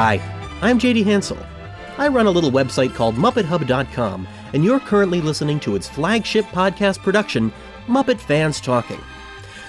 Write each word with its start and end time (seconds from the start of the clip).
Hi, 0.00 0.20
I'm 0.62 0.78
JD 0.78 1.02
Hansel. 1.06 1.44
I 1.96 2.06
run 2.06 2.26
a 2.26 2.30
little 2.30 2.52
website 2.52 2.94
called 2.94 3.16
MuppetHub.com, 3.16 4.28
and 4.52 4.64
you're 4.64 4.78
currently 4.78 5.20
listening 5.20 5.58
to 5.58 5.74
its 5.74 5.88
flagship 5.88 6.44
podcast 6.52 7.02
production, 7.02 7.52
Muppet 7.88 8.20
Fans 8.20 8.60
Talking. 8.60 9.00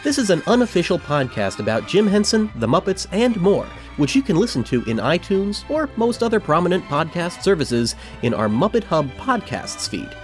This 0.04 0.20
is 0.20 0.30
an 0.30 0.44
unofficial 0.46 1.00
podcast 1.00 1.58
about 1.58 1.88
Jim 1.88 2.06
Henson, 2.06 2.52
the 2.58 2.68
Muppets, 2.68 3.08
and 3.12 3.42
more, 3.42 3.66
which 3.98 4.16
you 4.16 4.22
can 4.22 4.36
listen 4.36 4.64
to 4.66 4.84
in 4.84 4.98
iTunes 4.98 5.68
or 5.68 5.90
most 5.96 6.22
other 6.22 6.40
prominent 6.40 6.86
podcast 6.86 7.42
services 7.42 7.96
in 8.22 8.36
our 8.36 8.48
Muppet 8.48 8.84
Hub 8.84 9.10
podcasts 9.14 9.90
feed. 9.90 10.16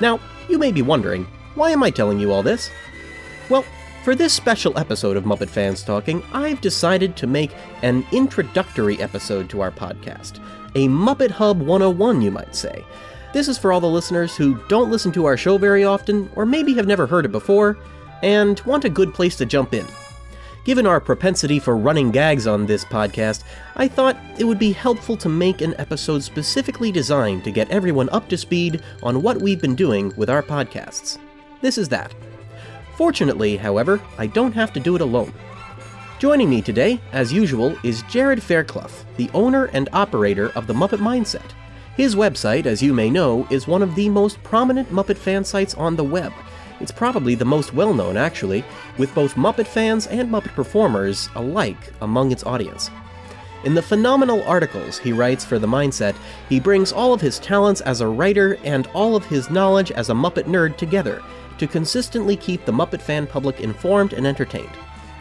Now, 0.00 0.18
you 0.48 0.58
may 0.58 0.72
be 0.72 0.82
wondering, 0.82 1.24
why 1.54 1.70
am 1.70 1.84
I 1.84 1.90
telling 1.90 2.18
you 2.18 2.32
all 2.32 2.42
this? 2.42 2.68
Well, 3.48 3.64
for 4.02 4.16
this 4.16 4.32
special 4.32 4.76
episode 4.76 5.16
of 5.16 5.22
Muppet 5.22 5.48
Fans 5.48 5.84
Talking, 5.84 6.24
I've 6.32 6.60
decided 6.60 7.14
to 7.16 7.28
make 7.28 7.52
an 7.82 8.04
introductory 8.10 9.00
episode 9.00 9.48
to 9.50 9.60
our 9.60 9.70
podcast. 9.70 10.40
A 10.74 10.88
Muppet 10.88 11.30
Hub 11.30 11.60
101, 11.60 12.20
you 12.20 12.32
might 12.32 12.56
say. 12.56 12.84
This 13.32 13.46
is 13.46 13.58
for 13.58 13.72
all 13.72 13.80
the 13.80 13.86
listeners 13.86 14.36
who 14.36 14.60
don't 14.66 14.90
listen 14.90 15.12
to 15.12 15.24
our 15.26 15.36
show 15.36 15.56
very 15.56 15.84
often, 15.84 16.28
or 16.34 16.44
maybe 16.44 16.74
have 16.74 16.88
never 16.88 17.06
heard 17.06 17.24
it 17.24 17.30
before, 17.30 17.78
and 18.24 18.60
want 18.62 18.84
a 18.84 18.90
good 18.90 19.14
place 19.14 19.36
to 19.36 19.46
jump 19.46 19.72
in. 19.72 19.86
Given 20.64 20.86
our 20.86 21.00
propensity 21.00 21.60
for 21.60 21.76
running 21.76 22.10
gags 22.10 22.48
on 22.48 22.66
this 22.66 22.84
podcast, 22.84 23.44
I 23.76 23.86
thought 23.86 24.16
it 24.36 24.44
would 24.44 24.58
be 24.58 24.72
helpful 24.72 25.16
to 25.18 25.28
make 25.28 25.60
an 25.60 25.76
episode 25.78 26.24
specifically 26.24 26.90
designed 26.90 27.44
to 27.44 27.52
get 27.52 27.70
everyone 27.70 28.08
up 28.10 28.28
to 28.30 28.36
speed 28.36 28.82
on 29.02 29.22
what 29.22 29.40
we've 29.40 29.60
been 29.60 29.76
doing 29.76 30.12
with 30.16 30.28
our 30.28 30.42
podcasts. 30.42 31.18
This 31.60 31.78
is 31.78 31.88
that. 31.90 32.12
Fortunately, 32.96 33.56
however, 33.56 34.00
I 34.18 34.26
don't 34.26 34.52
have 34.52 34.72
to 34.74 34.80
do 34.80 34.94
it 34.94 35.00
alone. 35.00 35.32
Joining 36.18 36.50
me 36.50 36.62
today, 36.62 37.00
as 37.12 37.32
usual, 37.32 37.76
is 37.82 38.02
Jared 38.02 38.42
Fairclough, 38.42 38.90
the 39.16 39.30
owner 39.34 39.64
and 39.72 39.88
operator 39.92 40.50
of 40.54 40.66
the 40.66 40.74
Muppet 40.74 40.98
Mindset. 40.98 41.50
His 41.96 42.14
website, 42.14 42.64
as 42.64 42.82
you 42.82 42.94
may 42.94 43.10
know, 43.10 43.46
is 43.50 43.66
one 43.66 43.82
of 43.82 43.94
the 43.94 44.08
most 44.08 44.42
prominent 44.42 44.90
Muppet 44.90 45.16
fan 45.16 45.44
sites 45.44 45.74
on 45.74 45.96
the 45.96 46.04
web. 46.04 46.32
It's 46.80 46.92
probably 46.92 47.34
the 47.34 47.44
most 47.44 47.74
well 47.74 47.92
known, 47.92 48.16
actually, 48.16 48.64
with 48.98 49.14
both 49.14 49.34
Muppet 49.34 49.66
fans 49.66 50.06
and 50.06 50.30
Muppet 50.30 50.54
performers 50.54 51.28
alike 51.34 51.92
among 52.02 52.30
its 52.30 52.44
audience. 52.44 52.90
In 53.64 53.74
the 53.74 53.82
phenomenal 53.82 54.42
articles 54.44 54.98
he 54.98 55.12
writes 55.12 55.44
for 55.44 55.58
The 55.58 55.66
Mindset, 55.66 56.16
he 56.48 56.60
brings 56.60 56.92
all 56.92 57.12
of 57.12 57.20
his 57.20 57.38
talents 57.38 57.80
as 57.80 58.00
a 58.00 58.08
writer 58.08 58.58
and 58.64 58.86
all 58.88 59.14
of 59.14 59.26
his 59.26 59.50
knowledge 59.50 59.92
as 59.92 60.10
a 60.10 60.14
Muppet 60.14 60.44
nerd 60.44 60.76
together 60.76 61.22
to 61.58 61.66
consistently 61.66 62.36
keep 62.36 62.64
the 62.64 62.72
Muppet 62.72 63.00
fan 63.00 63.26
public 63.26 63.60
informed 63.60 64.12
and 64.12 64.26
entertained. 64.26 64.72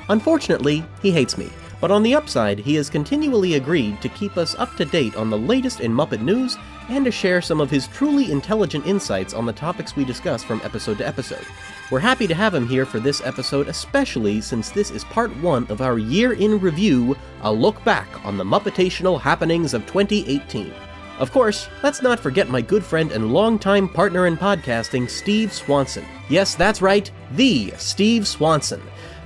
Unfortunately, 0.09 0.83
he 1.01 1.11
hates 1.11 1.37
me, 1.37 1.49
but 1.79 1.91
on 1.91 2.03
the 2.03 2.13
upside, 2.13 2.59
he 2.59 2.75
has 2.75 2.89
continually 2.89 3.55
agreed 3.55 4.01
to 4.01 4.09
keep 4.09 4.37
us 4.37 4.55
up 4.55 4.75
to 4.75 4.85
date 4.85 5.15
on 5.15 5.29
the 5.29 5.37
latest 5.37 5.79
in 5.79 5.91
Muppet 5.91 6.21
news 6.21 6.57
and 6.89 7.05
to 7.05 7.11
share 7.11 7.41
some 7.41 7.59
of 7.59 7.71
his 7.71 7.87
truly 7.87 8.31
intelligent 8.31 8.85
insights 8.85 9.33
on 9.33 9.45
the 9.45 9.53
topics 9.53 9.95
we 9.95 10.05
discuss 10.05 10.43
from 10.43 10.61
episode 10.63 10.99
to 10.99 11.07
episode. 11.07 11.45
We're 11.89 11.99
happy 11.99 12.27
to 12.27 12.35
have 12.35 12.53
him 12.53 12.67
here 12.67 12.85
for 12.85 12.99
this 12.99 13.21
episode, 13.25 13.67
especially 13.67 14.41
since 14.41 14.69
this 14.69 14.91
is 14.91 15.03
part 15.05 15.35
one 15.37 15.65
of 15.69 15.81
our 15.81 15.97
year 15.97 16.33
in 16.33 16.59
review, 16.59 17.17
a 17.41 17.51
look 17.51 17.83
back 17.83 18.07
on 18.25 18.37
the 18.37 18.43
Muppetational 18.43 19.19
happenings 19.19 19.73
of 19.73 19.85
2018. 19.87 20.73
Of 21.21 21.31
course, 21.31 21.69
let's 21.83 22.01
not 22.01 22.19
forget 22.19 22.49
my 22.49 22.61
good 22.61 22.83
friend 22.83 23.11
and 23.11 23.31
longtime 23.31 23.89
partner 23.89 24.25
in 24.25 24.35
podcasting, 24.35 25.07
Steve 25.07 25.53
Swanson. 25.53 26.03
Yes, 26.29 26.55
that's 26.55 26.81
right, 26.81 27.11
the 27.33 27.71
Steve 27.77 28.27
Swanson. 28.27 28.81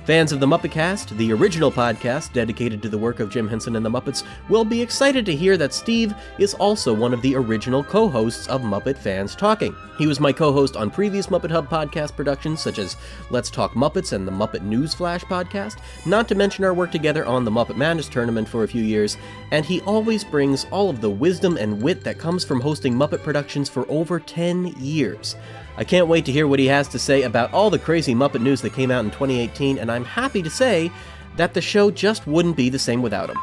Fans 0.06 0.30
of 0.30 0.38
the 0.38 0.46
Muppet 0.46 0.70
Cast, 0.70 1.16
the 1.16 1.32
original 1.32 1.72
podcast 1.72 2.32
dedicated 2.32 2.80
to 2.80 2.88
the 2.88 2.96
work 2.96 3.18
of 3.18 3.28
Jim 3.28 3.48
Henson 3.48 3.74
and 3.74 3.84
the 3.84 3.90
Muppets, 3.90 4.22
will 4.48 4.64
be 4.64 4.80
excited 4.80 5.26
to 5.26 5.34
hear 5.34 5.56
that 5.56 5.74
Steve 5.74 6.14
is 6.38 6.54
also 6.54 6.94
one 6.94 7.12
of 7.12 7.20
the 7.22 7.34
original 7.34 7.82
co 7.82 8.08
hosts 8.08 8.46
of 8.46 8.62
Muppet 8.62 8.96
Fans 8.96 9.34
Talking. 9.34 9.74
He 9.98 10.06
was 10.06 10.20
my 10.20 10.32
co 10.32 10.52
host 10.52 10.76
on 10.76 10.92
previous 10.92 11.26
Muppet 11.26 11.50
Hub 11.50 11.68
podcast 11.68 12.14
productions, 12.14 12.60
such 12.60 12.78
as 12.78 12.96
Let's 13.30 13.50
Talk 13.50 13.72
Muppets 13.72 14.12
and 14.12 14.28
the 14.28 14.32
Muppet 14.32 14.62
News 14.62 14.94
Flash 14.94 15.24
podcast, 15.24 15.78
not 16.06 16.28
to 16.28 16.36
mention 16.36 16.62
our 16.62 16.72
work 16.72 16.92
together 16.92 17.26
on 17.26 17.44
the 17.44 17.50
Muppet 17.50 17.76
Madness 17.76 18.08
tournament 18.08 18.48
for 18.48 18.62
a 18.62 18.68
few 18.68 18.84
years, 18.84 19.16
and 19.50 19.66
he 19.66 19.80
always 19.80 20.22
brings 20.22 20.66
all 20.70 20.88
of 20.88 21.00
the 21.00 21.10
wisdom 21.10 21.56
and 21.56 21.82
wit 21.82 22.04
that 22.04 22.16
comes 22.16 22.44
from 22.44 22.60
hosting 22.60 22.94
Muppet 22.94 23.24
productions 23.24 23.68
for 23.68 23.90
over 23.90 24.20
10 24.20 24.66
years. 24.78 25.34
I 25.78 25.84
can't 25.84 26.08
wait 26.08 26.24
to 26.24 26.32
hear 26.32 26.46
what 26.46 26.58
he 26.58 26.66
has 26.66 26.88
to 26.88 26.98
say 26.98 27.22
about 27.22 27.52
all 27.52 27.68
the 27.68 27.78
crazy 27.78 28.14
Muppet 28.14 28.40
news 28.40 28.62
that 28.62 28.72
came 28.72 28.90
out 28.90 29.04
in 29.04 29.10
2018, 29.10 29.78
and 29.78 29.92
I'm 29.92 30.04
happy 30.04 30.42
to 30.42 30.50
say 30.50 30.90
that 31.36 31.52
the 31.52 31.60
show 31.60 31.90
just 31.90 32.26
wouldn't 32.26 32.56
be 32.56 32.70
the 32.70 32.78
same 32.78 33.02
without 33.02 33.28
him. 33.28 33.36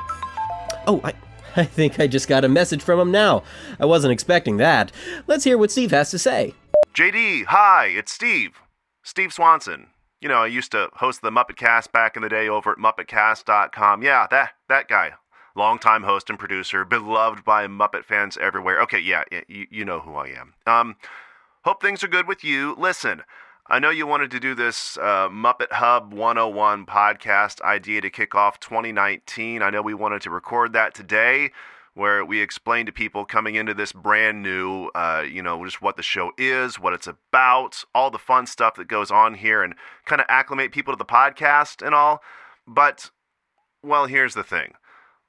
Oh, 0.88 1.00
I, 1.04 1.14
I 1.56 1.66
think 1.66 2.00
I 2.00 2.08
just 2.08 2.28
got 2.28 2.44
a 2.44 2.50
message 2.50 2.82
from 2.82 3.00
him 3.00 3.12
now. 3.12 3.44
I 3.80 3.86
wasn't 3.86 4.14
expecting 4.14 4.58
that. 4.58 4.92
Let's 5.28 5.44
hear 5.44 5.58
what 5.58 5.72
Steve 5.72 5.92
has 5.92 6.10
to 6.12 6.20
say. 6.20 6.54
JD, 6.96 7.46
hi, 7.46 7.88
it's 7.88 8.12
Steve. 8.12 8.62
Steve 9.04 9.34
Swanson. 9.34 9.88
You 10.22 10.30
know, 10.30 10.38
I 10.38 10.48
used 10.48 10.72
to 10.72 10.90
host 10.94 11.22
the 11.22 11.32
Muppet 11.32 11.58
Cast 11.58 11.92
back 11.92 12.16
in 12.16 12.24
the 12.24 12.30
day 12.30 12.48
over 12.48 12.72
at 12.72 12.78
MuppetCast.com. 12.78 14.04
Yeah, 14.04 14.26
that 14.32 14.52
that 14.70 14.88
guy. 14.88 15.12
Longtime 15.56 16.04
host 16.04 16.30
and 16.30 16.40
producer, 16.40 16.84
beloved 16.86 17.44
by 17.44 17.68
Muppet 17.68 18.06
fans 18.06 18.38
everywhere. 18.38 18.82
Okay, 18.82 19.00
yeah, 19.00 19.24
you, 19.48 19.68
you 19.70 19.86
know 19.86 20.00
who 20.00 20.16
I 20.16 20.30
am. 20.30 20.54
Um, 20.66 20.96
Hope 21.64 21.82
things 21.82 22.04
are 22.04 22.10
good 22.10 22.28
with 22.28 22.44
you. 22.44 22.76
Listen, 22.78 23.24
I 23.68 23.80
know 23.80 23.90
you 23.90 24.06
wanted 24.06 24.32
to 24.32 24.40
do 24.42 24.54
this 24.54 24.98
uh, 24.98 25.30
Muppet 25.30 25.72
Hub 25.72 26.14
101 26.14 26.86
podcast 26.86 27.62
idea 27.62 28.02
to 28.02 28.10
kick 28.10 28.36
off 28.36 28.60
2019. 28.60 29.62
I 29.62 29.70
know 29.70 29.82
we 29.82 29.94
wanted 29.94 30.22
to 30.24 30.30
record 30.30 30.74
that 30.74 30.94
today 30.94 31.52
where 31.94 32.26
we 32.26 32.42
explain 32.42 32.86
to 32.88 32.92
people 32.92 33.24
coming 33.24 33.56
into 33.56 33.74
this 33.74 33.94
brand 33.94 34.44
new, 34.44 34.88
uh, 34.88 35.24
you 35.26 35.42
know, 35.42 35.64
just 35.64 35.82
what 35.82 35.96
the 35.96 36.04
show 36.04 36.34
is, 36.38 36.82
what 36.82 36.92
it's 36.92 37.08
about, 37.08 37.86
all 37.96 38.12
the 38.12 38.20
fun 38.20 38.46
stuff 38.46 38.76
that 38.76 38.90
goes 38.90 39.10
on 39.10 39.36
here, 39.36 39.64
and 39.64 39.76
kind 40.04 40.20
of 40.20 40.26
acclimate 40.28 40.74
people 40.74 40.92
to 40.92 40.98
the 40.98 41.06
podcast 41.06 41.82
and 41.82 41.96
all. 41.96 42.22
But, 42.68 43.10
well, 43.82 44.08
here's 44.08 44.34
the 44.34 44.44
thing 44.44 44.74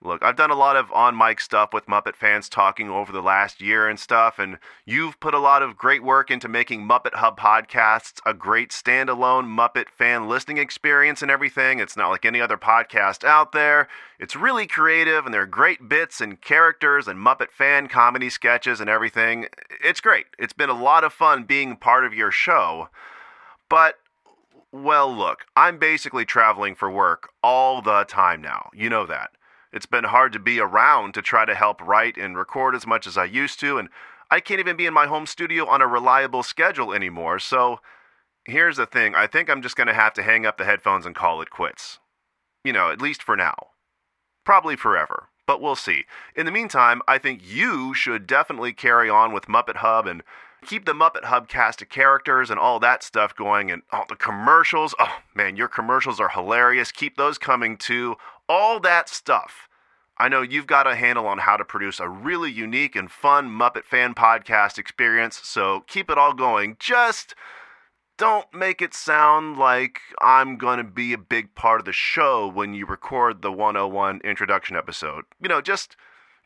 Look, 0.06 0.22
I've 0.22 0.36
done 0.36 0.50
a 0.50 0.54
lot 0.54 0.76
of 0.76 0.92
on 0.92 1.16
mic 1.16 1.40
stuff 1.40 1.72
with 1.72 1.86
Muppet 1.86 2.14
fans 2.14 2.50
talking 2.50 2.90
over 2.90 3.10
the 3.10 3.22
last 3.22 3.62
year 3.62 3.88
and 3.88 3.98
stuff, 3.98 4.38
and 4.38 4.58
you've 4.84 5.18
put 5.18 5.32
a 5.32 5.38
lot 5.38 5.62
of 5.62 5.78
great 5.78 6.04
work 6.04 6.30
into 6.30 6.46
making 6.46 6.86
Muppet 6.86 7.14
Hub 7.14 7.40
podcasts 7.40 8.20
a 8.26 8.34
great 8.34 8.68
standalone 8.68 9.46
Muppet 9.46 9.88
fan 9.88 10.28
listening 10.28 10.58
experience 10.58 11.22
and 11.22 11.30
everything. 11.30 11.78
It's 11.78 11.96
not 11.96 12.10
like 12.10 12.26
any 12.26 12.38
other 12.38 12.58
podcast 12.58 13.24
out 13.24 13.52
there. 13.52 13.88
It's 14.20 14.36
really 14.36 14.66
creative, 14.66 15.24
and 15.24 15.32
there 15.32 15.40
are 15.40 15.46
great 15.46 15.88
bits 15.88 16.20
and 16.20 16.38
characters 16.38 17.08
and 17.08 17.18
Muppet 17.18 17.50
fan 17.50 17.86
comedy 17.86 18.28
sketches 18.28 18.82
and 18.82 18.90
everything. 18.90 19.46
It's 19.82 20.02
great. 20.02 20.26
It's 20.38 20.52
been 20.52 20.68
a 20.68 20.78
lot 20.78 21.04
of 21.04 21.14
fun 21.14 21.44
being 21.44 21.76
part 21.76 22.04
of 22.04 22.12
your 22.12 22.30
show. 22.30 22.90
But 23.70 23.94
well, 24.70 25.10
look, 25.16 25.46
I'm 25.56 25.78
basically 25.78 26.26
traveling 26.26 26.74
for 26.74 26.90
work 26.90 27.30
all 27.42 27.80
the 27.80 28.04
time 28.04 28.42
now. 28.42 28.68
You 28.74 28.90
know 28.90 29.06
that. 29.06 29.30
It's 29.74 29.86
been 29.86 30.04
hard 30.04 30.32
to 30.34 30.38
be 30.38 30.60
around 30.60 31.14
to 31.14 31.22
try 31.22 31.44
to 31.44 31.54
help 31.54 31.82
write 31.82 32.16
and 32.16 32.38
record 32.38 32.76
as 32.76 32.86
much 32.86 33.08
as 33.08 33.18
I 33.18 33.24
used 33.24 33.58
to, 33.58 33.76
and 33.76 33.88
I 34.30 34.38
can't 34.38 34.60
even 34.60 34.76
be 34.76 34.86
in 34.86 34.94
my 34.94 35.06
home 35.06 35.26
studio 35.26 35.66
on 35.66 35.82
a 35.82 35.86
reliable 35.88 36.44
schedule 36.44 36.92
anymore. 36.92 37.40
So 37.40 37.80
here's 38.44 38.76
the 38.76 38.86
thing 38.86 39.16
I 39.16 39.26
think 39.26 39.50
I'm 39.50 39.62
just 39.62 39.74
going 39.74 39.88
to 39.88 39.94
have 39.94 40.14
to 40.14 40.22
hang 40.22 40.46
up 40.46 40.58
the 40.58 40.64
headphones 40.64 41.04
and 41.04 41.14
call 41.14 41.42
it 41.42 41.50
quits. 41.50 41.98
You 42.62 42.72
know, 42.72 42.90
at 42.92 43.02
least 43.02 43.20
for 43.20 43.36
now. 43.36 43.70
Probably 44.44 44.76
forever, 44.76 45.28
but 45.44 45.60
we'll 45.60 45.74
see. 45.74 46.04
In 46.36 46.46
the 46.46 46.52
meantime, 46.52 47.02
I 47.08 47.18
think 47.18 47.40
you 47.44 47.94
should 47.94 48.28
definitely 48.28 48.74
carry 48.74 49.10
on 49.10 49.32
with 49.32 49.46
Muppet 49.46 49.76
Hub 49.76 50.06
and 50.06 50.22
keep 50.64 50.84
the 50.84 50.92
Muppet 50.92 51.24
Hub 51.24 51.48
cast 51.48 51.82
of 51.82 51.88
characters 51.88 52.48
and 52.48 52.60
all 52.60 52.78
that 52.78 53.02
stuff 53.02 53.34
going 53.34 53.72
and 53.72 53.82
all 53.90 54.04
the 54.08 54.14
commercials. 54.14 54.94
Oh 55.00 55.18
man, 55.34 55.56
your 55.56 55.68
commercials 55.68 56.20
are 56.20 56.28
hilarious. 56.28 56.92
Keep 56.92 57.16
those 57.16 57.38
coming 57.38 57.76
too. 57.76 58.16
All 58.48 58.80
that 58.80 59.08
stuff. 59.08 59.68
I 60.16 60.28
know 60.28 60.42
you've 60.42 60.66
got 60.66 60.86
a 60.86 60.94
handle 60.94 61.26
on 61.26 61.38
how 61.38 61.56
to 61.56 61.64
produce 61.64 61.98
a 61.98 62.08
really 62.08 62.50
unique 62.50 62.94
and 62.94 63.10
fun 63.10 63.50
Muppet 63.50 63.84
fan 63.84 64.14
podcast 64.14 64.78
experience, 64.78 65.40
so 65.42 65.84
keep 65.88 66.08
it 66.08 66.18
all 66.18 66.34
going. 66.34 66.76
Just 66.78 67.34
don't 68.16 68.52
make 68.54 68.80
it 68.80 68.94
sound 68.94 69.58
like 69.58 70.00
I'm 70.20 70.56
going 70.56 70.78
to 70.78 70.84
be 70.84 71.12
a 71.12 71.18
big 71.18 71.54
part 71.54 71.80
of 71.80 71.84
the 71.84 71.92
show 71.92 72.46
when 72.46 72.74
you 72.74 72.86
record 72.86 73.42
the 73.42 73.50
101 73.50 74.20
introduction 74.22 74.76
episode. 74.76 75.24
You 75.42 75.48
know, 75.48 75.60
just 75.60 75.96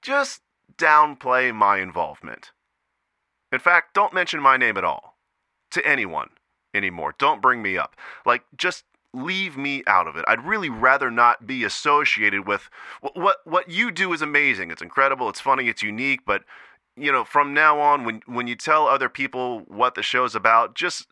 just 0.01 0.41
downplay 0.77 1.55
my 1.55 1.79
involvement. 1.79 2.53
In 3.53 3.59
fact, 3.59 3.95
don't 3.95 4.15
mention 4.15 4.41
my 4.41 4.57
name 4.57 4.77
at 4.77 4.85
all 4.85 5.19
to 5.73 5.87
anyone 5.87 6.31
anymore. 6.75 7.15
Don't 7.19 7.43
bring 7.43 7.61
me 7.61 7.77
up. 7.77 7.97
Like 8.25 8.45
just 8.57 8.85
leave 9.15 9.57
me 9.57 9.83
out 9.87 10.07
of 10.07 10.17
it. 10.17 10.25
I'd 10.29 10.45
really 10.45 10.69
rather 10.69 11.11
not 11.11 11.47
be 11.47 11.65
associated 11.65 12.47
with 12.47 12.69
what 13.15 13.39
what 13.45 13.71
you 13.71 13.91
do 13.91 14.13
is 14.13 14.23
amazing. 14.23 14.71
It's 14.71 14.83
incredible, 14.83 15.29
it's 15.29 15.41
funny, 15.41 15.69
it's 15.69 15.83
unique, 15.83 16.21
but 16.27 16.45
you 16.97 17.13
know, 17.13 17.25
from 17.25 17.55
now 17.55 17.81
on 17.81 18.05
when 18.05 18.23
when 18.27 18.47
you 18.47 18.57
tell 18.57 18.87
other 18.87 19.09
people 19.09 19.61
what 19.69 19.95
the 19.95 20.03
show's 20.03 20.35
about, 20.35 20.75
just 20.75 21.07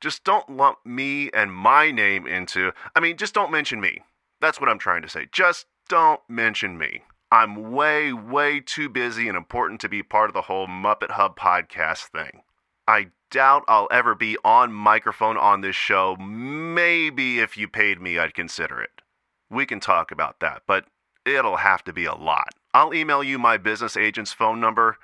just 0.00 0.24
don't 0.24 0.48
lump 0.48 0.78
me 0.84 1.30
and 1.32 1.52
my 1.52 1.90
name 1.90 2.26
into 2.26 2.72
I 2.94 3.00
mean, 3.00 3.16
just 3.16 3.34
don't 3.34 3.52
mention 3.52 3.80
me. 3.80 4.02
That's 4.40 4.60
what 4.60 4.68
I'm 4.68 4.78
trying 4.78 5.02
to 5.02 5.08
say. 5.08 5.28
Just 5.32 5.66
don't 5.88 6.20
mention 6.28 6.78
me. 6.78 7.02
I'm 7.32 7.70
way, 7.70 8.12
way 8.12 8.60
too 8.60 8.88
busy 8.88 9.28
and 9.28 9.36
important 9.36 9.80
to 9.82 9.88
be 9.88 10.02
part 10.02 10.30
of 10.30 10.34
the 10.34 10.42
whole 10.42 10.66
Muppet 10.66 11.12
Hub 11.12 11.38
podcast 11.38 12.06
thing. 12.06 12.42
I 12.90 13.06
doubt 13.30 13.62
I'll 13.68 13.86
ever 13.92 14.16
be 14.16 14.36
on 14.44 14.72
microphone 14.72 15.36
on 15.36 15.60
this 15.60 15.76
show. 15.76 16.16
Maybe 16.16 17.38
if 17.38 17.56
you 17.56 17.68
paid 17.68 18.00
me, 18.00 18.18
I'd 18.18 18.34
consider 18.34 18.82
it. 18.82 19.02
We 19.48 19.64
can 19.64 19.78
talk 19.78 20.10
about 20.10 20.40
that, 20.40 20.62
but 20.66 20.86
it'll 21.24 21.58
have 21.58 21.84
to 21.84 21.92
be 21.92 22.04
a 22.04 22.16
lot. 22.16 22.48
I'll 22.74 22.92
email 22.92 23.22
you 23.22 23.38
my 23.38 23.58
business 23.58 23.96
agent's 23.96 24.32
phone 24.32 24.58
number. 24.58 24.98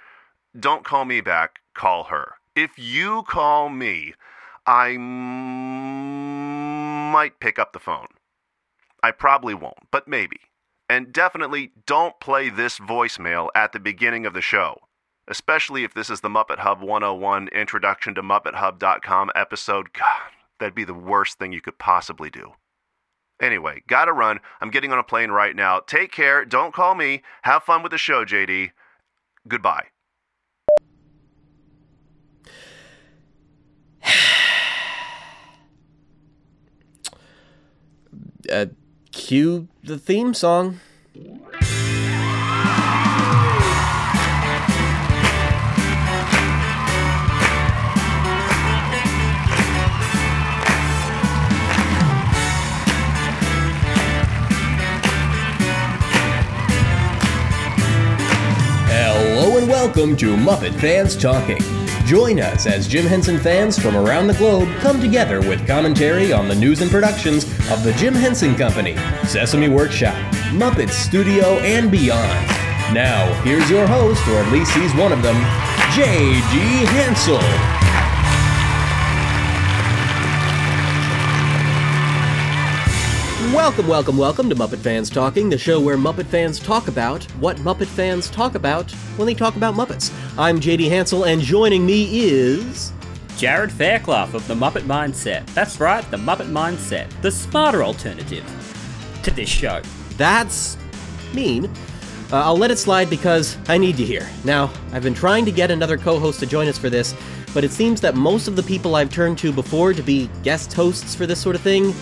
Don't 0.58 0.84
call 0.84 1.04
me 1.04 1.20
back, 1.20 1.60
call 1.74 2.02
her. 2.04 2.34
If 2.56 2.76
you 2.76 3.22
call 3.22 3.68
me, 3.68 4.14
I 4.66 4.96
might 7.12 7.38
pick 7.38 7.56
up 7.56 7.72
the 7.72 7.78
phone. 7.78 8.08
I 9.00 9.12
probably 9.12 9.54
won't, 9.54 9.92
but 9.92 10.08
maybe. 10.08 10.40
And 10.88 11.12
definitely 11.12 11.70
don't 11.86 12.18
play 12.18 12.48
this 12.48 12.80
voicemail 12.80 13.50
at 13.54 13.70
the 13.72 13.78
beginning 13.78 14.26
of 14.26 14.34
the 14.34 14.40
show, 14.40 14.85
especially 15.28 15.84
if 15.84 15.94
this 15.94 16.10
is 16.10 16.20
the 16.20 16.28
Muppet 16.28 16.58
Hub 16.58 16.80
101 16.80 17.48
Introduction 17.48 18.14
to 18.14 18.22
MuppetHub.com 18.22 19.30
episode. 19.34 19.92
God, 19.92 20.30
that'd 20.58 20.74
be 20.74 20.84
the 20.84 20.94
worst 20.94 21.38
thing 21.38 21.52
you 21.52 21.60
could 21.60 21.78
possibly 21.78 22.30
do. 22.30 22.52
Anyway, 23.40 23.82
gotta 23.86 24.12
run. 24.12 24.40
I'm 24.60 24.70
getting 24.70 24.92
on 24.92 24.98
a 24.98 25.02
plane 25.02 25.30
right 25.30 25.54
now. 25.54 25.80
Take 25.80 26.10
care. 26.10 26.44
Don't 26.44 26.72
call 26.72 26.94
me. 26.94 27.22
Have 27.42 27.64
fun 27.64 27.82
with 27.82 27.92
the 27.92 27.98
show, 27.98 28.24
JD. 28.24 28.70
Goodbye. 29.46 29.86
Uh, 38.48 38.66
cue 39.10 39.66
the 39.82 39.98
theme 39.98 40.32
song. 40.32 40.78
Welcome 59.86 60.16
to 60.16 60.34
Muppet 60.36 60.74
Fans 60.80 61.16
Talking. 61.16 61.60
Join 62.06 62.40
us 62.40 62.66
as 62.66 62.88
Jim 62.88 63.06
Henson 63.06 63.38
fans 63.38 63.78
from 63.78 63.96
around 63.96 64.26
the 64.26 64.34
globe 64.34 64.68
come 64.80 65.00
together 65.00 65.38
with 65.38 65.64
commentary 65.64 66.32
on 66.32 66.48
the 66.48 66.56
news 66.56 66.80
and 66.80 66.90
productions 66.90 67.44
of 67.70 67.84
the 67.84 67.92
Jim 67.92 68.12
Henson 68.12 68.56
Company, 68.56 68.96
Sesame 69.28 69.68
Workshop, 69.68 70.16
Muppet 70.50 70.90
Studio, 70.90 71.58
and 71.60 71.88
beyond. 71.88 72.48
Now, 72.92 73.32
here's 73.44 73.70
your 73.70 73.86
host, 73.86 74.26
or 74.26 74.38
at 74.38 74.52
least 74.52 74.72
he's 74.74 74.92
one 74.96 75.12
of 75.12 75.22
them, 75.22 75.36
J.D. 75.94 76.58
Hansel. 76.86 77.75
Welcome, 83.56 83.88
welcome, 83.88 84.18
welcome 84.18 84.50
to 84.50 84.54
Muppet 84.54 84.80
Fans 84.80 85.08
Talking, 85.08 85.48
the 85.48 85.56
show 85.56 85.80
where 85.80 85.96
Muppet 85.96 86.26
fans 86.26 86.60
talk 86.60 86.88
about 86.88 87.24
what 87.40 87.56
Muppet 87.56 87.86
fans 87.86 88.28
talk 88.28 88.54
about 88.54 88.90
when 89.16 89.24
they 89.24 89.32
talk 89.32 89.56
about 89.56 89.74
Muppets. 89.74 90.12
I'm 90.36 90.60
JD 90.60 90.90
Hansel, 90.90 91.24
and 91.24 91.40
joining 91.40 91.86
me 91.86 92.28
is. 92.28 92.92
Jared 93.38 93.72
Fairclough 93.72 94.34
of 94.34 94.46
the 94.46 94.54
Muppet 94.54 94.82
Mindset. 94.82 95.46
That's 95.54 95.80
right, 95.80 96.08
the 96.10 96.18
Muppet 96.18 96.50
Mindset, 96.50 97.08
the 97.22 97.30
smarter 97.30 97.82
alternative 97.82 98.44
to 99.22 99.30
this 99.30 99.48
show. 99.48 99.80
That's 100.18 100.76
mean. 101.32 101.64
Uh, 102.30 102.42
I'll 102.42 102.58
let 102.58 102.70
it 102.70 102.76
slide 102.76 103.08
because 103.08 103.56
I 103.68 103.78
need 103.78 103.98
you 103.98 104.04
here. 104.04 104.28
Now, 104.44 104.70
I've 104.92 105.02
been 105.02 105.14
trying 105.14 105.46
to 105.46 105.50
get 105.50 105.70
another 105.70 105.96
co 105.96 106.18
host 106.18 106.40
to 106.40 106.46
join 106.46 106.68
us 106.68 106.76
for 106.76 106.90
this, 106.90 107.14
but 107.54 107.64
it 107.64 107.72
seems 107.72 108.02
that 108.02 108.16
most 108.16 108.48
of 108.48 108.54
the 108.54 108.62
people 108.62 108.96
I've 108.96 109.10
turned 109.10 109.38
to 109.38 109.50
before 109.50 109.94
to 109.94 110.02
be 110.02 110.28
guest 110.42 110.74
hosts 110.74 111.14
for 111.14 111.24
this 111.24 111.40
sort 111.40 111.56
of 111.56 111.62
thing, 111.62 111.94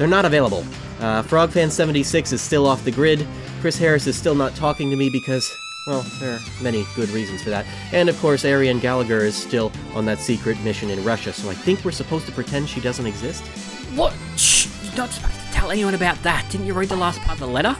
they're 0.00 0.08
not 0.08 0.24
available. 0.24 0.64
Uh, 0.98 1.22
Frogfan76 1.22 2.32
is 2.32 2.40
still 2.40 2.66
off 2.66 2.82
the 2.84 2.90
grid. 2.90 3.26
Chris 3.60 3.76
Harris 3.76 4.06
is 4.06 4.16
still 4.16 4.34
not 4.34 4.54
talking 4.54 4.88
to 4.88 4.96
me 4.96 5.10
because, 5.10 5.54
well, 5.86 6.00
there 6.20 6.32
are 6.32 6.40
many 6.62 6.86
good 6.96 7.10
reasons 7.10 7.42
for 7.42 7.50
that. 7.50 7.66
And 7.92 8.08
of 8.08 8.18
course, 8.18 8.46
Arian 8.46 8.78
Gallagher 8.78 9.18
is 9.18 9.36
still 9.36 9.70
on 9.94 10.06
that 10.06 10.18
secret 10.18 10.58
mission 10.62 10.88
in 10.88 11.04
Russia, 11.04 11.34
so 11.34 11.50
I 11.50 11.54
think 11.54 11.84
we're 11.84 11.90
supposed 11.90 12.24
to 12.24 12.32
pretend 12.32 12.70
she 12.70 12.80
doesn't 12.80 13.04
exist. 13.04 13.46
What? 13.94 14.14
Shh! 14.36 14.68
You're 14.84 14.96
not 14.96 15.10
supposed 15.10 15.38
to 15.38 15.52
tell 15.52 15.70
anyone 15.70 15.92
about 15.92 16.16
that. 16.22 16.46
Didn't 16.50 16.66
you 16.66 16.72
read 16.72 16.88
the 16.88 16.96
last 16.96 17.20
part 17.20 17.38
of 17.38 17.40
the 17.40 17.52
letter? 17.52 17.76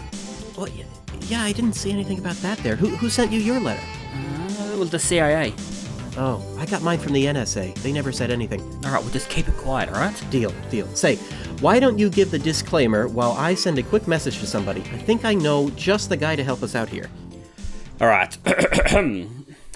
Well, 0.58 0.69
yeah, 1.22 1.43
I 1.43 1.52
didn't 1.52 1.72
see 1.72 1.90
anything 1.90 2.19
about 2.19 2.37
that 2.37 2.58
there. 2.58 2.76
Who, 2.76 2.88
who 2.88 3.08
sent 3.08 3.32
you 3.32 3.40
your 3.40 3.61
letter? 3.61 3.82
Uh, 4.12 4.72
it 4.75 4.78
was 4.78 4.90
the 4.90 4.99
CIA. 4.99 5.55
Oh, 6.17 6.44
I 6.58 6.67
got 6.67 6.82
mine 6.82 6.99
from 6.99 7.12
the 7.12 7.25
NSA. 7.25 7.75
They 7.76 7.93
never 7.93 8.11
said 8.11 8.31
anything. 8.31 8.61
Alright, 8.84 9.00
we'll 9.00 9.12
just 9.12 9.31
keep 9.31 9.49
it 9.49 9.56
quiet, 9.56 9.88
alright? 9.88 10.25
Deal, 10.31 10.52
deal. 10.69 10.87
Say, 10.94 11.19
why 11.61 11.79
don't 11.79 11.99
you 11.99 12.09
give 12.09 12.31
the 12.31 12.39
disclaimer 12.39 13.07
while 13.07 13.33
I 13.33 13.55
send 13.55 13.79
a 13.79 13.83
quick 13.83 14.09
message 14.09 14.39
to 14.39 14.47
somebody? 14.47 14.81
I 14.81 14.97
think 14.97 15.27
I 15.27 15.35
know 15.35 15.69
just 15.71 16.09
the 16.09 16.17
guy 16.17 16.35
to 16.35 16.43
help 16.43 16.62
us 16.62 16.75
out 16.75 16.89
here. 16.89 17.11
Alright. 18.01 18.39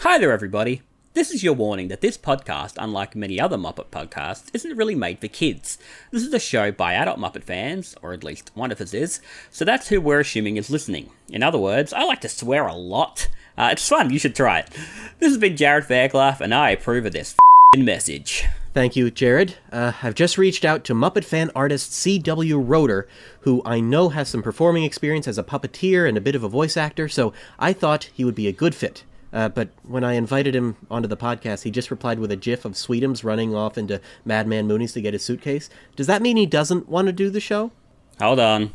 Hi 0.00 0.18
there, 0.18 0.32
everybody. 0.32 0.80
This 1.12 1.30
is 1.30 1.44
your 1.44 1.52
warning 1.52 1.88
that 1.88 2.00
this 2.00 2.16
podcast, 2.16 2.76
unlike 2.78 3.14
many 3.14 3.38
other 3.38 3.58
Muppet 3.58 3.88
podcasts, 3.88 4.48
isn't 4.54 4.76
really 4.78 4.94
made 4.94 5.18
for 5.18 5.28
kids. 5.28 5.76
This 6.10 6.22
is 6.22 6.32
a 6.32 6.40
show 6.40 6.72
by 6.72 6.94
adult 6.94 7.18
Muppet 7.18 7.44
fans, 7.44 7.94
or 8.00 8.14
at 8.14 8.24
least 8.24 8.50
one 8.54 8.72
of 8.72 8.80
us 8.80 8.94
is, 8.94 9.20
so 9.50 9.66
that's 9.66 9.88
who 9.88 10.00
we're 10.00 10.20
assuming 10.20 10.56
is 10.56 10.70
listening. 10.70 11.10
In 11.28 11.42
other 11.42 11.58
words, 11.58 11.92
I 11.92 12.04
like 12.04 12.22
to 12.22 12.30
swear 12.30 12.66
a 12.66 12.74
lot. 12.74 13.28
Uh, 13.58 13.68
it's 13.72 13.86
fun, 13.86 14.08
you 14.08 14.18
should 14.18 14.34
try 14.34 14.60
it. 14.60 14.70
This 15.18 15.30
has 15.30 15.38
been 15.38 15.56
Jared 15.56 15.84
Fairclough, 15.84 16.38
and 16.40 16.54
I 16.54 16.70
approve 16.70 17.04
of 17.04 17.12
this 17.12 17.36
message. 17.76 18.46
Thank 18.74 18.96
you, 18.96 19.08
Jared. 19.08 19.54
Uh, 19.70 19.92
I've 20.02 20.16
just 20.16 20.36
reached 20.36 20.64
out 20.64 20.82
to 20.84 20.94
Muppet 20.94 21.24
fan 21.24 21.52
artist 21.54 21.92
C.W. 21.92 22.58
Roeder, 22.58 23.06
who 23.42 23.62
I 23.64 23.78
know 23.78 24.08
has 24.08 24.28
some 24.28 24.42
performing 24.42 24.82
experience 24.82 25.28
as 25.28 25.38
a 25.38 25.44
puppeteer 25.44 26.08
and 26.08 26.18
a 26.18 26.20
bit 26.20 26.34
of 26.34 26.42
a 26.42 26.48
voice 26.48 26.76
actor, 26.76 27.08
so 27.08 27.32
I 27.56 27.72
thought 27.72 28.10
he 28.12 28.24
would 28.24 28.34
be 28.34 28.48
a 28.48 28.52
good 28.52 28.74
fit. 28.74 29.04
Uh, 29.32 29.48
but 29.48 29.68
when 29.84 30.02
I 30.02 30.14
invited 30.14 30.56
him 30.56 30.76
onto 30.90 31.06
the 31.06 31.16
podcast, 31.16 31.62
he 31.62 31.70
just 31.70 31.92
replied 31.92 32.18
with 32.18 32.32
a 32.32 32.36
gif 32.36 32.64
of 32.64 32.72
Sweetums 32.72 33.22
running 33.22 33.54
off 33.54 33.78
into 33.78 34.00
Madman 34.24 34.66
Mooney's 34.66 34.92
to 34.94 35.00
get 35.00 35.12
his 35.12 35.22
suitcase. 35.22 35.70
Does 35.94 36.08
that 36.08 36.20
mean 36.20 36.36
he 36.36 36.44
doesn't 36.44 36.88
want 36.88 37.06
to 37.06 37.12
do 37.12 37.30
the 37.30 37.40
show? 37.40 37.70
Hold 38.20 38.40
on. 38.40 38.72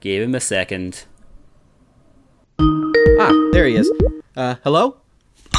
Give 0.00 0.24
him 0.24 0.34
a 0.34 0.40
second. 0.40 1.04
Ah, 2.58 3.50
there 3.52 3.66
he 3.66 3.76
is. 3.76 3.88
Uh, 4.36 4.56
hello? 4.64 4.96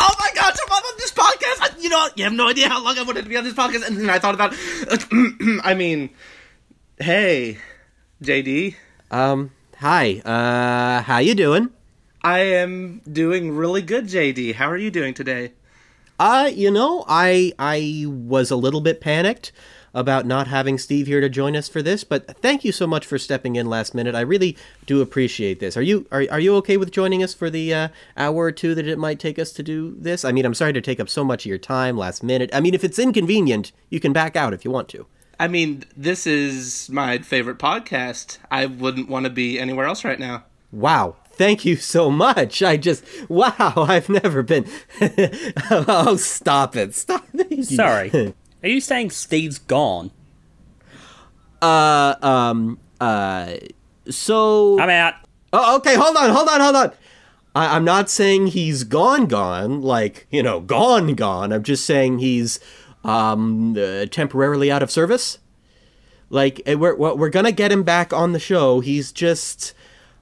Oh 0.01 0.15
my 0.19 0.29
god, 0.33 0.53
I'm 0.65 0.71
on 0.73 0.97
this 0.97 1.11
podcast! 1.11 1.59
I, 1.61 1.69
you 1.79 1.89
know, 1.89 2.07
you 2.15 2.23
have 2.23 2.33
no 2.33 2.47
idea 2.49 2.69
how 2.69 2.83
long 2.83 2.97
I 2.97 3.03
wanted 3.03 3.23
to 3.23 3.29
be 3.29 3.37
on 3.37 3.43
this 3.43 3.53
podcast, 3.53 3.85
and 3.87 3.97
then 3.97 4.09
I 4.09 4.19
thought 4.19 4.33
about. 4.35 4.53
I 5.63 5.73
mean, 5.75 6.09
hey, 6.99 7.57
JD, 8.23 8.75
Um, 9.11 9.51
hi. 9.77 10.21
Uh, 10.25 11.01
how 11.03 11.17
you 11.19 11.35
doing? 11.35 11.69
I 12.23 12.39
am 12.39 13.01
doing 13.11 13.55
really 13.55 13.81
good. 13.81 14.05
JD, 14.05 14.55
how 14.55 14.69
are 14.69 14.77
you 14.77 14.91
doing 14.91 15.13
today? 15.13 15.53
Uh, 16.19 16.49
you 16.53 16.69
know, 16.71 17.05
I 17.07 17.53
I 17.57 18.03
was 18.07 18.51
a 18.51 18.57
little 18.57 18.81
bit 18.81 18.99
panicked 19.01 19.51
about 19.93 20.25
not 20.25 20.47
having 20.47 20.77
Steve 20.77 21.07
here 21.07 21.21
to 21.21 21.29
join 21.29 21.55
us 21.55 21.67
for 21.67 21.81
this, 21.81 22.03
but 22.03 22.37
thank 22.37 22.63
you 22.63 22.71
so 22.71 22.87
much 22.87 23.05
for 23.05 23.17
stepping 23.17 23.55
in 23.55 23.67
last 23.67 23.93
minute. 23.93 24.15
I 24.15 24.21
really 24.21 24.57
do 24.85 25.01
appreciate 25.01 25.59
this. 25.59 25.75
Are 25.77 25.81
you 25.81 26.07
are, 26.11 26.25
are 26.31 26.39
you 26.39 26.55
okay 26.57 26.77
with 26.77 26.91
joining 26.91 27.23
us 27.23 27.33
for 27.33 27.49
the 27.49 27.73
uh, 27.73 27.87
hour 28.17 28.35
or 28.35 28.51
two 28.51 28.75
that 28.75 28.87
it 28.87 28.99
might 28.99 29.19
take 29.19 29.39
us 29.39 29.51
to 29.53 29.63
do 29.63 29.95
this? 29.97 30.23
I 30.25 30.31
mean, 30.31 30.45
I'm 30.45 30.53
sorry 30.53 30.73
to 30.73 30.81
take 30.81 30.99
up 30.99 31.09
so 31.09 31.23
much 31.23 31.45
of 31.45 31.49
your 31.49 31.57
time 31.57 31.97
last 31.97 32.23
minute. 32.23 32.49
I 32.53 32.59
mean, 32.59 32.73
if 32.73 32.83
it's 32.83 32.99
inconvenient, 32.99 33.71
you 33.89 33.99
can 33.99 34.13
back 34.13 34.35
out 34.35 34.53
if 34.53 34.63
you 34.63 34.71
want 34.71 34.89
to. 34.89 35.05
I 35.39 35.47
mean, 35.47 35.85
this 35.95 36.27
is 36.27 36.89
my 36.89 37.19
favorite 37.19 37.59
podcast. 37.59 38.39
I 38.51 38.65
wouldn't 38.65 39.07
want 39.07 39.23
to 39.23 39.29
be 39.29 39.57
anywhere 39.57 39.85
else 39.85 40.03
right 40.03 40.19
now. 40.19 40.43
Wow. 40.71 41.15
Thank 41.31 41.63
you 41.63 41.77
so 41.77 42.11
much. 42.11 42.61
I 42.61 42.75
just 42.75 43.05
wow, 43.29 43.73
I've 43.77 44.09
never 44.09 44.43
been 44.43 44.65
Oh, 45.71 46.17
stop 46.17 46.75
it. 46.75 46.93
Stop 46.93 47.25
it. 47.33 47.63
Sorry. 47.65 48.33
Are 48.63 48.69
you 48.69 48.81
saying 48.81 49.11
Steve's 49.11 49.57
gone? 49.57 50.11
Uh 51.61 52.15
um 52.21 52.79
uh 53.01 53.55
so 54.09 54.79
I'm 54.79 54.89
out. 54.89 55.15
Oh, 55.51 55.77
okay, 55.77 55.95
hold 55.95 56.15
on, 56.15 56.29
hold 56.29 56.47
on, 56.47 56.61
hold 56.61 56.75
on. 56.75 56.91
I, 57.55 57.75
I'm 57.75 57.83
not 57.83 58.09
saying 58.09 58.47
he's 58.47 58.83
gone, 58.83 59.25
gone, 59.25 59.81
like, 59.81 60.27
you 60.29 60.43
know, 60.43 60.59
gone, 60.59 61.15
gone. 61.15 61.51
I'm 61.51 61.63
just 61.63 61.85
saying 61.85 62.19
he's 62.19 62.59
um, 63.03 63.75
uh, 63.77 64.05
temporarily 64.05 64.71
out 64.71 64.83
of 64.83 64.91
service. 64.91 65.39
Like, 66.29 66.61
eh, 66.65 66.75
we're, 66.75 66.95
we're 66.95 67.15
we're 67.15 67.29
gonna 67.29 67.51
get 67.51 67.71
him 67.71 67.83
back 67.83 68.13
on 68.13 68.33
the 68.33 68.39
show. 68.39 68.79
He's 68.81 69.11
just. 69.11 69.73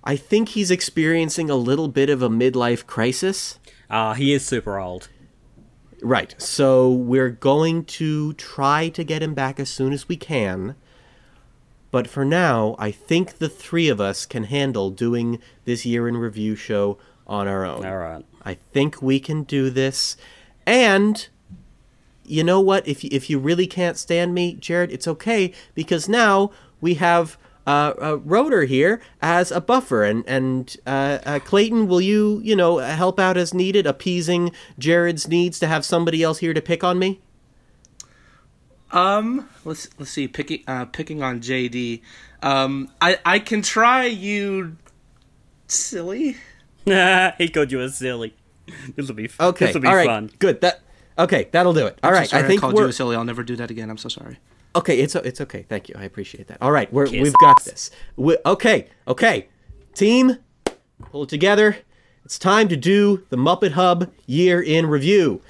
I 0.03 0.15
think 0.15 0.49
he's 0.49 0.71
experiencing 0.71 1.49
a 1.49 1.55
little 1.55 1.89
bit 1.89 2.09
of 2.09 2.21
a 2.21 2.29
midlife 2.29 2.85
crisis. 2.85 3.59
Ah, 3.89 4.13
he 4.13 4.33
is 4.33 4.45
super 4.45 4.79
old. 4.79 5.09
Right. 6.01 6.35
So 6.41 6.91
we're 6.91 7.29
going 7.29 7.85
to 7.85 8.33
try 8.33 8.89
to 8.89 9.03
get 9.03 9.23
him 9.23 9.33
back 9.33 9.59
as 9.59 9.69
soon 9.69 9.93
as 9.93 10.07
we 10.07 10.15
can. 10.15 10.75
But 11.89 12.07
for 12.07 12.25
now, 12.25 12.75
I 12.77 12.91
think 12.91 13.37
the 13.37 13.49
three 13.49 13.89
of 13.89 13.99
us 13.99 14.25
can 14.25 14.43
handle 14.43 14.89
doing 14.91 15.39
this 15.65 15.85
year 15.85 16.07
in 16.07 16.17
review 16.17 16.55
show 16.55 16.97
on 17.25 17.47
our 17.47 17.65
own. 17.65 17.85
All 17.85 17.97
right. 17.97 18.25
I 18.43 18.55
think 18.55 19.01
we 19.01 19.19
can 19.19 19.43
do 19.43 19.69
this. 19.69 20.17
And 20.65 21.27
you 22.23 22.43
know 22.43 22.59
what? 22.59 22.87
If 22.87 23.03
you, 23.03 23.09
if 23.11 23.29
you 23.29 23.39
really 23.39 23.67
can't 23.67 23.97
stand 23.97 24.33
me, 24.33 24.53
Jared, 24.53 24.91
it's 24.91 25.07
okay 25.07 25.53
because 25.73 26.07
now 26.09 26.51
we 26.81 26.95
have 26.95 27.37
uh, 27.67 27.93
a 27.99 28.17
Roeder 28.17 28.63
here 28.63 29.01
as 29.21 29.51
a 29.51 29.61
buffer, 29.61 30.03
and 30.03 30.23
and 30.25 30.75
uh, 30.87 31.19
uh, 31.25 31.39
Clayton, 31.39 31.87
will 31.87 32.01
you 32.01 32.39
you 32.43 32.55
know 32.55 32.77
help 32.77 33.19
out 33.19 33.37
as 33.37 33.53
needed, 33.53 33.85
appeasing 33.85 34.51
Jared's 34.79 35.27
needs 35.27 35.59
to 35.59 35.67
have 35.67 35.85
somebody 35.85 36.23
else 36.23 36.39
here 36.39 36.53
to 36.53 36.61
pick 36.61 36.83
on 36.83 36.97
me? 36.97 37.19
Um, 38.91 39.49
let's 39.65 39.89
let's 39.99 40.11
see. 40.11 40.27
Picking 40.27 40.63
uh, 40.67 40.85
picking 40.85 41.21
on 41.21 41.41
JD. 41.41 42.01
Um, 42.41 42.89
I 43.01 43.19
I 43.25 43.39
can 43.39 43.61
try 43.61 44.05
you, 44.05 44.77
silly. 45.67 46.37
he 46.85 47.49
called 47.49 47.71
you 47.71 47.81
a 47.81 47.89
silly. 47.89 48.33
This 48.95 49.07
will 49.07 49.15
be 49.15 49.29
Okay, 49.39 49.65
This 49.65 49.73
will 49.73 49.81
be 49.81 49.87
all 49.87 49.95
right, 49.95 50.05
fun. 50.07 50.31
good. 50.39 50.61
That 50.61 50.81
okay, 51.19 51.49
that'll 51.51 51.73
do 51.73 51.85
it. 51.85 51.99
All 52.01 52.09
I'm 52.09 52.15
so 52.15 52.19
right, 52.19 52.29
sorry 52.29 52.43
I 52.43 52.47
think 52.47 52.61
called 52.61 52.73
we're 52.75 52.83
you 52.83 52.89
a 52.89 52.93
silly. 52.93 53.15
I'll 53.17 53.25
never 53.25 53.43
do 53.43 53.55
that 53.57 53.69
again. 53.71 53.89
I'm 53.89 53.97
so 53.97 54.07
sorry. 54.09 54.39
Okay, 54.77 54.99
it's 54.99 55.15
it's 55.15 55.41
okay. 55.41 55.63
Thank 55.63 55.89
you. 55.89 55.95
I 55.97 56.03
appreciate 56.03 56.47
that. 56.49 56.59
All 56.61 56.71
right, 56.71 56.91
we're, 56.93 57.07
Kiss. 57.07 57.23
we've 57.23 57.33
got 57.41 57.63
this. 57.65 57.89
We, 58.15 58.37
okay, 58.45 58.87
okay. 59.07 59.47
Team, 59.95 60.37
pull 60.99 61.23
it 61.23 61.29
together. 61.29 61.77
It's 62.23 62.37
time 62.37 62.67
to 62.67 62.77
do 62.77 63.25
the 63.29 63.37
Muppet 63.37 63.71
Hub 63.71 64.11
year 64.27 64.61
in 64.61 64.85
review 64.85 65.41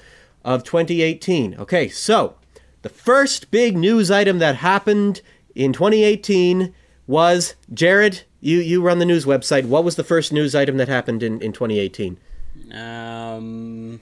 of 0.46 0.64
2018. 0.64 1.56
Okay, 1.58 1.90
so 1.90 2.36
the 2.80 2.88
first 2.88 3.50
big 3.50 3.76
news 3.76 4.10
item 4.10 4.38
that 4.38 4.56
happened 4.56 5.20
in 5.54 5.74
2018 5.74 6.72
was 7.06 7.54
Jared. 7.74 8.22
You 8.40 8.60
you 8.60 8.80
run 8.80 8.98
the 8.98 9.04
news 9.04 9.26
website. 9.26 9.66
What 9.66 9.84
was 9.84 9.96
the 9.96 10.04
first 10.04 10.32
news 10.32 10.54
item 10.54 10.78
that 10.78 10.88
happened 10.88 11.22
in, 11.22 11.38
in 11.42 11.52
2018? 11.52 12.18
Um. 12.72 14.00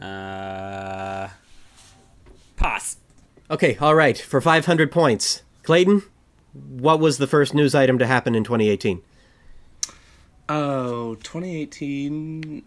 Uh. 0.00 1.28
Pass. 2.56 2.99
Okay, 3.50 3.76
all 3.80 3.96
right. 3.96 4.16
For 4.16 4.40
500 4.40 4.92
points, 4.92 5.42
Clayton, 5.64 6.04
what 6.52 7.00
was 7.00 7.18
the 7.18 7.26
first 7.26 7.52
news 7.52 7.74
item 7.74 7.98
to 7.98 8.06
happen 8.06 8.36
in 8.36 8.44
2018? 8.44 9.02
Oh, 10.48 11.16
2018. 11.16 12.62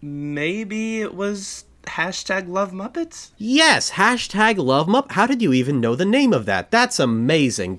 Maybe 0.00 1.00
it 1.02 1.14
was 1.14 1.64
hashtag 1.88 2.48
Love 2.48 2.72
Muppets. 2.72 3.30
Yes, 3.38 3.92
hashtag 3.92 4.58
love 4.58 4.88
mup. 4.88 5.12
How 5.12 5.26
did 5.26 5.42
you 5.42 5.52
even 5.52 5.80
know 5.80 5.94
the 5.94 6.04
name 6.04 6.32
of 6.32 6.46
that? 6.46 6.70
That's 6.70 6.98
amazing. 6.98 7.78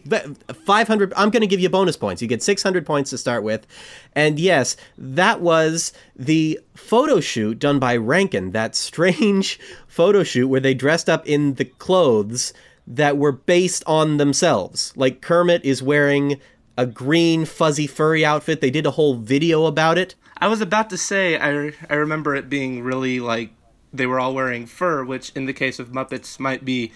500, 0.66 1.14
I'm 1.16 1.30
going 1.30 1.42
to 1.42 1.48
give 1.48 1.60
you 1.60 1.70
bonus 1.70 1.98
points. 1.98 2.22
You 2.22 2.28
get 2.28 2.44
600 2.44 2.86
points 2.86 3.10
to 3.12 3.18
start 3.18 3.44
with. 3.44 3.66
And 4.14 4.40
yes, 4.40 4.76
that 4.98 5.42
was 5.42 5.94
the 6.16 6.60
photo 6.76 7.20
shoot 7.20 7.60
done 7.60 7.80
by 7.80 7.96
Rankin, 7.96 8.52
that 8.52 8.76
strange 8.76 9.60
photo 9.88 10.24
shoot 10.24 10.48
where 10.48 10.60
they 10.60 10.74
dressed 10.74 11.10
up 11.10 11.28
in 11.28 11.56
the 11.56 11.66
clothes 11.66 12.54
that 12.88 13.18
were 13.18 13.32
based 13.32 13.84
on 13.86 14.18
themselves. 14.18 14.94
Like 14.96 15.22
Kermit 15.22 15.64
is 15.64 15.84
wearing 15.84 16.40
a 16.78 16.86
green 16.86 17.46
fuzzy 17.46 17.88
furry 17.88 18.26
outfit. 18.26 18.62
They 18.62 18.72
did 18.72 18.86
a 18.86 18.92
whole 18.92 19.16
video 19.16 19.66
about 19.66 19.98
it. 19.98 20.16
I 20.38 20.48
was 20.48 20.62
about 20.62 20.90
to 20.92 20.98
say 20.98 21.38
I 21.38 21.74
I 21.90 21.96
remember 21.96 22.36
it 22.36 22.50
being 22.50 22.82
really 22.82 23.20
like 23.20 23.52
they 23.94 24.06
were 24.06 24.20
all 24.20 24.34
wearing 24.34 24.66
fur, 24.66 25.04
which 25.04 25.32
in 25.36 25.46
the 25.46 25.54
case 25.54 25.80
of 25.80 25.90
Muppets 25.90 26.40
might 26.40 26.64
be 26.66 26.92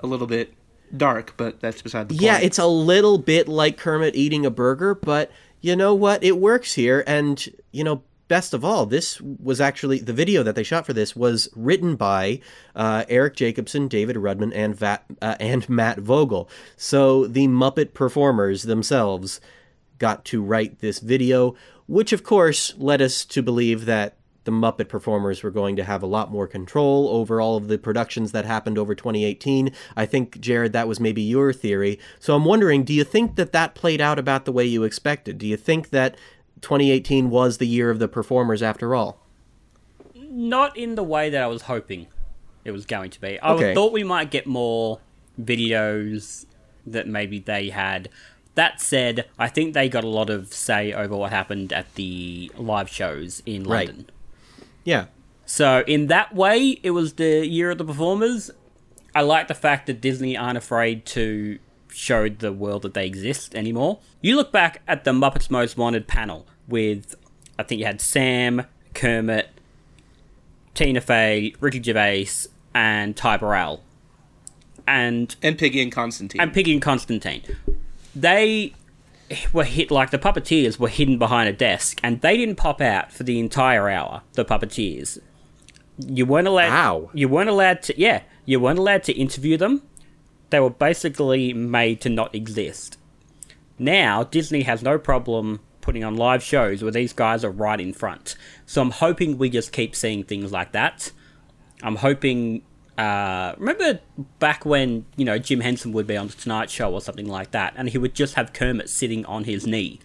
a 0.00 0.06
little 0.06 0.26
bit 0.26 0.54
dark, 0.96 1.34
but 1.36 1.60
that's 1.60 1.82
beside 1.82 2.08
the 2.08 2.14
point. 2.14 2.22
Yeah, 2.22 2.38
it's 2.38 2.58
a 2.58 2.66
little 2.66 3.18
bit 3.18 3.48
like 3.48 3.76
Kermit 3.76 4.14
eating 4.14 4.46
a 4.46 4.50
burger, 4.50 4.94
but 4.94 5.30
you 5.60 5.76
know 5.76 5.94
what? 5.94 6.22
It 6.22 6.38
works 6.38 6.74
here. 6.74 7.04
And, 7.06 7.44
you 7.72 7.84
know, 7.84 8.02
best 8.28 8.54
of 8.54 8.64
all, 8.64 8.86
this 8.86 9.20
was 9.20 9.60
actually 9.60 9.98
the 9.98 10.12
video 10.12 10.42
that 10.42 10.54
they 10.54 10.62
shot 10.62 10.86
for 10.86 10.92
this 10.92 11.16
was 11.16 11.48
written 11.54 11.96
by 11.96 12.40
uh, 12.76 13.04
Eric 13.08 13.36
Jacobson, 13.36 13.88
David 13.88 14.16
Rudman, 14.16 14.52
and, 14.54 14.76
Va- 14.76 15.02
uh, 15.20 15.36
and 15.40 15.68
Matt 15.68 15.98
Vogel. 15.98 16.48
So 16.76 17.26
the 17.26 17.48
Muppet 17.48 17.92
performers 17.92 18.62
themselves 18.62 19.40
got 19.98 20.24
to 20.26 20.42
write 20.42 20.78
this 20.78 21.00
video, 21.00 21.56
which 21.86 22.12
of 22.12 22.22
course 22.22 22.74
led 22.78 23.02
us 23.02 23.24
to 23.24 23.42
believe 23.42 23.84
that 23.86 24.17
the 24.48 24.52
Muppet 24.52 24.88
performers 24.88 25.42
were 25.42 25.50
going 25.50 25.76
to 25.76 25.84
have 25.84 26.02
a 26.02 26.06
lot 26.06 26.32
more 26.32 26.46
control 26.46 27.06
over 27.10 27.38
all 27.38 27.58
of 27.58 27.68
the 27.68 27.76
productions 27.76 28.32
that 28.32 28.46
happened 28.46 28.78
over 28.78 28.94
2018. 28.94 29.70
I 29.94 30.06
think, 30.06 30.40
Jared, 30.40 30.72
that 30.72 30.88
was 30.88 30.98
maybe 30.98 31.20
your 31.20 31.52
theory. 31.52 31.98
So 32.18 32.34
I'm 32.34 32.46
wondering, 32.46 32.82
do 32.82 32.94
you 32.94 33.04
think 33.04 33.36
that 33.36 33.52
that 33.52 33.74
played 33.74 34.00
out 34.00 34.18
about 34.18 34.46
the 34.46 34.52
way 34.52 34.64
you 34.64 34.84
expected? 34.84 35.36
Do 35.36 35.46
you 35.46 35.58
think 35.58 35.90
that 35.90 36.16
2018 36.62 37.28
was 37.28 37.58
the 37.58 37.66
year 37.66 37.90
of 37.90 37.98
the 37.98 38.08
performers 38.08 38.62
after 38.62 38.94
all? 38.94 39.20
Not 40.14 40.74
in 40.78 40.94
the 40.94 41.04
way 41.04 41.28
that 41.28 41.42
I 41.42 41.46
was 41.46 41.62
hoping 41.62 42.06
it 42.64 42.70
was 42.70 42.86
going 42.86 43.10
to 43.10 43.20
be. 43.20 43.38
I 43.40 43.52
Okay. 43.52 43.74
thought 43.74 43.92
we 43.92 44.02
might 44.02 44.30
get 44.30 44.46
more 44.46 45.00
videos 45.38 46.46
that 46.86 47.06
maybe 47.06 47.38
they 47.38 47.68
had. 47.68 48.08
That 48.54 48.80
said, 48.80 49.26
I 49.38 49.48
think 49.48 49.74
they 49.74 49.90
got 49.90 50.04
a 50.04 50.08
lot 50.08 50.30
of 50.30 50.54
say 50.54 50.94
over 50.94 51.14
what 51.18 51.32
happened 51.32 51.70
at 51.70 51.94
the 51.96 52.50
live 52.56 52.88
shows 52.88 53.42
in 53.44 53.64
Right. 53.64 53.90
Yeah. 54.88 55.04
So 55.44 55.84
in 55.86 56.06
that 56.06 56.34
way, 56.34 56.80
it 56.82 56.92
was 56.92 57.14
the 57.14 57.46
year 57.46 57.70
of 57.70 57.76
the 57.76 57.84
performers. 57.84 58.50
I 59.14 59.20
like 59.20 59.46
the 59.46 59.54
fact 59.54 59.86
that 59.86 60.00
Disney 60.00 60.34
aren't 60.34 60.56
afraid 60.56 61.04
to 61.06 61.58
show 61.92 62.30
the 62.30 62.54
world 62.54 62.82
that 62.82 62.94
they 62.94 63.06
exist 63.06 63.54
anymore. 63.54 63.98
You 64.22 64.36
look 64.36 64.50
back 64.50 64.80
at 64.88 65.04
the 65.04 65.10
Muppets 65.12 65.50
Most 65.50 65.76
Wanted 65.76 66.06
panel 66.06 66.46
with, 66.66 67.16
I 67.58 67.64
think 67.64 67.80
you 67.80 67.84
had 67.84 68.00
Sam, 68.00 68.64
Kermit, 68.94 69.50
Tina 70.72 71.02
Fey, 71.02 71.52
Ricky 71.60 71.82
Gervais, 71.82 72.48
and 72.72 73.14
Ty 73.14 73.36
Burrell, 73.36 73.82
and 74.86 75.36
and 75.42 75.58
Piggy 75.58 75.82
and 75.82 75.92
Constantine. 75.92 76.40
and 76.40 76.54
Piggy 76.54 76.72
and 76.72 76.80
Constantine. 76.80 77.42
They 78.16 78.72
were 79.52 79.64
hit 79.64 79.90
like 79.90 80.10
the 80.10 80.18
puppeteers 80.18 80.78
were 80.78 80.88
hidden 80.88 81.18
behind 81.18 81.48
a 81.48 81.52
desk, 81.52 82.00
and 82.02 82.20
they 82.20 82.36
didn't 82.36 82.56
pop 82.56 82.80
out 82.80 83.12
for 83.12 83.24
the 83.24 83.38
entire 83.38 83.88
hour. 83.88 84.22
The 84.32 84.44
puppeteers, 84.44 85.18
you 85.98 86.26
weren't 86.26 86.48
allowed. 86.48 86.70
Wow. 86.70 87.10
You 87.14 87.28
weren't 87.28 87.50
allowed 87.50 87.82
to. 87.82 88.00
Yeah, 88.00 88.22
you 88.44 88.60
weren't 88.60 88.78
allowed 88.78 89.02
to 89.04 89.12
interview 89.12 89.56
them. 89.56 89.82
They 90.50 90.60
were 90.60 90.70
basically 90.70 91.52
made 91.52 92.00
to 92.02 92.08
not 92.08 92.34
exist. 92.34 92.98
Now 93.78 94.24
Disney 94.24 94.62
has 94.62 94.82
no 94.82 94.98
problem 94.98 95.60
putting 95.80 96.04
on 96.04 96.16
live 96.16 96.42
shows 96.42 96.82
where 96.82 96.92
these 96.92 97.12
guys 97.12 97.44
are 97.44 97.50
right 97.50 97.80
in 97.80 97.92
front. 97.92 98.36
So 98.66 98.82
I'm 98.82 98.90
hoping 98.90 99.38
we 99.38 99.50
just 99.50 99.72
keep 99.72 99.94
seeing 99.94 100.24
things 100.24 100.52
like 100.52 100.72
that. 100.72 101.12
I'm 101.82 101.96
hoping. 101.96 102.62
Uh, 102.98 103.54
remember 103.58 104.00
back 104.40 104.66
when 104.66 105.06
you 105.16 105.24
know 105.24 105.38
Jim 105.38 105.60
Henson 105.60 105.92
would 105.92 106.06
be 106.06 106.16
on 106.16 106.26
the 106.26 106.32
Tonight 106.32 106.68
Show 106.68 106.92
or 106.92 107.00
something 107.00 107.28
like 107.28 107.52
that, 107.52 107.72
and 107.76 107.88
he 107.88 107.96
would 107.98 108.12
just 108.14 108.34
have 108.34 108.52
Kermit 108.52 108.90
sitting 108.90 109.24
on 109.26 109.44
his 109.44 109.66
knee. 109.66 110.00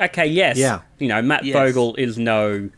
Okay, 0.00 0.26
yes, 0.26 0.58
Yeah. 0.58 0.80
You 0.98 1.06
know 1.08 1.22
Matt 1.22 1.44
Yes. 1.44 1.54
Vogel 1.54 1.94
is 1.94 2.18
no 2.18 2.70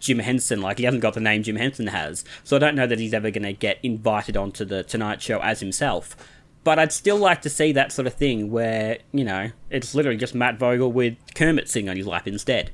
Jim 0.00 0.18
Henson. 0.18 0.60
Like 0.60 0.78
he 0.78 0.84
hasn't 0.84 1.00
got 1.02 1.14
the 1.14 1.20
name 1.20 1.44
Jim 1.44 1.54
Henson 1.56 1.86
has, 1.86 2.24
so 2.42 2.56
I 2.56 2.58
don't 2.58 2.74
know 2.74 2.88
that 2.88 2.98
he's 2.98 3.14
ever 3.14 3.30
going 3.30 3.44
to 3.44 3.52
get 3.52 3.78
invited 3.84 4.36
onto 4.36 4.64
the 4.64 4.82
Tonight 4.82 5.22
Show 5.22 5.38
as 5.38 5.60
himself. 5.60 6.16
But 6.64 6.78
I'd 6.78 6.92
still 6.92 7.16
like 7.18 7.42
to 7.42 7.50
see 7.50 7.72
that 7.72 7.90
sort 7.92 8.06
of 8.06 8.14
thing 8.14 8.50
where 8.50 8.98
you 9.12 9.24
know 9.24 9.52
it's 9.70 9.94
literally 9.94 10.16
just 10.18 10.34
Matt 10.34 10.58
Vogel 10.58 10.90
with 10.90 11.16
Kermit 11.36 11.68
sitting 11.68 11.88
on 11.88 11.96
his 11.96 12.06
lap 12.08 12.26
instead. 12.26 12.72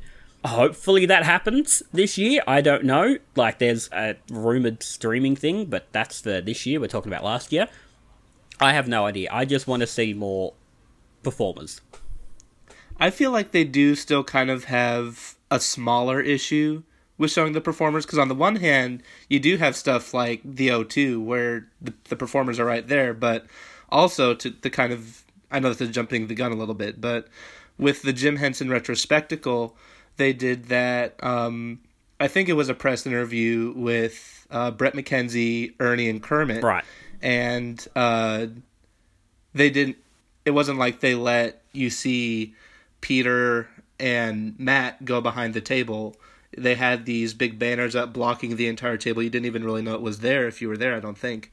Hopefully 0.49 1.05
that 1.07 1.25
happens 1.25 1.83
this 1.93 2.17
year. 2.17 2.43
I 2.47 2.61
don't 2.61 2.85
know. 2.85 3.19
Like 3.37 3.59
there's 3.59 3.88
a 3.93 4.17
rumored 4.31 4.83
streaming 4.83 5.37
thing, 5.37 5.67
but 5.67 5.87
that's 5.93 6.21
for 6.21 6.40
this 6.40 6.64
year. 6.64 6.81
We're 6.81 6.87
talking 6.87 7.12
about 7.12 7.25
last 7.25 7.52
year. 7.52 7.69
I 8.61 8.73
have 8.73 8.88
no 8.88 9.07
idea. 9.07 9.28
I 9.31 9.45
just 9.45 9.67
want 9.67 9.81
to 9.81 9.87
see 9.87 10.14
more 10.14 10.55
performers. 11.23 11.81
I 12.99 13.11
feel 13.11 13.31
like 13.31 13.52
they 13.52 13.64
do 13.64 13.95
still 13.95 14.25
kind 14.25 14.50
of 14.50 14.64
have 14.64 15.37
a 15.50 15.61
smaller 15.61 16.21
issue 16.21 16.83
with 17.19 17.31
showing 17.31 17.52
the 17.52 17.61
performers 17.61 18.07
because 18.07 18.19
on 18.19 18.28
the 18.28 18.35
one 18.35 18.57
hand 18.57 19.02
you 19.28 19.38
do 19.38 19.57
have 19.59 19.76
stuff 19.76 20.14
like 20.14 20.40
the 20.45 20.69
O2 20.69 21.23
where 21.23 21.69
the, 21.81 21.93
the 22.09 22.17
performers 22.17 22.59
are 22.59 22.64
right 22.64 22.87
there, 22.88 23.12
but 23.12 23.47
also 23.90 24.35
to 24.35 24.50
the 24.50 24.71
kind 24.71 24.93
of 24.93 25.25
I 25.50 25.61
know 25.61 25.69
this 25.69 25.81
is 25.81 25.95
jumping 25.95 26.26
the 26.26 26.35
gun 26.35 26.52
a 26.52 26.57
little 26.57 26.75
bit, 26.75 27.00
but 27.00 27.28
with 27.78 28.02
the 28.02 28.12
Jim 28.12 28.37
Henson 28.37 28.69
retrospectacle, 28.69 29.73
they 30.18 30.32
did 30.34 30.66
that. 30.66 31.14
Um, 31.25 31.80
I 32.20 32.28
think 32.28 32.48
it 32.48 32.52
was 32.54 32.68
a 32.68 32.75
press 32.75 33.06
interview 33.06 33.72
with 33.75 34.46
uh, 34.50 34.70
Bret 34.72 34.94
McKenzie, 34.94 35.75
Ernie, 35.80 36.08
and 36.10 36.22
Kermit, 36.22 36.62
Right. 36.62 36.84
and 37.22 37.84
uh, 37.96 38.46
they 39.54 39.70
didn't 39.70 39.96
it 40.44 40.50
wasn't 40.52 40.78
like 40.78 41.00
they 41.00 41.14
let 41.14 41.62
you 41.72 41.90
see 41.90 42.54
Peter 43.00 43.68
and 44.00 44.58
Matt 44.58 45.04
go 45.04 45.20
behind 45.20 45.54
the 45.54 45.60
table. 45.60 46.16
They 46.56 46.75
had 46.75 47.04
these 47.04 47.34
big 47.34 47.58
banners 47.58 47.94
up 47.94 48.12
blocking 48.14 48.56
the 48.56 48.66
entire 48.68 48.96
table. 48.96 49.22
You 49.22 49.28
didn't 49.30 49.46
even 49.46 49.62
really 49.64 49.82
know 49.82 49.94
it 49.94 50.00
was 50.00 50.20
there 50.20 50.48
if 50.48 50.62
you 50.62 50.68
were 50.68 50.76
there, 50.78 50.94
I 50.96 51.00
don't 51.00 51.18
think. 51.18 51.52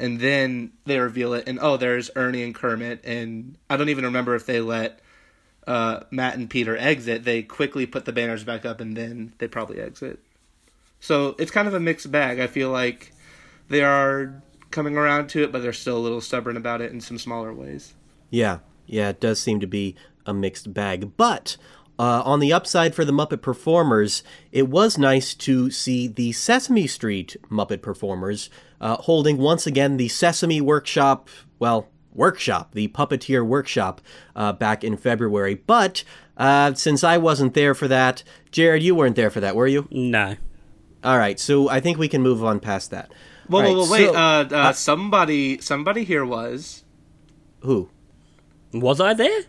and 0.00 0.18
then 0.18 0.72
they 0.84 0.98
reveal 0.98 1.32
it, 1.34 1.44
and 1.46 1.58
oh, 1.62 1.76
there's 1.76 2.10
Ernie 2.16 2.42
and 2.42 2.54
Kermit, 2.54 3.00
and 3.04 3.56
I 3.70 3.76
don't 3.76 3.88
even 3.90 4.04
remember 4.04 4.34
if 4.34 4.46
they 4.46 4.60
let 4.60 4.98
uh, 5.66 6.00
Matt 6.10 6.34
and 6.34 6.50
Peter 6.50 6.76
exit. 6.76 7.24
They 7.24 7.42
quickly 7.42 7.86
put 7.86 8.04
the 8.04 8.12
banners 8.12 8.44
back 8.44 8.64
up, 8.64 8.80
and 8.80 8.96
then 8.96 9.34
they 9.38 9.48
probably 9.48 9.80
exit. 9.80 10.18
So 11.00 11.34
it's 11.38 11.50
kind 11.50 11.68
of 11.68 11.74
a 11.74 11.80
mixed 11.80 12.10
bag. 12.12 12.38
I 12.38 12.46
feel 12.46 12.70
like 12.70 13.12
they 13.68 13.82
are 13.82 14.42
coming 14.70 14.96
around 14.96 15.28
to 15.28 15.42
it, 15.42 15.52
but 15.52 15.62
they're 15.62 15.72
still 15.72 15.96
a 15.96 15.98
little 15.98 16.20
stubborn 16.20 16.56
about 16.56 16.80
it 16.80 16.92
in 16.92 17.00
some 17.00 17.18
smaller 17.18 17.52
ways. 17.52 17.94
Yeah, 18.30 18.58
yeah, 18.86 19.10
it 19.10 19.20
does 19.20 19.40
seem 19.40 19.60
to 19.60 19.66
be 19.66 19.96
a 20.26 20.32
mixed 20.32 20.72
bag. 20.72 21.16
But 21.16 21.56
uh, 21.98 22.22
on 22.24 22.40
the 22.40 22.52
upside 22.52 22.94
for 22.94 23.04
the 23.04 23.12
Muppet 23.12 23.42
performers, 23.42 24.22
it 24.50 24.68
was 24.68 24.98
nice 24.98 25.34
to 25.34 25.70
see 25.70 26.08
the 26.08 26.32
Sesame 26.32 26.86
Street 26.86 27.36
Muppet 27.50 27.82
performers 27.82 28.50
uh, 28.80 28.96
holding 28.96 29.38
once 29.38 29.66
again 29.66 29.96
the 29.96 30.08
Sesame 30.08 30.60
Workshop, 30.60 31.28
well, 31.58 31.88
workshop, 32.14 32.72
the 32.72 32.88
Puppeteer 32.88 33.46
Workshop, 33.46 34.00
uh, 34.36 34.52
back 34.52 34.84
in 34.84 34.96
February. 34.96 35.54
But 35.54 36.04
uh, 36.36 36.74
since 36.74 37.02
I 37.04 37.18
wasn't 37.18 37.54
there 37.54 37.74
for 37.74 37.88
that, 37.88 38.22
Jared, 38.50 38.82
you 38.82 38.94
weren't 38.94 39.16
there 39.16 39.30
for 39.30 39.40
that, 39.40 39.56
were 39.56 39.66
you? 39.66 39.88
No. 39.90 40.36
All 41.04 41.18
right, 41.18 41.38
so 41.40 41.68
I 41.68 41.80
think 41.80 41.98
we 41.98 42.08
can 42.08 42.22
move 42.22 42.44
on 42.44 42.60
past 42.60 42.90
that. 42.90 43.12
Well, 43.48 43.62
All 43.62 43.68
right, 43.68 43.76
whoa, 43.76 43.84
whoa, 43.86 43.92
wait! 43.92 44.06
so- 44.06 44.14
uh, 44.14 44.48
uh, 44.68 44.72
somebody, 44.72 45.58
somebody 45.60 46.04
here 46.04 46.24
was. 46.24 46.84
who? 47.60 47.90
Was 48.72 49.00
I 49.00 49.12
there? 49.14 49.42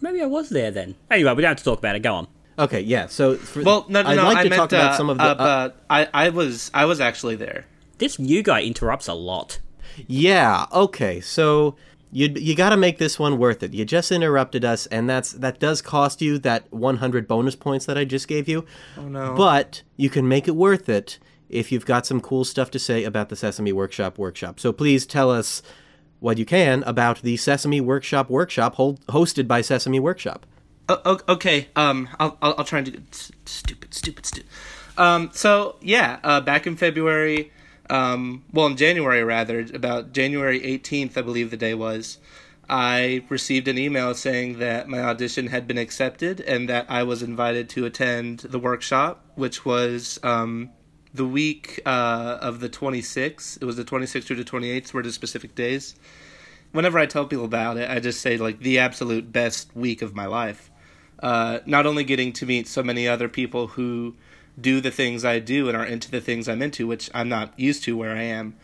Maybe 0.00 0.22
I 0.22 0.26
was 0.26 0.48
there 0.48 0.70
then. 0.70 0.94
Anyway, 1.10 1.34
we 1.34 1.42
don't 1.42 1.50
have 1.50 1.58
to 1.58 1.64
talk 1.64 1.78
about 1.80 1.96
it. 1.96 2.00
Go 2.00 2.14
on. 2.14 2.28
Okay, 2.58 2.80
yeah. 2.80 3.06
So 3.08 3.36
for, 3.36 3.62
Well, 3.62 3.84
no, 3.88 4.02
no, 4.02 4.08
I'd 4.08 4.14
no. 4.16 4.22
like 4.24 4.36
I 4.38 4.42
to 4.44 4.48
meant, 4.50 4.60
talk 4.60 4.72
about 4.72 4.92
uh, 4.92 4.96
some 4.96 5.10
of 5.10 5.18
the. 5.18 5.24
Uh, 5.24 5.26
uh, 5.26 5.32
uh, 5.32 5.70
I, 5.90 6.08
I 6.14 6.28
was, 6.30 6.70
I 6.72 6.84
was 6.86 7.00
actually 7.00 7.36
there. 7.36 7.66
This 7.98 8.18
new 8.18 8.42
guy 8.42 8.62
interrupts 8.62 9.08
a 9.08 9.14
lot. 9.14 9.58
Yeah. 10.06 10.66
Okay. 10.72 11.20
So 11.20 11.76
you 12.12 12.28
you 12.36 12.54
got 12.56 12.70
to 12.70 12.76
make 12.76 12.98
this 12.98 13.18
one 13.18 13.38
worth 13.38 13.62
it. 13.62 13.72
You 13.74 13.84
just 13.84 14.10
interrupted 14.12 14.64
us, 14.64 14.86
and 14.86 15.08
that's 15.08 15.32
that 15.32 15.60
does 15.60 15.80
cost 15.82 16.20
you 16.20 16.38
that 16.38 16.72
100 16.72 17.28
bonus 17.28 17.56
points 17.56 17.86
that 17.86 17.96
I 17.98 18.04
just 18.04 18.26
gave 18.28 18.48
you. 18.48 18.64
Oh 18.96 19.08
no! 19.08 19.34
But 19.34 19.82
you 19.96 20.10
can 20.10 20.26
make 20.28 20.48
it 20.48 20.56
worth 20.56 20.88
it 20.88 21.18
if 21.48 21.70
you've 21.72 21.86
got 21.86 22.06
some 22.06 22.20
cool 22.20 22.44
stuff 22.44 22.70
to 22.72 22.78
say 22.78 23.04
about 23.04 23.28
the 23.28 23.36
Sesame 23.36 23.72
Workshop 23.72 24.18
workshop. 24.18 24.60
So 24.60 24.72
please 24.72 25.06
tell 25.06 25.30
us 25.30 25.62
what 26.20 26.36
you 26.38 26.44
can 26.44 26.82
about 26.84 27.22
the 27.22 27.36
Sesame 27.36 27.80
Workshop 27.80 28.28
workshop 28.30 28.74
hold, 28.74 29.04
hosted 29.06 29.48
by 29.48 29.60
Sesame 29.60 29.98
Workshop. 30.00 30.46
O- 30.88 31.00
o- 31.04 31.20
okay, 31.28 31.68
um, 31.76 32.08
I'll, 32.18 32.36
I'll 32.42 32.54
I'll 32.58 32.64
try 32.64 32.80
and 32.80 32.92
do 32.92 32.98
it. 32.98 33.30
Stupid, 33.46 33.94
stupid, 33.94 34.26
stupid. 34.26 34.48
Um, 34.98 35.30
so 35.32 35.76
yeah, 35.80 36.18
uh, 36.24 36.40
back 36.40 36.66
in 36.66 36.76
February, 36.76 37.52
um, 37.90 38.44
well, 38.52 38.66
in 38.66 38.76
January 38.76 39.22
rather, 39.24 39.66
about 39.74 40.12
January 40.12 40.62
eighteenth, 40.64 41.18
I 41.18 41.22
believe 41.22 41.50
the 41.50 41.56
day 41.56 41.74
was. 41.74 42.18
I 42.70 43.24
received 43.28 43.66
an 43.66 43.78
email 43.78 44.14
saying 44.14 44.60
that 44.60 44.88
my 44.88 45.00
audition 45.00 45.48
had 45.48 45.66
been 45.66 45.76
accepted 45.76 46.40
and 46.40 46.68
that 46.68 46.86
I 46.88 47.02
was 47.02 47.20
invited 47.20 47.68
to 47.70 47.84
attend 47.84 48.40
the 48.40 48.60
workshop, 48.60 49.24
which 49.34 49.64
was 49.64 50.20
um, 50.22 50.70
the 51.12 51.26
week 51.26 51.80
uh, 51.84 52.38
of 52.40 52.60
the 52.60 52.68
26th. 52.68 53.60
It 53.60 53.64
was 53.64 53.76
the 53.76 53.84
26th 53.84 54.22
through 54.22 54.36
the 54.36 54.44
28th 54.44 54.92
were 54.92 55.02
the 55.02 55.10
specific 55.10 55.56
days. 55.56 55.96
Whenever 56.70 57.00
I 57.00 57.06
tell 57.06 57.26
people 57.26 57.44
about 57.44 57.76
it, 57.76 57.90
I 57.90 57.98
just 57.98 58.20
say 58.20 58.36
like 58.36 58.60
the 58.60 58.78
absolute 58.78 59.32
best 59.32 59.74
week 59.74 60.00
of 60.00 60.14
my 60.14 60.26
life. 60.26 60.70
Uh, 61.20 61.58
not 61.66 61.86
only 61.86 62.04
getting 62.04 62.32
to 62.34 62.46
meet 62.46 62.68
so 62.68 62.84
many 62.84 63.08
other 63.08 63.28
people 63.28 63.66
who 63.66 64.14
do 64.60 64.80
the 64.80 64.90
things 64.90 65.24
I 65.24 65.38
do 65.38 65.68
and 65.68 65.76
are 65.76 65.84
into 65.84 66.10
the 66.10 66.20
things 66.20 66.48
I'm 66.48 66.62
into, 66.62 66.86
which 66.86 67.10
I'm 67.14 67.28
not 67.28 67.58
used 67.58 67.84
to 67.84 67.96
where 67.96 68.16
I 68.16 68.22
am, 68.22 68.56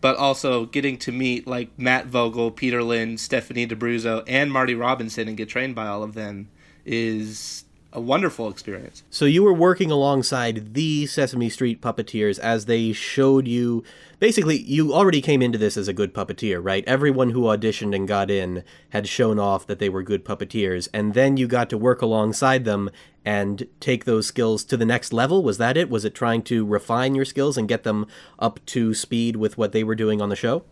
but 0.00 0.16
also 0.16 0.66
getting 0.66 0.96
to 0.98 1.12
meet 1.12 1.46
like 1.46 1.70
Matt 1.78 2.06
Vogel, 2.06 2.50
Peter 2.50 2.82
Linz, 2.82 3.22
Stephanie 3.22 3.66
D'Abruzzo, 3.66 4.24
and 4.26 4.52
Marty 4.52 4.74
Robinson 4.74 5.28
and 5.28 5.36
get 5.36 5.48
trained 5.48 5.74
by 5.74 5.86
all 5.86 6.02
of 6.02 6.14
them 6.14 6.48
is 6.84 7.64
a 7.92 8.00
wonderful 8.00 8.48
experience. 8.48 9.02
So 9.10 9.24
you 9.24 9.42
were 9.42 9.52
working 9.52 9.90
alongside 9.90 10.74
the 10.74 11.06
Sesame 11.06 11.48
Street 11.48 11.80
puppeteers 11.80 12.38
as 12.38 12.66
they 12.66 12.92
showed 12.92 13.48
you. 13.48 13.82
Basically, 14.18 14.58
you 14.58 14.94
already 14.94 15.20
came 15.20 15.42
into 15.42 15.58
this 15.58 15.76
as 15.76 15.88
a 15.88 15.92
good 15.92 16.14
puppeteer, 16.14 16.60
right? 16.62 16.84
Everyone 16.86 17.30
who 17.30 17.42
auditioned 17.42 17.94
and 17.94 18.06
got 18.06 18.30
in 18.30 18.62
had 18.90 19.08
shown 19.08 19.38
off 19.38 19.66
that 19.66 19.78
they 19.78 19.88
were 19.88 20.02
good 20.02 20.24
puppeteers, 20.24 20.88
and 20.94 21.14
then 21.14 21.36
you 21.36 21.48
got 21.48 21.68
to 21.70 21.78
work 21.78 22.00
alongside 22.00 22.64
them 22.64 22.90
and 23.24 23.66
take 23.80 24.04
those 24.04 24.26
skills 24.26 24.64
to 24.64 24.76
the 24.76 24.86
next 24.86 25.12
level. 25.12 25.42
Was 25.42 25.58
that 25.58 25.76
it? 25.76 25.90
Was 25.90 26.04
it 26.04 26.14
trying 26.14 26.42
to 26.42 26.64
refine 26.64 27.14
your 27.14 27.24
skills 27.24 27.58
and 27.58 27.68
get 27.68 27.82
them 27.82 28.06
up 28.38 28.64
to 28.66 28.94
speed 28.94 29.36
with 29.36 29.58
what 29.58 29.72
they 29.72 29.84
were 29.84 29.94
doing 29.96 30.22
on 30.22 30.28
the 30.28 30.36
show? 30.36 30.64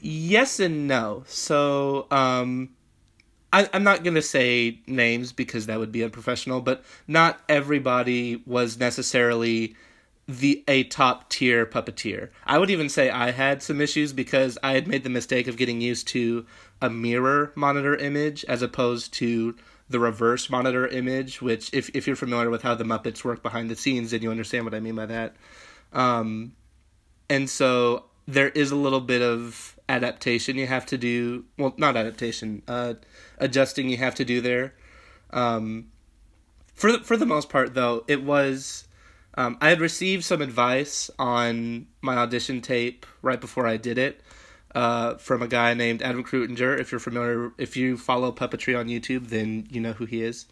Yes 0.00 0.60
and 0.60 0.86
no. 0.86 1.24
So, 1.26 2.06
um, 2.10 2.70
I, 3.52 3.68
I'm 3.72 3.84
not 3.84 4.04
going 4.04 4.14
to 4.14 4.22
say 4.22 4.80
names 4.86 5.32
because 5.32 5.66
that 5.66 5.78
would 5.78 5.92
be 5.92 6.04
unprofessional, 6.04 6.60
but 6.60 6.84
not 7.06 7.40
everybody 7.48 8.42
was 8.46 8.78
necessarily 8.78 9.74
the 10.26 10.62
a 10.68 10.84
top 10.84 11.30
tier 11.30 11.64
puppeteer. 11.64 12.28
I 12.46 12.58
would 12.58 12.70
even 12.70 12.90
say 12.90 13.08
I 13.08 13.30
had 13.30 13.62
some 13.62 13.80
issues 13.80 14.12
because 14.12 14.58
I 14.62 14.72
had 14.72 14.86
made 14.86 15.02
the 15.02 15.10
mistake 15.10 15.48
of 15.48 15.56
getting 15.56 15.80
used 15.80 16.06
to 16.08 16.44
a 16.82 16.90
mirror 16.90 17.52
monitor 17.54 17.96
image 17.96 18.44
as 18.44 18.60
opposed 18.60 19.14
to 19.14 19.56
the 19.88 19.98
reverse 19.98 20.50
monitor 20.50 20.86
image, 20.86 21.40
which 21.40 21.72
if 21.72 21.88
if 21.94 22.06
you're 22.06 22.16
familiar 22.16 22.50
with 22.50 22.60
how 22.60 22.74
the 22.74 22.84
Muppets 22.84 23.24
work 23.24 23.42
behind 23.42 23.70
the 23.70 23.76
scenes, 23.76 24.10
then 24.10 24.20
you 24.20 24.30
understand 24.30 24.66
what 24.66 24.74
I 24.74 24.80
mean 24.80 24.94
by 24.94 25.06
that. 25.06 25.34
Um, 25.94 26.52
and 27.30 27.48
so 27.48 28.04
there 28.26 28.50
is 28.50 28.70
a 28.70 28.76
little 28.76 29.00
bit 29.00 29.22
of 29.22 29.77
adaptation 29.88 30.56
you 30.56 30.66
have 30.66 30.86
to 30.86 30.98
do. 30.98 31.44
Well, 31.56 31.74
not 31.76 31.96
adaptation, 31.96 32.62
uh, 32.68 32.94
adjusting 33.38 33.88
you 33.88 33.96
have 33.96 34.14
to 34.16 34.24
do 34.24 34.40
there. 34.40 34.74
Um, 35.30 35.90
for 36.74 36.92
the, 36.92 36.98
for 37.00 37.16
the 37.16 37.26
most 37.26 37.48
part, 37.48 37.74
though, 37.74 38.04
it 38.06 38.22
was. 38.22 38.84
Um, 39.34 39.56
I 39.60 39.68
had 39.68 39.80
received 39.80 40.24
some 40.24 40.42
advice 40.42 41.10
on 41.16 41.86
my 42.02 42.16
audition 42.16 42.60
tape 42.60 43.06
right 43.22 43.40
before 43.40 43.68
I 43.68 43.76
did 43.76 43.96
it 43.96 44.20
uh, 44.74 45.14
from 45.16 45.42
a 45.42 45.48
guy 45.48 45.74
named 45.74 46.02
Adam 46.02 46.24
Kreutinger. 46.24 46.78
If 46.78 46.90
you're 46.90 46.98
familiar, 46.98 47.52
if 47.56 47.76
you 47.76 47.96
follow 47.96 48.32
puppetry 48.32 48.78
on 48.78 48.86
YouTube, 48.86 49.28
then 49.28 49.66
you 49.70 49.80
know 49.80 49.92
who 49.92 50.06
he 50.06 50.22
is. 50.22 50.46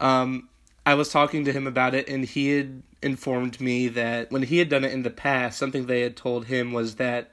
Um, 0.00 0.48
I 0.86 0.94
was 0.94 1.10
talking 1.10 1.44
to 1.44 1.52
him 1.52 1.66
about 1.66 1.94
it, 1.94 2.08
and 2.08 2.24
he 2.24 2.50
had 2.56 2.82
informed 3.02 3.60
me 3.60 3.88
that 3.88 4.30
when 4.30 4.42
he 4.42 4.58
had 4.58 4.68
done 4.68 4.84
it 4.84 4.92
in 4.92 5.02
the 5.02 5.10
past, 5.10 5.58
something 5.58 5.86
they 5.86 6.00
had 6.00 6.16
told 6.16 6.46
him 6.46 6.72
was 6.72 6.96
that 6.96 7.30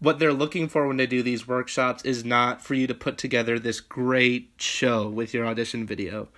what 0.00 0.18
they're 0.18 0.32
looking 0.32 0.68
for 0.68 0.86
when 0.86 0.96
they 0.96 1.06
do 1.06 1.22
these 1.22 1.48
workshops 1.48 2.04
is 2.04 2.24
not 2.24 2.62
for 2.62 2.74
you 2.74 2.86
to 2.86 2.94
put 2.94 3.18
together 3.18 3.58
this 3.58 3.80
great 3.80 4.50
show 4.58 5.08
with 5.08 5.34
your 5.34 5.46
audition 5.46 5.86
video. 5.86 6.28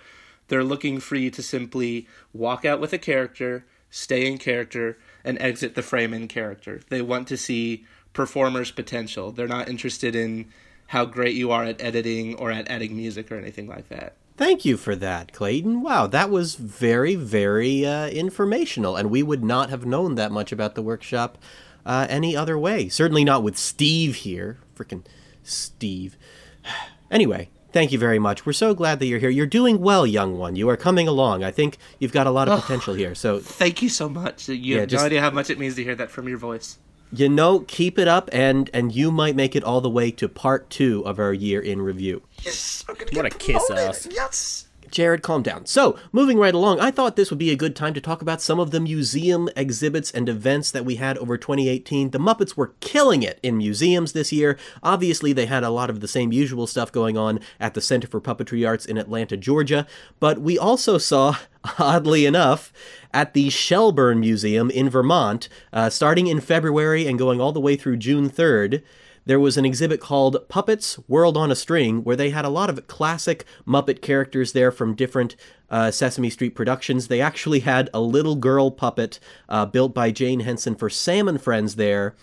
They're 0.47 0.63
looking 0.63 0.99
for 0.99 1.15
you 1.15 1.29
to 1.31 1.43
simply 1.43 2.07
walk 2.33 2.65
out 2.65 2.81
with 2.81 2.91
a 2.91 2.97
character, 2.97 3.65
stay 3.89 4.25
in 4.25 4.37
character, 4.37 4.97
and 5.23 5.39
exit 5.39 5.75
the 5.75 5.83
frame 5.83 6.13
in 6.13 6.27
character. 6.27 6.81
They 6.89 7.01
want 7.01 7.27
to 7.29 7.37
see 7.37 7.85
performers' 8.13 8.71
potential. 8.71 9.31
They're 9.31 9.47
not 9.47 9.69
interested 9.69 10.15
in 10.15 10.49
how 10.87 11.05
great 11.05 11.35
you 11.35 11.51
are 11.51 11.63
at 11.63 11.81
editing 11.81 12.35
or 12.35 12.51
at 12.51 12.69
adding 12.69 12.97
music 12.97 13.31
or 13.31 13.37
anything 13.37 13.67
like 13.67 13.87
that. 13.89 14.15
Thank 14.35 14.65
you 14.65 14.75
for 14.75 14.95
that, 14.95 15.33
Clayton. 15.33 15.81
Wow, 15.81 16.07
that 16.07 16.31
was 16.31 16.55
very, 16.55 17.15
very 17.15 17.85
uh, 17.85 18.07
informational, 18.07 18.95
and 18.95 19.11
we 19.11 19.21
would 19.21 19.43
not 19.43 19.69
have 19.69 19.85
known 19.85 20.15
that 20.15 20.31
much 20.31 20.51
about 20.51 20.73
the 20.73 20.81
workshop 20.81 21.37
uh, 21.85 22.07
any 22.09 22.35
other 22.35 22.57
way. 22.57 22.89
Certainly 22.89 23.23
not 23.25 23.43
with 23.43 23.57
Steve 23.57 24.15
here. 24.15 24.59
Frickin' 24.75 25.03
Steve. 25.43 26.17
Anyway, 27.09 27.49
thank 27.73 27.91
you 27.91 27.99
very 27.99 28.19
much. 28.19 28.45
We're 28.45 28.53
so 28.53 28.73
glad 28.73 28.99
that 28.99 29.05
you're 29.05 29.19
here. 29.19 29.29
You're 29.29 29.45
doing 29.45 29.81
well, 29.81 30.07
young 30.07 30.37
one. 30.37 30.55
You 30.55 30.69
are 30.69 30.77
coming 30.77 31.09
along. 31.09 31.43
I 31.43 31.51
think 31.51 31.77
you've 31.99 32.13
got 32.13 32.25
a 32.25 32.31
lot 32.31 32.47
of 32.47 32.61
potential 32.61 32.93
here. 32.93 33.13
So, 33.15 33.39
Thank 33.39 33.81
you 33.81 33.89
so 33.89 34.07
much. 34.07 34.47
You 34.47 34.55
Yeah, 34.55 34.79
have 34.79 34.89
just- 34.89 35.01
no 35.01 35.07
idea 35.07 35.19
how 35.19 35.29
much 35.31 35.49
it 35.49 35.59
means 35.59 35.75
to 35.75 35.83
hear 35.83 35.95
that 35.95 36.09
from 36.09 36.29
your 36.29 36.37
voice. 36.37 36.77
you 37.11 37.27
know, 37.27 37.59
keep 37.67 37.99
it 37.99 38.07
up, 38.07 38.29
and 38.31 38.69
and 38.73 38.95
you 38.95 39.11
might 39.11 39.35
make 39.35 39.57
it 39.57 39.63
all 39.65 39.81
the 39.81 39.89
way 39.89 40.09
to 40.11 40.29
part 40.29 40.69
two 40.69 41.05
of 41.05 41.19
our 41.19 41.33
year 41.33 41.59
in 41.59 41.81
review. 41.81 42.21
Yes, 42.45 42.85
I'm 42.87 42.95
gonna 42.95 43.11
What 43.11 43.25
a 43.25 43.29
kiss 43.29 43.69
ass. 43.69 44.07
Yes. 44.09 44.67
Jared, 44.91 45.21
calm 45.21 45.41
down. 45.41 45.65
So, 45.65 45.97
moving 46.11 46.37
right 46.37 46.53
along, 46.53 46.79
I 46.79 46.91
thought 46.91 47.15
this 47.15 47.29
would 47.29 47.39
be 47.39 47.51
a 47.51 47.55
good 47.55 47.75
time 47.75 47.93
to 47.93 48.01
talk 48.01 48.21
about 48.21 48.41
some 48.41 48.59
of 48.59 48.71
the 48.71 48.79
museum 48.79 49.49
exhibits 49.55 50.11
and 50.11 50.27
events 50.27 50.69
that 50.71 50.85
we 50.85 50.95
had 50.95 51.17
over 51.17 51.37
2018. 51.37 52.11
The 52.11 52.19
Muppets 52.19 52.55
were 52.55 52.73
killing 52.81 53.23
it 53.23 53.39
in 53.41 53.57
museums 53.57 54.13
this 54.13 54.31
year. 54.31 54.57
Obviously, 54.83 55.33
they 55.33 55.45
had 55.45 55.63
a 55.63 55.69
lot 55.69 55.89
of 55.89 56.01
the 56.01 56.07
same 56.07 56.31
usual 56.31 56.67
stuff 56.67 56.91
going 56.91 57.17
on 57.17 57.39
at 57.59 57.73
the 57.73 57.81
Center 57.81 58.07
for 58.07 58.21
Puppetry 58.21 58.67
Arts 58.67 58.85
in 58.85 58.97
Atlanta, 58.97 59.37
Georgia, 59.37 59.87
but 60.19 60.41
we 60.41 60.57
also 60.57 60.97
saw, 60.97 61.37
oddly 61.79 62.25
enough, 62.25 62.73
at 63.13 63.33
the 63.33 63.49
Shelburne 63.49 64.19
Museum 64.19 64.69
in 64.69 64.89
Vermont, 64.89 65.49
uh, 65.73 65.89
starting 65.89 66.27
in 66.27 66.39
February 66.41 67.07
and 67.07 67.17
going 67.17 67.39
all 67.39 67.51
the 67.51 67.59
way 67.59 67.75
through 67.75 67.97
June 67.97 68.29
3rd 68.29 68.83
there 69.25 69.39
was 69.39 69.57
an 69.57 69.65
exhibit 69.65 69.99
called 70.01 70.47
Puppets 70.49 70.97
World 71.07 71.37
on 71.37 71.51
a 71.51 71.55
String, 71.55 72.03
where 72.03 72.15
they 72.15 72.31
had 72.31 72.45
a 72.45 72.49
lot 72.49 72.69
of 72.69 72.87
classic 72.87 73.45
Muppet 73.67 74.01
characters 74.01 74.53
there 74.53 74.71
from 74.71 74.95
different 74.95 75.35
uh, 75.69 75.91
Sesame 75.91 76.29
Street 76.29 76.55
productions. 76.55 77.07
They 77.07 77.21
actually 77.21 77.59
had 77.59 77.89
a 77.93 78.01
little 78.01 78.35
girl 78.35 78.71
puppet 78.71 79.19
uh, 79.47 79.65
built 79.65 79.93
by 79.93 80.11
Jane 80.11 80.41
Henson 80.41 80.75
for 80.75 80.89
Sam 80.89 81.27
and 81.27 81.41
Friends 81.41 81.75
there. 81.75 82.15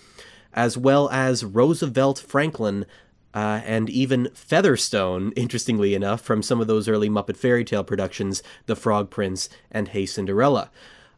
as 0.53 0.77
well 0.77 1.09
as 1.11 1.45
Roosevelt 1.45 2.19
Franklin 2.19 2.85
uh, 3.35 3.61
and 3.65 3.89
even 3.91 4.29
Featherstone, 4.35 5.33
interestingly 5.37 5.95
enough, 5.95 6.21
from 6.21 6.43
some 6.43 6.61
of 6.61 6.67
those 6.67 6.89
early 6.89 7.09
Muppet 7.09 7.37
Fairy 7.37 7.65
Tale 7.65 7.85
productions, 7.85 8.43
The 8.67 8.75
Frog 8.75 9.11
Prince 9.11 9.49
and 9.71 9.89
Hey 9.89 10.07
Cinderella. 10.07 10.71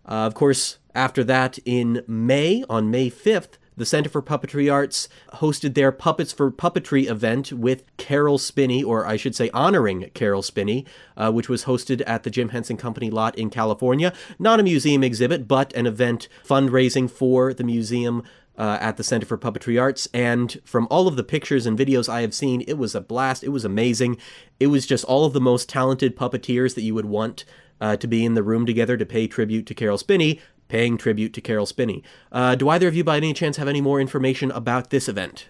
Uh, 0.04 0.26
of 0.26 0.34
course, 0.34 0.78
after 0.94 1.22
that, 1.24 1.58
in 1.64 2.02
May, 2.06 2.64
on 2.68 2.90
May 2.90 3.10
5th, 3.10 3.56
the 3.80 3.86
Center 3.86 4.08
for 4.10 4.22
Puppetry 4.22 4.72
Arts 4.72 5.08
hosted 5.34 5.74
their 5.74 5.90
Puppets 5.90 6.32
for 6.32 6.52
Puppetry 6.52 7.08
event 7.10 7.52
with 7.52 7.84
Caroll 7.96 8.38
Spinney, 8.38 8.84
or 8.84 9.06
I 9.06 9.16
should 9.16 9.34
say 9.34 9.50
honoring 9.54 10.10
Caroll 10.14 10.42
Spinney, 10.42 10.86
uh, 11.16 11.32
which 11.32 11.48
was 11.48 11.64
hosted 11.64 12.02
at 12.06 12.22
the 12.22 12.30
Jim 12.30 12.50
Henson 12.50 12.76
Company 12.76 13.10
lot 13.10 13.36
in 13.36 13.50
California. 13.50 14.12
Not 14.38 14.60
a 14.60 14.62
museum 14.62 15.02
exhibit, 15.02 15.48
but 15.48 15.72
an 15.72 15.86
event 15.86 16.28
fundraising 16.46 17.10
for 17.10 17.54
the 17.54 17.64
museum 17.64 18.22
uh, 18.58 18.76
at 18.80 18.98
the 18.98 19.04
Center 19.04 19.24
for 19.24 19.38
Puppetry 19.38 19.80
Arts. 19.80 20.06
And 20.12 20.60
from 20.64 20.86
all 20.90 21.08
of 21.08 21.16
the 21.16 21.24
pictures 21.24 21.64
and 21.64 21.78
videos 21.78 22.08
I 22.08 22.20
have 22.20 22.34
seen, 22.34 22.62
it 22.68 22.74
was 22.74 22.94
a 22.94 23.00
blast. 23.00 23.42
It 23.42 23.48
was 23.48 23.64
amazing. 23.64 24.18
It 24.60 24.66
was 24.66 24.86
just 24.86 25.04
all 25.06 25.24
of 25.24 25.32
the 25.32 25.40
most 25.40 25.68
talented 25.68 26.16
puppeteers 26.16 26.74
that 26.74 26.82
you 26.82 26.94
would 26.94 27.06
want 27.06 27.46
uh, 27.80 27.96
to 27.96 28.06
be 28.06 28.24
in 28.24 28.34
the 28.34 28.42
room 28.42 28.66
together 28.66 28.98
to 28.98 29.06
pay 29.06 29.26
tribute 29.26 29.64
to 29.66 29.74
Carol 29.74 29.96
Spinney, 29.96 30.38
paying 30.70 30.96
tribute 30.96 31.34
to 31.34 31.40
Caroll 31.40 31.66
Spinney. 31.66 32.02
Uh, 32.30 32.54
do 32.54 32.68
either 32.68 32.86
of 32.86 32.94
you, 32.94 33.02
by 33.02 33.16
any 33.16 33.34
chance, 33.34 33.56
have 33.56 33.66
any 33.66 33.80
more 33.80 34.00
information 34.00 34.52
about 34.52 34.90
this 34.90 35.08
event? 35.08 35.48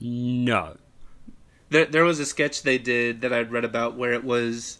No. 0.00 0.78
There, 1.68 1.84
there 1.84 2.04
was 2.04 2.18
a 2.18 2.26
sketch 2.26 2.62
they 2.62 2.78
did 2.78 3.20
that 3.20 3.32
I'd 3.32 3.52
read 3.52 3.66
about 3.66 3.96
where 3.96 4.14
it 4.14 4.24
was, 4.24 4.78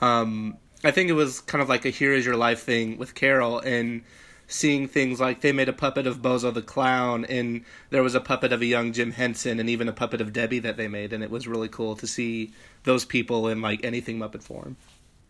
um, 0.00 0.56
I 0.82 0.90
think 0.90 1.10
it 1.10 1.12
was 1.12 1.40
kind 1.40 1.60
of 1.60 1.68
like 1.68 1.84
a 1.84 1.90
"Here 1.90 2.14
Is 2.14 2.24
Your 2.24 2.36
Life" 2.36 2.62
thing 2.62 2.96
with 2.96 3.14
Caroll, 3.14 3.60
and 3.60 4.02
seeing 4.48 4.88
things 4.88 5.20
like 5.20 5.42
they 5.42 5.52
made 5.52 5.68
a 5.68 5.72
puppet 5.72 6.06
of 6.06 6.22
Bozo 6.22 6.52
the 6.52 6.62
Clown, 6.62 7.24
and 7.26 7.62
there 7.90 8.02
was 8.02 8.14
a 8.14 8.20
puppet 8.20 8.52
of 8.52 8.62
a 8.62 8.66
young 8.66 8.92
Jim 8.92 9.12
Henson, 9.12 9.60
and 9.60 9.68
even 9.68 9.88
a 9.88 9.92
puppet 9.92 10.20
of 10.20 10.32
Debbie 10.32 10.60
that 10.60 10.76
they 10.78 10.88
made, 10.88 11.12
and 11.12 11.22
it 11.22 11.30
was 11.30 11.46
really 11.46 11.68
cool 11.68 11.94
to 11.96 12.06
see 12.06 12.52
those 12.84 13.04
people 13.04 13.48
in 13.48 13.60
like 13.60 13.84
anything 13.84 14.18
Muppet 14.18 14.42
form. 14.42 14.76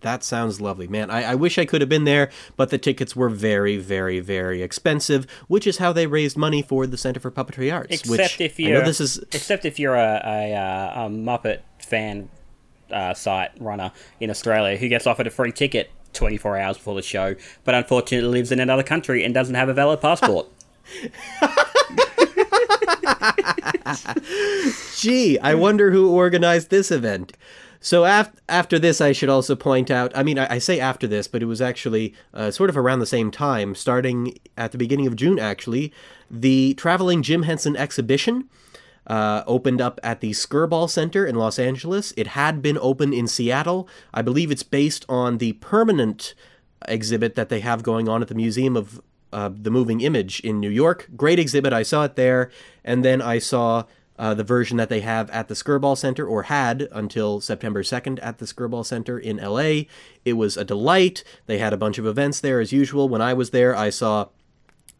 That 0.06 0.22
sounds 0.22 0.60
lovely, 0.60 0.86
man. 0.86 1.10
I, 1.10 1.32
I, 1.32 1.34
wish 1.34 1.58
I 1.58 1.64
could 1.64 1.80
have 1.80 1.90
been 1.90 2.04
there, 2.04 2.30
but 2.56 2.70
the 2.70 2.78
tickets 2.78 3.16
were 3.16 3.28
very, 3.28 3.76
very, 3.76 4.20
very 4.20 4.62
expensive, 4.62 5.26
which 5.48 5.66
is 5.66 5.78
how 5.78 5.92
they 5.92 6.06
raised 6.06 6.36
money 6.36 6.62
for 6.62 6.86
the 6.86 6.96
Center 6.96 7.18
for 7.18 7.32
Puppetry 7.32 7.74
Arts. 7.74 7.88
Except 7.90 8.08
which, 8.08 8.40
if 8.40 8.60
you're 8.60 8.84
this 8.84 9.00
is 9.00 9.18
except 9.32 9.64
if 9.64 9.80
you're 9.80 9.96
a, 9.96 10.22
a, 10.24 11.06
a 11.06 11.08
Muppet 11.08 11.62
fan 11.80 12.28
uh, 12.88 13.14
site 13.14 13.50
runner 13.58 13.90
in 14.20 14.30
Australia 14.30 14.76
who 14.76 14.88
gets 14.88 15.08
offered 15.08 15.26
a 15.26 15.30
free 15.30 15.50
ticket 15.50 15.90
24 16.12 16.56
hours 16.56 16.76
before 16.76 16.94
the 16.94 17.02
show, 17.02 17.34
but 17.64 17.74
unfortunately 17.74 18.28
lives 18.28 18.52
in 18.52 18.60
another 18.60 18.84
country 18.84 19.24
and 19.24 19.34
doesn't 19.34 19.56
have 19.56 19.68
a 19.68 19.74
valid 19.74 20.00
passport. 20.00 20.46
Gee, 24.96 25.36
I 25.40 25.56
wonder 25.56 25.90
who 25.90 26.12
organized 26.12 26.70
this 26.70 26.92
event. 26.92 27.32
So 27.86 28.04
af- 28.04 28.32
after 28.48 28.80
this, 28.80 29.00
I 29.00 29.12
should 29.12 29.28
also 29.28 29.54
point 29.54 29.92
out. 29.92 30.10
I 30.12 30.24
mean, 30.24 30.40
I, 30.40 30.54
I 30.54 30.58
say 30.58 30.80
after 30.80 31.06
this, 31.06 31.28
but 31.28 31.40
it 31.40 31.46
was 31.46 31.60
actually 31.60 32.14
uh, 32.34 32.50
sort 32.50 32.68
of 32.68 32.76
around 32.76 32.98
the 32.98 33.06
same 33.06 33.30
time, 33.30 33.76
starting 33.76 34.36
at 34.56 34.72
the 34.72 34.76
beginning 34.76 35.06
of 35.06 35.14
June. 35.14 35.38
Actually, 35.38 35.92
the 36.28 36.74
traveling 36.74 37.22
Jim 37.22 37.44
Henson 37.44 37.76
exhibition 37.76 38.50
uh, 39.06 39.44
opened 39.46 39.80
up 39.80 40.00
at 40.02 40.20
the 40.20 40.32
Skirball 40.32 40.90
Center 40.90 41.24
in 41.24 41.36
Los 41.36 41.60
Angeles. 41.60 42.12
It 42.16 42.26
had 42.26 42.60
been 42.60 42.76
open 42.80 43.12
in 43.12 43.28
Seattle. 43.28 43.88
I 44.12 44.20
believe 44.20 44.50
it's 44.50 44.64
based 44.64 45.06
on 45.08 45.38
the 45.38 45.52
permanent 45.52 46.34
exhibit 46.88 47.36
that 47.36 47.50
they 47.50 47.60
have 47.60 47.84
going 47.84 48.08
on 48.08 48.20
at 48.20 48.26
the 48.26 48.34
Museum 48.34 48.76
of 48.76 49.00
uh, 49.32 49.48
the 49.52 49.70
Moving 49.70 50.00
Image 50.00 50.40
in 50.40 50.58
New 50.58 50.70
York. 50.70 51.08
Great 51.14 51.38
exhibit. 51.38 51.72
I 51.72 51.84
saw 51.84 52.02
it 52.02 52.16
there, 52.16 52.50
and 52.84 53.04
then 53.04 53.22
I 53.22 53.38
saw 53.38 53.84
uh, 54.18 54.34
the 54.34 54.44
version 54.44 54.76
that 54.76 54.88
they 54.88 55.00
have 55.00 55.30
at 55.30 55.48
the 55.48 55.54
Skirball 55.54 55.96
Center, 55.96 56.26
or 56.26 56.44
had 56.44 56.88
until 56.92 57.40
September 57.40 57.82
2nd 57.82 58.18
at 58.22 58.38
the 58.38 58.46
Skirball 58.46 58.84
Center 58.84 59.18
in 59.18 59.36
LA. 59.36 59.84
It 60.24 60.34
was 60.34 60.56
a 60.56 60.64
delight. 60.64 61.22
They 61.46 61.58
had 61.58 61.72
a 61.72 61.76
bunch 61.78 61.98
of 61.98 62.06
events 62.06 62.40
there 62.40 62.60
as 62.60 62.72
usual. 62.72 63.08
When 63.08 63.22
I 63.22 63.34
was 63.34 63.50
there, 63.50 63.74
I 63.76 63.90
saw 63.90 64.28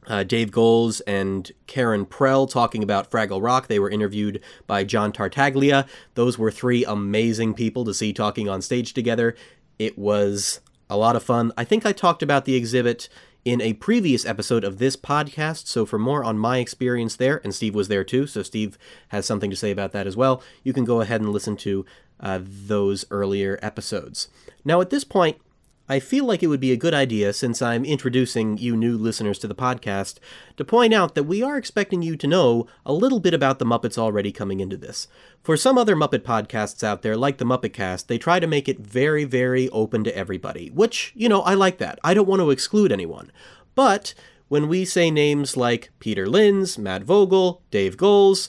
uh, 0.07 0.23
Dave 0.23 0.51
Goelz 0.51 1.01
and 1.01 1.51
Karen 1.67 2.07
Prell 2.07 2.47
talking 2.47 2.83
about 2.83 3.11
Fraggle 3.11 3.43
Rock. 3.43 3.67
They 3.67 3.79
were 3.79 3.91
interviewed 3.91 4.41
by 4.67 4.85
John 4.85 5.13
Tartaglia. 5.13 5.87
Those 6.15 6.39
were 6.39 6.51
three 6.51 6.85
amazing 6.85 7.55
people 7.55 7.85
to 7.85 7.95
see 7.95 8.13
talking 8.13 8.49
on 8.49 8.63
stage 8.63 8.93
together. 8.95 9.35
It 9.79 9.99
was 9.99 10.61
a 10.89 10.97
lot 10.97 11.17
of 11.17 11.23
fun. 11.23 11.53
I 11.57 11.65
think 11.65 11.85
I 11.85 11.93
talked 11.93 12.23
about 12.23 12.45
the 12.45 12.55
exhibit 12.55 13.09
in 13.47 13.61
a 13.61 13.75
previous 13.75 14.27
episode 14.27 14.65
of 14.65 14.79
this 14.79 14.97
podcast. 14.97 15.69
So, 15.69 15.87
for 15.87 16.01
more 16.01 16.25
on 16.25 16.37
my 16.37 16.59
experience 16.59 17.15
there, 17.15 17.41
and 17.45 17.55
Steve 17.55 17.77
was 17.77 17.87
there 17.87 18.03
too, 18.03 18.27
so 18.27 18.43
Steve 18.43 18.77
has 19.09 19.25
something 19.25 19.51
to 19.51 19.57
say 19.57 19.71
about 19.71 19.93
that 19.93 20.07
as 20.07 20.17
well, 20.17 20.43
you 20.65 20.73
can 20.73 20.85
go 20.85 21.01
ahead 21.01 21.21
and 21.21 21.33
listen 21.33 21.57
to 21.59 21.87
uh, 22.19 22.41
those 22.43 23.05
earlier 23.09 23.57
episodes. 23.63 24.29
Now, 24.65 24.81
at 24.81 24.91
this 24.91 25.05
point, 25.05 25.39
I 25.89 26.01
feel 26.01 26.25
like 26.25 26.43
it 26.43 26.49
would 26.49 26.59
be 26.59 26.73
a 26.73 26.77
good 26.77 26.95
idea, 26.95 27.33
since 27.33 27.63
I'm 27.63 27.85
introducing 27.85 28.59
you 28.59 28.77
new 28.77 28.99
listeners 28.99 29.39
to 29.39 29.47
the 29.47 29.55
podcast, 29.55 30.19
to 30.57 30.65
point 30.65 30.93
out 30.93 31.15
that 31.15 31.25
we 31.25 31.45
are 31.45 31.57
expecting 31.57 32.03
you 32.03 32.17
to 32.17 32.27
know 32.27 32.67
a 32.85 32.93
little 32.93 33.21
bit 33.21 33.33
about 33.33 33.61
the 33.61 33.65
Muppets 33.65 33.97
already 33.97 34.33
coming 34.33 34.59
into 34.59 34.77
this. 34.77 35.07
For 35.45 35.57
some 35.57 35.79
other 35.79 35.95
Muppet 35.95 36.21
podcasts 36.21 36.83
out 36.83 37.03
there, 37.03 37.17
like 37.17 37.39
the 37.39 37.45
Muppet 37.45 37.73
Cast, 37.73 38.09
they 38.09 38.19
try 38.19 38.41
to 38.41 38.49
make 38.49 38.69
it 38.69 38.81
very, 38.81 39.23
very 39.23 39.69
open 39.69 40.03
to 40.03 40.17
everybody, 40.17 40.71
which, 40.71 41.13
you 41.15 41.29
know, 41.29 41.43
I 41.43 41.55
like 41.55 41.79
that. 41.79 42.01
I 42.03 42.15
don't 42.15 42.27
want 42.27 42.41
to 42.41 42.51
exclude 42.51 42.91
anyone. 42.91 43.31
But 43.77 44.13
when 44.49 44.67
we 44.67 44.85
say 44.85 45.09
names 45.09 45.57
like 45.57 45.93
Peter 46.01 46.27
Linz, 46.27 46.79
Matt 46.79 47.05
Vogel, 47.05 47.63
Dave 47.71 47.97
Goelz, 47.97 48.49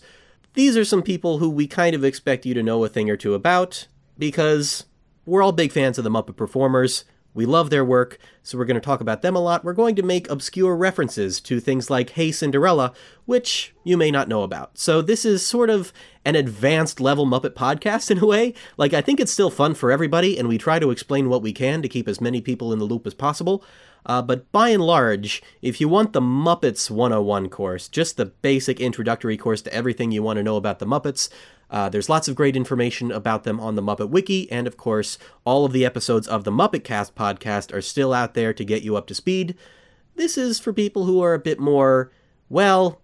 these 0.56 0.76
are 0.76 0.86
some 0.86 1.04
people 1.04 1.38
who 1.38 1.52
we 1.52 1.68
kind 1.68 1.96
of 1.96 2.04
expect 2.04 2.48
you 2.48 2.56
to 2.56 2.64
know 2.64 2.84
a 2.84 2.90
thing 2.90 3.12
or 3.12 3.18
two 3.18 3.36
about, 3.36 3.86
because 4.18 4.86
we're 5.24 5.44
all 5.44 5.52
big 5.52 5.72
fans 5.72 6.00
of 6.00 6.04
the 6.04 6.10
Muppet 6.10 6.36
performers. 6.36 7.06
We 7.38 7.46
love 7.46 7.70
their 7.70 7.86
work, 7.86 8.18
so 8.42 8.58
we're 8.58 8.66
going 8.66 8.82
to 8.82 8.82
talk 8.82 9.00
about 9.00 9.22
them 9.22 9.36
a 9.36 9.40
lot. 9.40 9.64
We're 9.64 9.74
going 9.74 9.96
to 9.98 10.02
make 10.02 10.28
obscure 10.28 10.76
references 10.76 11.40
to 11.42 11.60
things 11.60 11.88
like 11.88 12.10
Hey 12.10 12.32
Cinderella, 12.32 12.94
which 13.28 13.76
you 13.84 13.96
may 13.96 14.10
not 14.10 14.28
know 14.28 14.42
about. 14.42 14.80
So 14.80 15.04
this 15.04 15.24
is 15.24 15.46
sort 15.46 15.70
of 15.70 15.94
an 16.26 16.36
advanced 16.36 17.00
level 17.00 17.28
Muppet 17.28 17.52
podcast 17.52 18.10
in 18.12 18.18
a 18.18 18.26
way. 18.26 18.56
Like, 18.76 18.96
I 18.96 19.02
think 19.02 19.20
it's 19.20 19.32
still 19.32 19.52
fun 19.52 19.76
for 19.76 19.92
everybody, 19.92 20.36
and 20.36 20.48
we 20.48 20.58
try 20.58 20.80
to 20.80 20.90
explain 20.90 21.30
what 21.30 21.44
we 21.44 21.54
can 21.54 21.84
to 21.84 21.88
keep 21.88 22.08
as 22.08 22.20
many 22.20 22.42
people 22.42 22.74
in 22.74 22.80
the 22.80 22.86
loop 22.86 23.06
as 23.06 23.14
possible. 23.14 23.64
Uh, 24.08 24.24
but 24.24 24.52
by 24.52 24.70
and 24.70 24.82
large, 24.82 25.44
if 25.62 25.80
you 25.80 25.88
want 25.88 26.14
the 26.14 26.22
Muppets 26.22 26.90
101 26.90 27.50
course, 27.50 27.88
just 27.88 28.18
the 28.18 28.26
basic 28.26 28.80
introductory 28.80 29.38
course 29.38 29.62
to 29.62 29.72
everything 29.72 30.12
you 30.12 30.24
want 30.24 30.38
to 30.38 30.44
know 30.44 30.56
about 30.56 30.80
the 30.80 30.88
Muppets, 30.88 31.30
uh, 31.70 31.90
there's 31.90 32.10
lots 32.10 32.28
of 32.28 32.36
great 32.36 32.56
information 32.56 33.12
about 33.12 33.44
them 33.44 33.60
on 33.60 33.76
the 33.76 33.82
Muppet 33.82 34.10
Wiki, 34.10 34.50
and 34.52 34.68
of 34.68 34.78
course, 34.78 35.18
all 35.44 35.66
of 35.66 35.74
the 35.74 35.86
episodes 35.86 36.28
of 36.28 36.44
the 36.44 36.52
Muppet 36.52 36.84
Cast 36.84 37.16
podcast 37.16 37.74
are 37.74 37.82
still 37.82 38.14
out 38.14 38.34
there 38.34 38.54
to 38.54 38.64
get 38.64 38.84
you 38.84 38.96
up 38.96 39.08
to 39.08 39.16
speed. 39.16 39.56
This 40.16 40.38
is 40.38 40.60
for 40.60 40.72
people 40.72 41.06
who 41.06 41.22
are 41.22 41.34
a 41.34 41.40
bit 41.40 41.60
more, 41.60 42.12
well, 42.50 43.02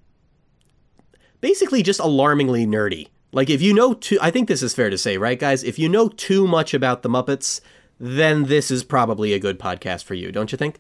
basically 1.42 1.84
just 1.84 2.00
alarmingly 2.00 2.66
nerdy. 2.66 3.10
Like, 3.34 3.50
if 3.50 3.62
you 3.62 3.74
know 3.74 3.94
too, 3.94 4.18
I 4.22 4.32
think 4.32 4.48
this 4.48 4.64
is 4.64 4.74
fair 4.74 4.90
to 4.90 4.98
say, 4.98 5.18
right, 5.18 5.40
guys? 5.40 5.64
If 5.64 5.78
you 5.78 5.90
know 5.90 6.08
too 6.08 6.48
much 6.48 6.74
about 6.74 7.02
the 7.02 7.10
Muppets, 7.10 7.60
then 8.00 8.44
this 8.46 8.72
is 8.72 8.84
probably 8.84 9.34
a 9.34 9.40
good 9.40 9.60
podcast 9.60 10.04
for 10.04 10.14
you, 10.14 10.32
don't 10.32 10.52
you 10.52 10.58
think? 10.58 10.78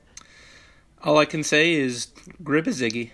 All 1.04 1.17
I 1.17 1.26
can 1.26 1.43
say 1.43 1.74
is 1.74 2.08
grip 2.43 2.65
a 2.67 2.69
Ziggy. 2.69 3.12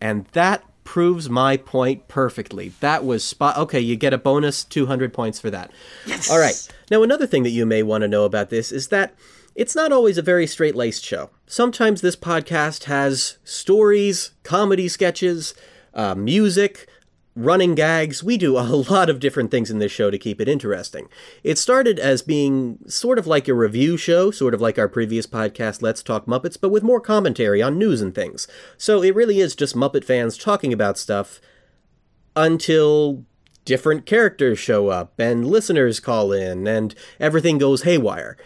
And 0.00 0.26
that 0.32 0.64
proves 0.84 1.30
my 1.30 1.56
point 1.56 2.08
perfectly. 2.08 2.72
That 2.80 3.04
was 3.04 3.24
spot. 3.24 3.56
Okay, 3.56 3.80
you 3.80 3.96
get 3.96 4.12
a 4.12 4.18
bonus 4.18 4.64
200 4.64 5.12
points 5.12 5.40
for 5.40 5.50
that. 5.50 5.70
Yes. 6.06 6.30
All 6.30 6.38
right. 6.38 6.68
Now, 6.90 7.02
another 7.02 7.26
thing 7.26 7.42
that 7.44 7.50
you 7.50 7.66
may 7.66 7.82
want 7.82 8.02
to 8.02 8.08
know 8.08 8.24
about 8.24 8.50
this 8.50 8.72
is 8.72 8.88
that 8.88 9.14
it's 9.54 9.76
not 9.76 9.92
always 9.92 10.18
a 10.18 10.22
very 10.22 10.46
straight 10.46 10.74
laced 10.74 11.04
show. 11.04 11.30
Sometimes 11.46 12.00
this 12.00 12.16
podcast 12.16 12.84
has 12.84 13.38
stories, 13.44 14.32
comedy 14.42 14.88
sketches, 14.88 15.54
uh, 15.94 16.14
music, 16.14 16.88
running 17.34 17.74
gags. 17.74 18.22
We 18.22 18.36
do 18.36 18.58
a 18.58 18.60
lot 18.90 19.08
of 19.08 19.20
different 19.20 19.50
things 19.50 19.70
in 19.70 19.78
this 19.78 19.92
show 19.92 20.10
to 20.10 20.18
keep 20.18 20.40
it 20.40 20.48
interesting. 20.48 21.08
It 21.42 21.58
started 21.58 21.98
as 21.98 22.22
being 22.22 22.78
sort 22.86 23.18
of 23.18 23.26
like 23.26 23.48
a 23.48 23.54
review 23.54 23.96
show, 23.96 24.30
sort 24.30 24.54
of 24.54 24.60
like 24.60 24.78
our 24.78 24.88
previous 24.88 25.26
podcast, 25.26 25.82
Let's 25.82 26.02
Talk 26.02 26.26
Muppets, 26.26 26.58
but 26.60 26.70
with 26.70 26.82
more 26.82 27.00
commentary 27.00 27.62
on 27.62 27.78
news 27.78 28.00
and 28.00 28.14
things. 28.14 28.46
So 28.76 29.02
it 29.02 29.14
really 29.14 29.40
is 29.40 29.54
just 29.54 29.74
Muppet 29.74 30.04
fans 30.04 30.36
talking 30.36 30.72
about 30.72 30.98
stuff 30.98 31.40
until 32.36 33.24
different 33.64 34.06
characters 34.06 34.58
show 34.58 34.88
up 34.88 35.18
and 35.18 35.46
listeners 35.46 36.00
call 36.00 36.32
in 36.32 36.66
and 36.66 36.94
everything 37.20 37.58
goes 37.58 37.82
haywire. 37.82 38.36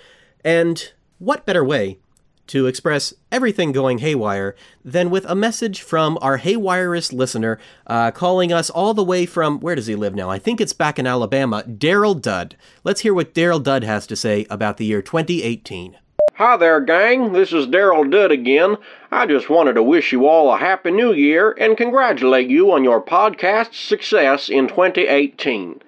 And 0.44 0.92
what 1.18 1.46
better 1.46 1.64
way 1.64 1.98
to 2.48 2.66
express 2.66 3.14
everything 3.30 3.72
going 3.72 3.98
haywire 3.98 4.54
than 4.84 5.10
with 5.10 5.24
a 5.26 5.34
message 5.34 5.80
from 5.80 6.18
our 6.20 6.38
haywirest 6.38 7.12
listener 7.12 7.58
uh, 7.86 8.10
calling 8.10 8.52
us 8.52 8.70
all 8.70 8.94
the 8.94 9.04
way 9.04 9.26
from 9.26 9.60
where 9.60 9.74
does 9.74 9.86
he 9.86 9.94
live 9.94 10.14
now? 10.14 10.30
I 10.30 10.38
think 10.38 10.60
it's 10.60 10.72
back 10.72 10.98
in 10.98 11.06
Alabama, 11.06 11.64
Daryl 11.66 12.20
Dudd. 12.20 12.56
Let's 12.84 13.00
hear 13.00 13.14
what 13.14 13.34
Daryl 13.34 13.62
Dudd 13.62 13.84
has 13.84 14.06
to 14.08 14.16
say 14.16 14.46
about 14.50 14.76
the 14.76 14.86
year 14.86 15.02
2018. 15.02 15.98
Hi 16.36 16.56
there, 16.58 16.82
gang. 16.82 17.32
This 17.32 17.52
is 17.54 17.66
Daryl 17.66 18.10
Dudd 18.10 18.30
again. 18.30 18.76
I 19.10 19.24
just 19.24 19.48
wanted 19.48 19.72
to 19.72 19.82
wish 19.82 20.12
you 20.12 20.26
all 20.26 20.52
a 20.52 20.58
Happy 20.58 20.90
New 20.90 21.14
Year 21.14 21.52
and 21.58 21.78
congratulate 21.78 22.50
you 22.50 22.70
on 22.72 22.84
your 22.84 23.00
podcast 23.00 23.72
success 23.72 24.50
in 24.50 24.68
2018. 24.68 25.80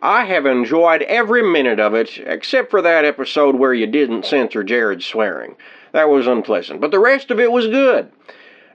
I 0.00 0.26
have 0.26 0.46
enjoyed 0.46 1.02
every 1.02 1.42
minute 1.42 1.80
of 1.80 1.94
it, 1.94 2.18
except 2.18 2.70
for 2.70 2.80
that 2.82 3.04
episode 3.04 3.56
where 3.56 3.74
you 3.74 3.88
didn't 3.88 4.26
censor 4.26 4.62
Jared 4.62 5.02
swearing. 5.02 5.56
That 5.96 6.10
was 6.10 6.26
unpleasant, 6.26 6.82
but 6.82 6.90
the 6.90 6.98
rest 6.98 7.30
of 7.30 7.40
it 7.40 7.50
was 7.50 7.68
good. 7.68 8.12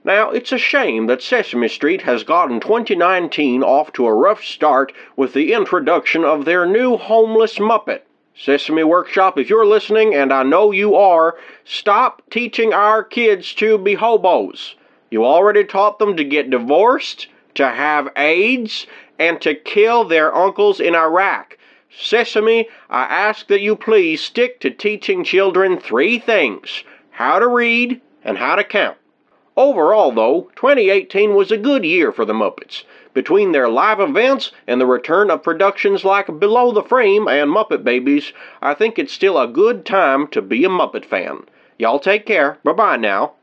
Now, 0.02 0.30
it's 0.30 0.50
a 0.50 0.58
shame 0.58 1.06
that 1.06 1.22
Sesame 1.22 1.68
Street 1.68 2.02
has 2.02 2.24
gotten 2.24 2.58
2019 2.58 3.62
off 3.62 3.92
to 3.92 4.08
a 4.08 4.12
rough 4.12 4.42
start 4.42 4.92
with 5.14 5.32
the 5.32 5.52
introduction 5.52 6.24
of 6.24 6.44
their 6.44 6.66
new 6.66 6.96
homeless 6.96 7.60
Muppet. 7.60 8.00
Sesame 8.34 8.82
Workshop, 8.82 9.38
if 9.38 9.48
you're 9.48 9.64
listening, 9.64 10.12
and 10.16 10.32
I 10.32 10.42
know 10.42 10.72
you 10.72 10.96
are, 10.96 11.36
stop 11.62 12.22
teaching 12.28 12.72
our 12.72 13.04
kids 13.04 13.54
to 13.54 13.78
be 13.78 13.94
hobos. 13.94 14.74
You 15.08 15.24
already 15.24 15.62
taught 15.62 16.00
them 16.00 16.16
to 16.16 16.24
get 16.24 16.50
divorced, 16.50 17.28
to 17.54 17.68
have 17.68 18.10
AIDS, 18.16 18.88
and 19.20 19.40
to 19.42 19.54
kill 19.54 20.02
their 20.02 20.34
uncles 20.34 20.80
in 20.80 20.96
Iraq. 20.96 21.56
Sesame, 21.88 22.68
I 22.90 23.02
ask 23.04 23.46
that 23.46 23.60
you 23.60 23.76
please 23.76 24.24
stick 24.24 24.58
to 24.58 24.70
teaching 24.70 25.22
children 25.22 25.78
three 25.78 26.18
things 26.18 26.82
how 27.12 27.38
to 27.38 27.46
read 27.46 28.00
and 28.24 28.36
how 28.36 28.56
to 28.56 28.64
count. 28.64 28.98
Overall, 29.56 30.12
though, 30.12 30.50
2018 30.56 31.34
was 31.34 31.50
a 31.50 31.58
good 31.58 31.84
year 31.84 32.10
for 32.10 32.24
the 32.24 32.32
Muppets. 32.32 32.84
Between 33.12 33.52
their 33.52 33.68
live 33.68 34.00
events 34.00 34.50
and 34.66 34.80
the 34.80 34.86
return 34.86 35.30
of 35.30 35.42
productions 35.42 36.04
like 36.04 36.38
Below 36.40 36.72
the 36.72 36.82
Frame 36.82 37.28
and 37.28 37.50
Muppet 37.50 37.84
Babies, 37.84 38.32
I 38.62 38.72
think 38.72 38.98
it's 38.98 39.12
still 39.12 39.38
a 39.38 39.46
good 39.46 39.84
time 39.84 40.26
to 40.28 40.40
be 40.40 40.64
a 40.64 40.68
Muppet 40.68 41.04
fan. 41.04 41.44
Y'all 41.78 41.98
take 41.98 42.24
care. 42.24 42.58
Bye 42.64 42.72
bye 42.72 42.96
now. 42.96 43.34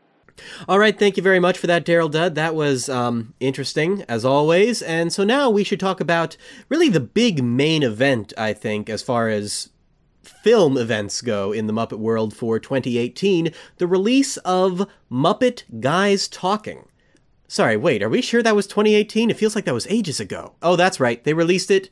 All 0.67 0.79
right, 0.79 0.97
thank 0.97 1.17
you 1.17 1.23
very 1.23 1.39
much 1.39 1.57
for 1.57 1.67
that, 1.67 1.85
Daryl 1.85 2.09
Dudd. 2.09 2.35
That 2.35 2.55
was 2.55 2.89
um, 2.89 3.33
interesting, 3.39 4.03
as 4.07 4.25
always. 4.25 4.81
And 4.81 5.11
so 5.13 5.23
now 5.23 5.49
we 5.49 5.63
should 5.63 5.79
talk 5.79 5.99
about 5.99 6.37
really 6.69 6.89
the 6.89 6.99
big 6.99 7.43
main 7.43 7.83
event, 7.83 8.33
I 8.37 8.53
think, 8.53 8.89
as 8.89 9.01
far 9.01 9.27
as 9.27 9.69
film 10.23 10.77
events 10.77 11.21
go 11.21 11.51
in 11.51 11.67
the 11.67 11.73
Muppet 11.73 11.99
world 11.99 12.35
for 12.35 12.59
2018 12.59 13.51
the 13.77 13.87
release 13.87 14.37
of 14.37 14.87
Muppet 15.11 15.63
Guys 15.79 16.27
Talking. 16.27 16.85
Sorry, 17.47 17.77
wait, 17.77 18.03
are 18.03 18.09
we 18.09 18.21
sure 18.21 18.43
that 18.43 18.55
was 18.55 18.67
2018? 18.67 19.29
It 19.31 19.37
feels 19.37 19.55
like 19.55 19.65
that 19.65 19.73
was 19.73 19.87
ages 19.87 20.19
ago. 20.19 20.53
Oh, 20.61 20.75
that's 20.75 20.99
right. 20.99 21.23
They 21.23 21.33
released 21.33 21.71
it 21.71 21.89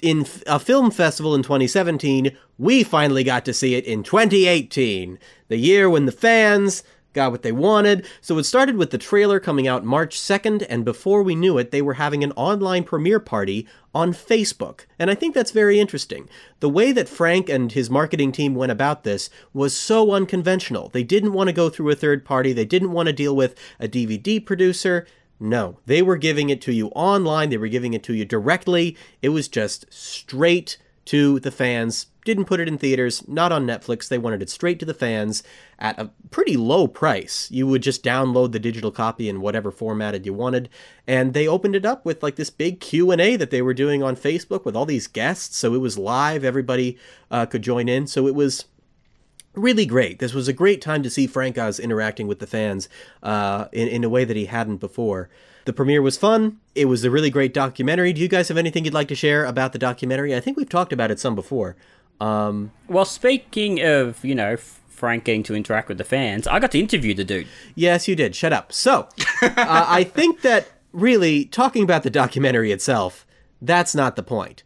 in 0.00 0.26
a 0.46 0.58
film 0.58 0.90
festival 0.90 1.34
in 1.34 1.42
2017. 1.42 2.36
We 2.58 2.82
finally 2.82 3.24
got 3.24 3.44
to 3.44 3.54
see 3.54 3.74
it 3.74 3.84
in 3.84 4.02
2018, 4.02 5.18
the 5.48 5.58
year 5.58 5.90
when 5.90 6.06
the 6.06 6.12
fans 6.12 6.82
got 7.16 7.32
what 7.32 7.42
they 7.42 7.50
wanted. 7.50 8.06
So 8.20 8.38
it 8.38 8.44
started 8.44 8.76
with 8.76 8.92
the 8.92 8.98
trailer 8.98 9.40
coming 9.40 9.66
out 9.66 9.84
March 9.84 10.16
2nd, 10.16 10.64
and 10.68 10.84
before 10.84 11.22
we 11.22 11.34
knew 11.34 11.58
it, 11.58 11.72
they 11.72 11.82
were 11.82 11.94
having 11.94 12.22
an 12.22 12.30
online 12.32 12.84
premiere 12.84 13.18
party 13.18 13.66
on 13.92 14.12
Facebook. 14.12 14.82
And 14.98 15.10
I 15.10 15.16
think 15.16 15.34
that's 15.34 15.50
very 15.50 15.80
interesting. 15.80 16.28
The 16.60 16.68
way 16.68 16.92
that 16.92 17.08
Frank 17.08 17.48
and 17.48 17.72
his 17.72 17.90
marketing 17.90 18.30
team 18.30 18.54
went 18.54 18.70
about 18.70 19.02
this 19.02 19.30
was 19.52 19.76
so 19.76 20.12
unconventional. 20.12 20.90
They 20.90 21.02
didn't 21.02 21.32
want 21.32 21.48
to 21.48 21.54
go 21.54 21.68
through 21.68 21.90
a 21.90 21.96
third 21.96 22.24
party, 22.24 22.52
they 22.52 22.64
didn't 22.64 22.92
want 22.92 23.08
to 23.08 23.12
deal 23.12 23.34
with 23.34 23.58
a 23.80 23.88
DVD 23.88 24.44
producer. 24.44 25.06
No, 25.40 25.78
they 25.86 26.00
were 26.00 26.16
giving 26.16 26.48
it 26.50 26.62
to 26.62 26.72
you 26.72 26.88
online, 26.88 27.50
they 27.50 27.58
were 27.58 27.68
giving 27.68 27.94
it 27.94 28.02
to 28.04 28.14
you 28.14 28.24
directly. 28.24 28.96
It 29.22 29.30
was 29.30 29.48
just 29.48 29.92
straight 29.92 30.78
to 31.06 31.40
the 31.40 31.50
fans. 31.50 32.06
Didn't 32.26 32.46
put 32.46 32.58
it 32.58 32.66
in 32.66 32.76
theaters, 32.76 33.26
not 33.28 33.52
on 33.52 33.68
Netflix. 33.68 34.08
They 34.08 34.18
wanted 34.18 34.42
it 34.42 34.50
straight 34.50 34.80
to 34.80 34.84
the 34.84 34.92
fans 34.92 35.44
at 35.78 35.96
a 35.96 36.10
pretty 36.32 36.56
low 36.56 36.88
price. 36.88 37.48
You 37.52 37.68
would 37.68 37.84
just 37.84 38.02
download 38.02 38.50
the 38.50 38.58
digital 38.58 38.90
copy 38.90 39.28
in 39.28 39.40
whatever 39.40 39.70
formatted 39.70 40.26
you 40.26 40.34
wanted, 40.34 40.68
and 41.06 41.34
they 41.34 41.46
opened 41.46 41.76
it 41.76 41.86
up 41.86 42.04
with 42.04 42.24
like 42.24 42.34
this 42.34 42.50
big 42.50 42.80
Q&A 42.80 43.36
that 43.36 43.52
they 43.52 43.62
were 43.62 43.72
doing 43.72 44.02
on 44.02 44.16
Facebook 44.16 44.64
with 44.64 44.74
all 44.74 44.86
these 44.86 45.06
guests, 45.06 45.56
so 45.56 45.72
it 45.72 45.78
was 45.78 45.96
live, 45.96 46.42
everybody 46.42 46.98
uh, 47.30 47.46
could 47.46 47.62
join 47.62 47.88
in. 47.88 48.08
So 48.08 48.26
it 48.26 48.34
was 48.34 48.64
really 49.54 49.86
great. 49.86 50.18
This 50.18 50.34
was 50.34 50.48
a 50.48 50.52
great 50.52 50.82
time 50.82 51.04
to 51.04 51.10
see 51.10 51.28
Frank 51.28 51.56
Oz 51.56 51.78
interacting 51.78 52.26
with 52.26 52.40
the 52.40 52.46
fans 52.48 52.88
uh, 53.22 53.66
in, 53.70 53.86
in 53.86 54.02
a 54.02 54.08
way 54.08 54.24
that 54.24 54.36
he 54.36 54.46
hadn't 54.46 54.78
before. 54.78 55.30
The 55.64 55.72
premiere 55.72 56.02
was 56.02 56.16
fun. 56.16 56.58
It 56.74 56.84
was 56.84 57.04
a 57.04 57.10
really 57.10 57.30
great 57.30 57.52
documentary. 57.52 58.12
Do 58.12 58.20
you 58.20 58.28
guys 58.28 58.48
have 58.48 58.56
anything 58.56 58.84
you'd 58.84 58.94
like 58.94 59.08
to 59.08 59.16
share 59.16 59.44
about 59.44 59.72
the 59.72 59.80
documentary? 59.80 60.34
I 60.34 60.40
think 60.40 60.56
we've 60.56 60.68
talked 60.68 60.92
about 60.92 61.10
it 61.10 61.20
some 61.20 61.34
before. 61.34 61.76
Um, 62.20 62.72
well, 62.88 63.04
speaking 63.04 63.82
of, 63.82 64.24
you 64.24 64.34
know, 64.34 64.56
Frank 64.56 65.24
getting 65.24 65.42
to 65.44 65.54
interact 65.54 65.88
with 65.88 65.98
the 65.98 66.04
fans, 66.04 66.46
I 66.46 66.58
got 66.58 66.70
to 66.72 66.80
interview 66.80 67.14
the 67.14 67.24
dude. 67.24 67.46
Yes, 67.74 68.08
you 68.08 68.16
did. 68.16 68.34
Shut 68.34 68.52
up. 68.52 68.72
So, 68.72 69.08
uh, 69.42 69.52
I 69.56 70.04
think 70.04 70.42
that 70.42 70.68
really 70.92 71.44
talking 71.44 71.82
about 71.82 72.02
the 72.02 72.10
documentary 72.10 72.72
itself, 72.72 73.26
that's 73.60 73.94
not 73.94 74.16
the 74.16 74.22
point. 74.22 74.62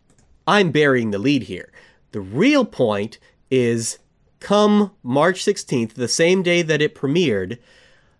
I'm 0.47 0.71
burying 0.71 1.11
the 1.11 1.19
lead 1.19 1.45
here. 1.45 1.73
The 2.13 2.21
real 2.21 2.65
point 2.65 3.19
is 3.51 3.99
come 4.41 4.93
March 5.03 5.45
16th, 5.45 5.95
the 5.95 6.09
same 6.09 6.43
day 6.43 6.63
that 6.63 6.83
it 6.83 6.95
premiered, 6.95 7.59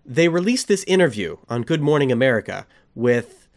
they 0.05 0.29
released 0.29 0.69
this 0.69 0.85
interview 0.85 1.37
on 1.49 1.63
Good 1.63 1.81
Morning 1.81 2.13
America 2.13 2.67
with 2.95 3.49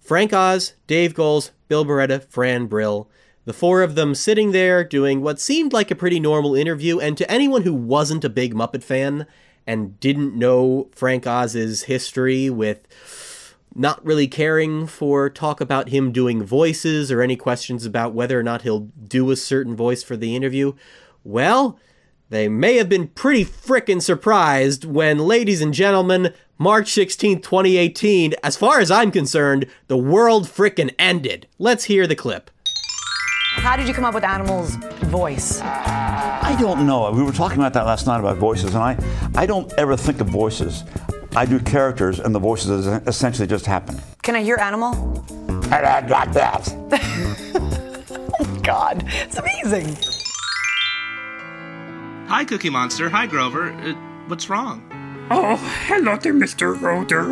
Frank 0.00 0.32
Oz, 0.32 0.74
Dave 0.86 1.14
Goelz, 1.14 1.50
Bill 1.68 1.84
Barretta, 1.84 2.24
Fran 2.28 2.66
Brill, 2.66 3.08
the 3.44 3.52
four 3.52 3.82
of 3.82 3.94
them 3.94 4.14
sitting 4.14 4.52
there 4.52 4.84
doing 4.84 5.20
what 5.20 5.40
seemed 5.40 5.72
like 5.72 5.90
a 5.90 5.96
pretty 5.96 6.20
normal 6.20 6.54
interview. 6.54 6.98
And 6.98 7.16
to 7.18 7.30
anyone 7.30 7.62
who 7.62 7.74
wasn't 7.74 8.24
a 8.24 8.30
big 8.30 8.54
Muppet 8.54 8.82
fan 8.82 9.26
and 9.66 9.98
didn't 10.00 10.36
know 10.36 10.88
Frank 10.94 11.26
Oz's 11.26 11.84
history 11.84 12.50
with 12.50 12.86
not 13.74 14.04
really 14.04 14.28
caring 14.28 14.86
for 14.86 15.30
talk 15.30 15.60
about 15.60 15.88
him 15.88 16.12
doing 16.12 16.42
voices 16.42 17.10
or 17.10 17.22
any 17.22 17.36
questions 17.36 17.86
about 17.86 18.14
whether 18.14 18.38
or 18.38 18.42
not 18.42 18.62
he'll 18.62 18.90
do 19.06 19.30
a 19.30 19.36
certain 19.36 19.74
voice 19.74 20.02
for 20.02 20.16
the 20.16 20.36
interview, 20.36 20.74
well, 21.24 21.78
they 22.28 22.48
may 22.48 22.76
have 22.76 22.88
been 22.88 23.08
pretty 23.08 23.44
frickin' 23.44 24.00
surprised 24.00 24.84
when, 24.84 25.18
ladies 25.18 25.60
and 25.60 25.74
gentlemen, 25.74 26.32
March 26.58 26.90
16, 26.92 27.40
2018, 27.42 28.34
as 28.42 28.56
far 28.56 28.80
as 28.80 28.90
I'm 28.90 29.10
concerned, 29.10 29.66
the 29.88 29.98
world 29.98 30.46
frickin' 30.46 30.94
ended. 30.98 31.46
Let's 31.58 31.84
hear 31.84 32.06
the 32.06 32.16
clip. 32.16 32.50
How 33.62 33.76
did 33.76 33.86
you 33.86 33.94
come 33.94 34.04
up 34.04 34.12
with 34.12 34.24
Animal's 34.24 34.74
voice? 35.04 35.60
I 35.60 36.56
don't 36.58 36.84
know. 36.84 37.12
We 37.12 37.22
were 37.22 37.30
talking 37.30 37.58
about 37.58 37.72
that 37.74 37.86
last 37.86 38.08
night 38.08 38.18
about 38.18 38.38
voices, 38.38 38.74
and 38.74 38.82
I, 38.82 38.98
I 39.36 39.46
don't 39.46 39.72
ever 39.74 39.96
think 39.96 40.20
of 40.20 40.26
voices. 40.26 40.82
I 41.36 41.46
do 41.46 41.60
characters, 41.60 42.18
and 42.18 42.34
the 42.34 42.40
voices 42.40 42.88
essentially 43.06 43.46
just 43.46 43.64
happen. 43.64 44.00
Can 44.22 44.34
I 44.34 44.42
hear 44.42 44.56
Animal? 44.56 45.24
And 45.48 45.74
I 45.74 46.00
got 46.00 46.32
that. 46.32 46.74
oh, 48.40 48.60
God, 48.64 49.04
it's 49.06 49.36
amazing. 49.38 49.96
Hi, 52.26 52.44
Cookie 52.44 52.68
Monster. 52.68 53.08
Hi, 53.10 53.26
Grover. 53.26 53.70
Uh, 53.70 53.92
what's 54.26 54.50
wrong? 54.50 54.82
Oh, 55.30 55.54
hello 55.86 56.16
there, 56.16 56.34
Mr. 56.34 56.78
Roeder. 56.80 57.30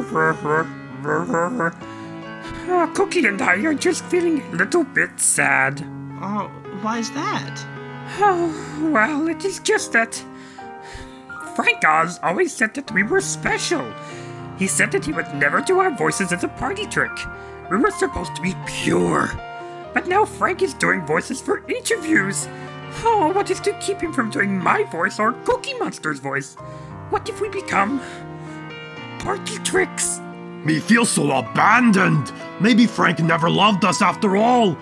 Uh, 2.71 2.87
Cookie 2.95 3.27
and 3.27 3.43
I 3.43 3.57
are 3.65 3.75
just 3.75 4.05
feeling 4.05 4.41
a 4.43 4.51
little 4.53 4.85
bit 4.85 5.19
sad. 5.19 5.85
Oh, 6.23 6.51
why 6.83 6.99
is 6.99 7.11
that? 7.13 7.67
Oh, 8.19 8.91
well, 8.93 9.29
it 9.29 9.45
is 9.45 9.59
just 9.61 9.93
that 9.93 10.23
Frank 11.57 11.85
Oz 11.85 12.21
always 12.23 12.55
said 12.55 12.75
that 12.75 12.91
we 12.93 13.03
were 13.03 13.21
special. 13.21 13.93
He 14.59 14.67
said 14.67 14.93
that 14.93 15.07
he 15.07 15.13
would 15.13 15.33
never 15.35 15.61
do 15.63 15.79
our 15.79 15.91
voices 15.91 16.33
as 16.33 16.45
a 16.45 16.49
party 16.49 16.87
trick. 16.87 17.13
We 17.71 17.79
were 17.79 17.91
supposed 17.91 18.37
to 18.37 18.43
be 18.43 18.55
pure. 18.67 19.31
But 19.95 20.09
now 20.09 20.25
Frank 20.25 20.63
is 20.63 20.75
doing 20.75 21.07
voices 21.07 21.41
for 21.41 21.67
interviews. 21.71 22.49
Oh, 23.03 23.33
what 23.35 23.51
is 23.51 23.61
to 23.61 23.73
keep 23.81 24.01
him 24.01 24.13
from 24.13 24.31
doing 24.31 24.59
my 24.59 24.85
voice 24.85 25.19
or 25.19 25.33
Cookie 25.45 25.79
Monster's 25.79 26.19
voice? 26.19 26.55
What 27.09 27.29
if 27.29 27.41
we 27.41 27.49
become 27.49 28.01
party 29.21 29.57
tricks? 29.59 30.21
Me 30.65 30.79
feel 30.79 31.07
so 31.07 31.31
abandoned. 31.31 32.33
Maybe 32.61 32.87
Frank 32.87 33.21
never 33.21 33.49
loved 33.49 33.85
us 33.85 34.03
after 34.03 34.37
all. 34.37 34.77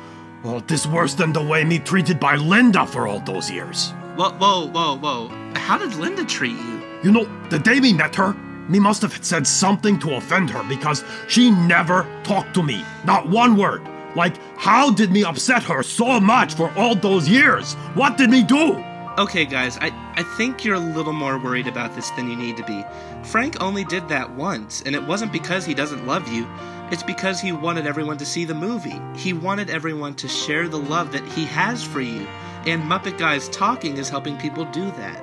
Well, 0.45 0.61
this 0.67 0.87
worse 0.87 1.15
than 1.15 1.33
the 1.33 1.43
way 1.43 1.65
me 1.65 1.81
treated 1.81 2.21
by 2.21 2.37
Linda 2.37 2.87
for 2.87 3.09
all 3.09 3.19
those 3.19 3.51
years. 3.51 3.91
Whoa, 4.15 4.31
whoa, 4.33 4.69
whoa, 4.69 4.97
whoa. 4.97 5.29
How 5.55 5.79
did 5.79 5.95
Linda 5.95 6.25
treat 6.25 6.57
you? 6.57 6.83
You 7.03 7.13
know, 7.13 7.49
the 7.49 7.59
day 7.59 7.81
we 7.81 7.93
met 7.93 8.15
her, 8.15 8.35
me 8.69 8.79
must 8.79 9.03
have 9.03 9.25
said 9.25 9.47
something 9.47 9.99
to 9.99 10.15
offend 10.15 10.51
her 10.51 10.63
because 10.69 11.05
she 11.27 11.51
never 11.51 12.07
talked 12.23 12.55
to 12.55 12.63
me. 12.63 12.85
Not 13.05 13.29
one 13.29 13.57
word. 13.57 13.83
Like, 14.15 14.37
how 14.57 14.93
did 14.93 15.11
me 15.11 15.25
upset 15.25 15.65
her 15.65 15.83
so 15.83 16.21
much 16.21 16.55
for 16.55 16.73
all 16.77 16.95
those 16.95 17.29
years? 17.29 17.75
What 17.95 18.17
did 18.17 18.31
me 18.31 18.45
do? 18.45 18.85
Okay, 19.19 19.45
guys, 19.45 19.77
I, 19.81 19.91
I 20.17 20.23
think 20.37 20.65
you're 20.65 20.77
a 20.77 20.79
little 20.79 21.13
more 21.13 21.39
worried 21.39 21.67
about 21.67 21.97
this 21.97 22.11
than 22.11 22.31
you 22.31 22.37
need 22.37 22.57
to 22.57 22.65
be. 22.65 22.85
Frank 23.25 23.61
only 23.61 23.83
did 23.83 24.09
that 24.09 24.31
once, 24.37 24.83
and 24.83 24.95
it 24.95 25.03
wasn't 25.03 25.33
because 25.33 25.67
he 25.67 25.75
doesn't 25.75 26.07
love 26.07 26.29
you. 26.29 26.45
It's 26.91 27.03
because 27.03 27.41
he 27.41 27.53
wanted 27.53 27.87
everyone 27.87 28.17
to 28.19 28.27
see 28.27 28.45
the 28.45 28.55
movie. 28.55 29.01
He 29.15 29.33
wanted 29.33 29.69
everyone 29.69 30.15
to 30.15 30.29
share 30.29 30.69
the 30.69 30.79
love 30.79 31.13
that 31.13 31.27
he 31.29 31.45
has 31.47 31.83
for 31.85 32.01
you. 32.01 32.27
And 32.67 32.83
Muppet 32.83 33.19
Guys 33.19 33.49
Talking 33.51 33.99
is 33.99 34.09
helping 34.09 34.39
people 34.39 34.65
do 34.67 34.91
that. 34.93 35.23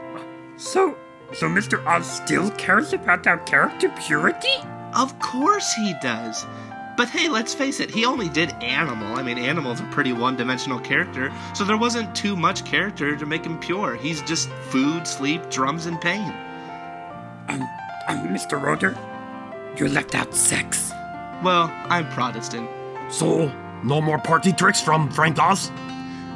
So, 0.57 0.95
So 1.33 1.47
Mr. 1.47 1.83
Oz 1.85 2.05
still 2.09 2.51
cares 2.51 2.93
about 2.93 3.25
our 3.25 3.39
character 3.39 3.89
purity? 4.05 4.55
Of 4.95 5.17
course 5.19 5.73
he 5.73 5.95
does. 6.01 6.45
But 6.97 7.09
hey, 7.09 7.27
let's 7.27 7.53
face 7.53 7.79
it, 7.81 7.89
he 7.89 8.05
only 8.05 8.29
did 8.29 8.51
Animal. 8.63 9.17
I 9.17 9.23
mean, 9.23 9.37
Animal's 9.37 9.81
a 9.81 9.85
pretty 9.85 10.13
one 10.13 10.37
dimensional 10.37 10.79
character, 10.79 11.33
so 11.53 11.65
there 11.65 11.77
wasn't 11.77 12.15
too 12.15 12.37
much 12.37 12.63
character 12.63 13.17
to 13.17 13.25
make 13.25 13.45
him 13.45 13.59
pure. 13.59 13.95
He's 13.95 14.21
just 14.21 14.49
food, 14.69 15.05
sleep, 15.05 15.49
drums, 15.49 15.87
and 15.87 15.99
pain. 15.99 16.31
Um, 17.49 17.61
um, 18.07 18.27
Mr. 18.29 18.61
Roeder, 18.61 18.97
you 19.77 19.89
left 19.89 20.15
out 20.15 20.33
sex. 20.33 20.93
Well, 21.43 21.71
I'm 21.89 22.09
Protestant. 22.09 22.69
So, 23.09 23.51
no 23.83 24.01
more 24.01 24.17
party 24.17 24.51
tricks 24.53 24.81
from 24.81 25.09
Frank 25.09 25.39
Oz? 25.39 25.71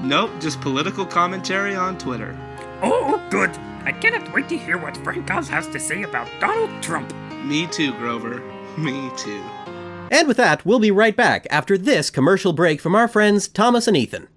Nope, 0.01 0.31
just 0.39 0.61
political 0.61 1.05
commentary 1.05 1.75
on 1.75 1.97
Twitter. 1.97 2.37
Oh, 2.81 3.21
good. 3.29 3.49
I 3.85 3.91
cannot 3.91 4.33
wait 4.33 4.49
to 4.49 4.57
hear 4.57 4.77
what 4.77 4.97
Frank 4.97 5.29
Oz 5.31 5.49
has 5.49 5.67
to 5.67 5.79
say 5.79 6.03
about 6.03 6.27
Donald 6.39 6.83
Trump. 6.83 7.13
Me 7.43 7.67
too, 7.67 7.91
Grover. 7.93 8.39
Me 8.77 9.09
too. 9.17 9.41
And 10.11 10.27
with 10.27 10.37
that, 10.37 10.65
we'll 10.65 10.79
be 10.79 10.91
right 10.91 11.15
back 11.15 11.47
after 11.49 11.77
this 11.77 12.09
commercial 12.09 12.53
break 12.53 12.81
from 12.81 12.95
our 12.95 13.07
friends 13.07 13.47
Thomas 13.47 13.87
and 13.87 13.97
Ethan. 13.97 14.27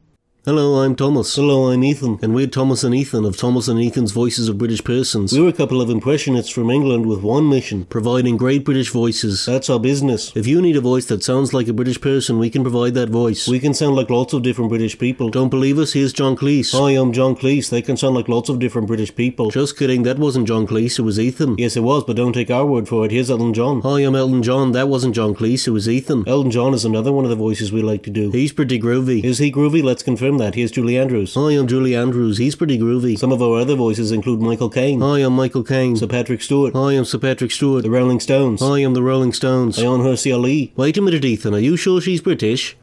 Hello, 0.45 0.83
I'm 0.83 0.97
Thomas. 0.97 1.37
Hello, 1.37 1.71
I'm 1.71 1.85
Ethan. 1.85 2.19
And 2.21 2.35
we're 2.35 2.49
Thomas 2.49 2.83
and 2.83 2.93
Ethan 2.93 3.25
of 3.25 3.37
Thomas 3.37 3.69
and 3.69 3.81
Ethan's 3.81 4.11
Voices 4.11 4.49
of 4.49 4.59
British 4.59 4.83
Persons. 4.83 5.39
We're 5.39 5.47
a 5.47 5.53
couple 5.53 5.81
of 5.81 5.89
impressionists 5.89 6.51
from 6.51 6.69
England 6.69 7.07
with 7.07 7.23
one 7.23 7.49
mission 7.49 7.85
providing 7.85 8.37
great 8.37 8.65
British 8.65 8.91
voices. 8.91 9.47
That's 9.47 9.71
our 9.71 9.79
business. 9.79 10.33
If 10.35 10.49
you 10.49 10.61
need 10.61 10.77
a 10.77 10.81
voice 10.81 11.07
that 11.07 11.23
sounds 11.23 11.55
like 11.55 11.69
a 11.69 11.73
British 11.73 12.01
person, 12.01 12.41
we 12.41 12.51
can 12.51 12.63
provide 12.63 12.95
that 12.95 13.09
voice. 13.09 13.47
We 13.47 13.61
can 13.61 13.73
sound 13.73 13.95
like 13.95 14.11
lots 14.11 14.33
of 14.33 14.43
different 14.43 14.71
British 14.71 14.99
people. 14.99 15.29
Don't 15.29 15.49
believe 15.49 15.79
us? 15.79 15.93
Here's 15.93 16.13
John 16.13 16.35
Cleese. 16.35 16.73
Hi, 16.73 16.91
I'm 17.01 17.13
John 17.13 17.37
Cleese. 17.37 17.71
They 17.71 17.81
can 17.81 17.97
sound 17.97 18.17
like 18.17 18.29
lots 18.29 18.49
of 18.49 18.59
different 18.59 18.89
British 18.89 19.15
people. 19.15 19.53
Just 19.53 19.79
kidding, 19.79 20.03
that 20.03 20.19
wasn't 20.19 20.49
John 20.49 20.67
Cleese, 20.67 20.99
it 20.99 21.03
was 21.03 21.21
Ethan. 21.21 21.55
Yes, 21.57 21.77
it 21.77 21.85
was, 21.85 22.03
but 22.03 22.17
don't 22.17 22.33
take 22.33 22.51
our 22.51 22.67
word 22.67 22.89
for 22.89 23.05
it. 23.05 23.13
Here's 23.13 23.31
Elton 23.31 23.55
John. 23.55 23.81
Hi, 23.83 24.01
I'm 24.01 24.17
Elton 24.17 24.43
John. 24.43 24.73
That 24.73 24.89
wasn't 24.89 25.15
John 25.15 25.37
Cleese, 25.37 25.69
it 25.69 25.71
was 25.71 25.89
Ethan. 25.89 26.25
Elton 26.27 26.51
John 26.51 26.75
is 26.75 26.85
another 26.85 27.13
one 27.13 27.25
of 27.25 27.31
the 27.31 27.37
voices 27.37 27.71
we 27.71 27.81
like 27.81 28.03
to 28.03 28.11
do. 28.11 28.33
He's 28.33 28.53
pretty 28.53 28.81
groovy. 28.81 29.23
Is 29.23 29.39
he 29.39 29.53
groovy? 29.53 29.85
Let's 29.85 30.03
confirm 30.03 30.32
that. 30.39 30.55
Here's 30.55 30.71
Julie 30.71 30.99
Andrews. 30.99 31.35
Hi, 31.35 31.53
I'm 31.53 31.67
Julie 31.67 31.95
Andrews. 31.95 32.39
He's 32.39 32.55
pretty 32.55 32.79
groovy. 32.79 33.19
Some 33.19 33.33
of 33.33 33.43
our 33.43 33.59
other 33.59 33.75
voices 33.75 34.13
include 34.13 34.41
Michael 34.41 34.71
Caine. 34.71 35.01
Hi, 35.01 35.19
I'm 35.19 35.35
Michael 35.35 35.65
Caine. 35.65 35.97
Sir 35.97 36.07
Patrick 36.07 36.43
Stewart. 36.43 36.75
Hi, 36.75 36.93
I'm 36.93 37.05
Sir 37.05 37.19
Patrick 37.19 37.51
Stewart. 37.51 37.83
The 37.83 37.91
Rolling 37.91 38.21
Stones. 38.21 38.61
Hi, 38.61 38.79
I'm 38.79 38.95
the 38.95 39.03
Rolling 39.03 39.33
Stones. 39.33 39.79
Ayaan 39.79 40.01
Hirsi 40.01 40.35
Ali. 40.35 40.73
Wait 40.77 40.97
a 40.97 41.03
minute, 41.03 41.25
Ethan. 41.25 41.55
Are 41.55 41.59
you 41.59 41.77
sure 41.77 42.01
she's 42.01 42.21
British? 42.21 42.77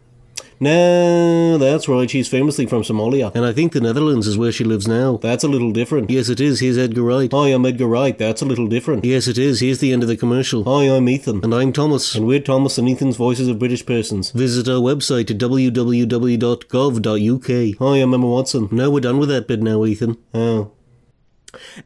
No, 0.62 1.58
that's 1.58 1.88
right. 1.88 2.10
She's 2.10 2.28
famously 2.28 2.66
from 2.66 2.82
Somalia. 2.82 3.34
And 3.34 3.46
I 3.46 3.54
think 3.54 3.72
the 3.72 3.80
Netherlands 3.80 4.28
is 4.28 4.38
where 4.38 4.52
she 4.52 4.66
lives 4.66 4.90
now. 4.90 5.16
That's 5.18 5.46
a 5.46 5.48
little 5.48 5.72
different. 5.72 6.10
Yes, 6.10 6.28
it 6.28 6.42
is. 6.42 6.60
Here's 6.60 6.78
Edgar 6.78 7.04
Wright. 7.04 7.32
Hi, 7.32 7.48
I'm 7.48 7.66
Edgar 7.66 7.88
Wright. 7.88 8.18
That's 8.18 8.42
a 8.42 8.46
little 8.46 8.68
different. 8.68 9.06
Yes, 9.06 9.30
it 9.30 9.38
is. 9.38 9.62
Here's 9.62 9.80
the 9.80 9.94
end 9.94 10.04
of 10.04 10.10
the 10.10 10.18
commercial. 10.18 10.66
Hi, 10.66 10.84
I'm 10.84 11.08
Ethan. 11.08 11.46
And 11.46 11.56
I'm 11.56 11.72
Thomas. 11.72 12.14
And 12.14 12.28
we're 12.28 12.42
Thomas 12.42 12.78
and 12.78 12.90
Ethan's 12.90 13.16
Voices 13.16 13.48
of 13.48 13.58
British 13.58 13.86
Persons. 13.86 14.32
Visit 14.32 14.68
our 14.68 14.82
website 14.82 15.32
at 15.32 15.38
www.gov.uk. 15.38 15.78
Hi, 17.80 17.98
I'm 17.98 18.14
Emma 18.14 18.28
Watson. 18.28 18.68
No, 18.70 18.92
we're 18.92 19.00
done 19.00 19.18
with 19.18 19.30
that 19.30 19.48
bit 19.48 19.62
now, 19.62 19.86
Ethan. 19.86 20.18
Oh. 20.34 20.74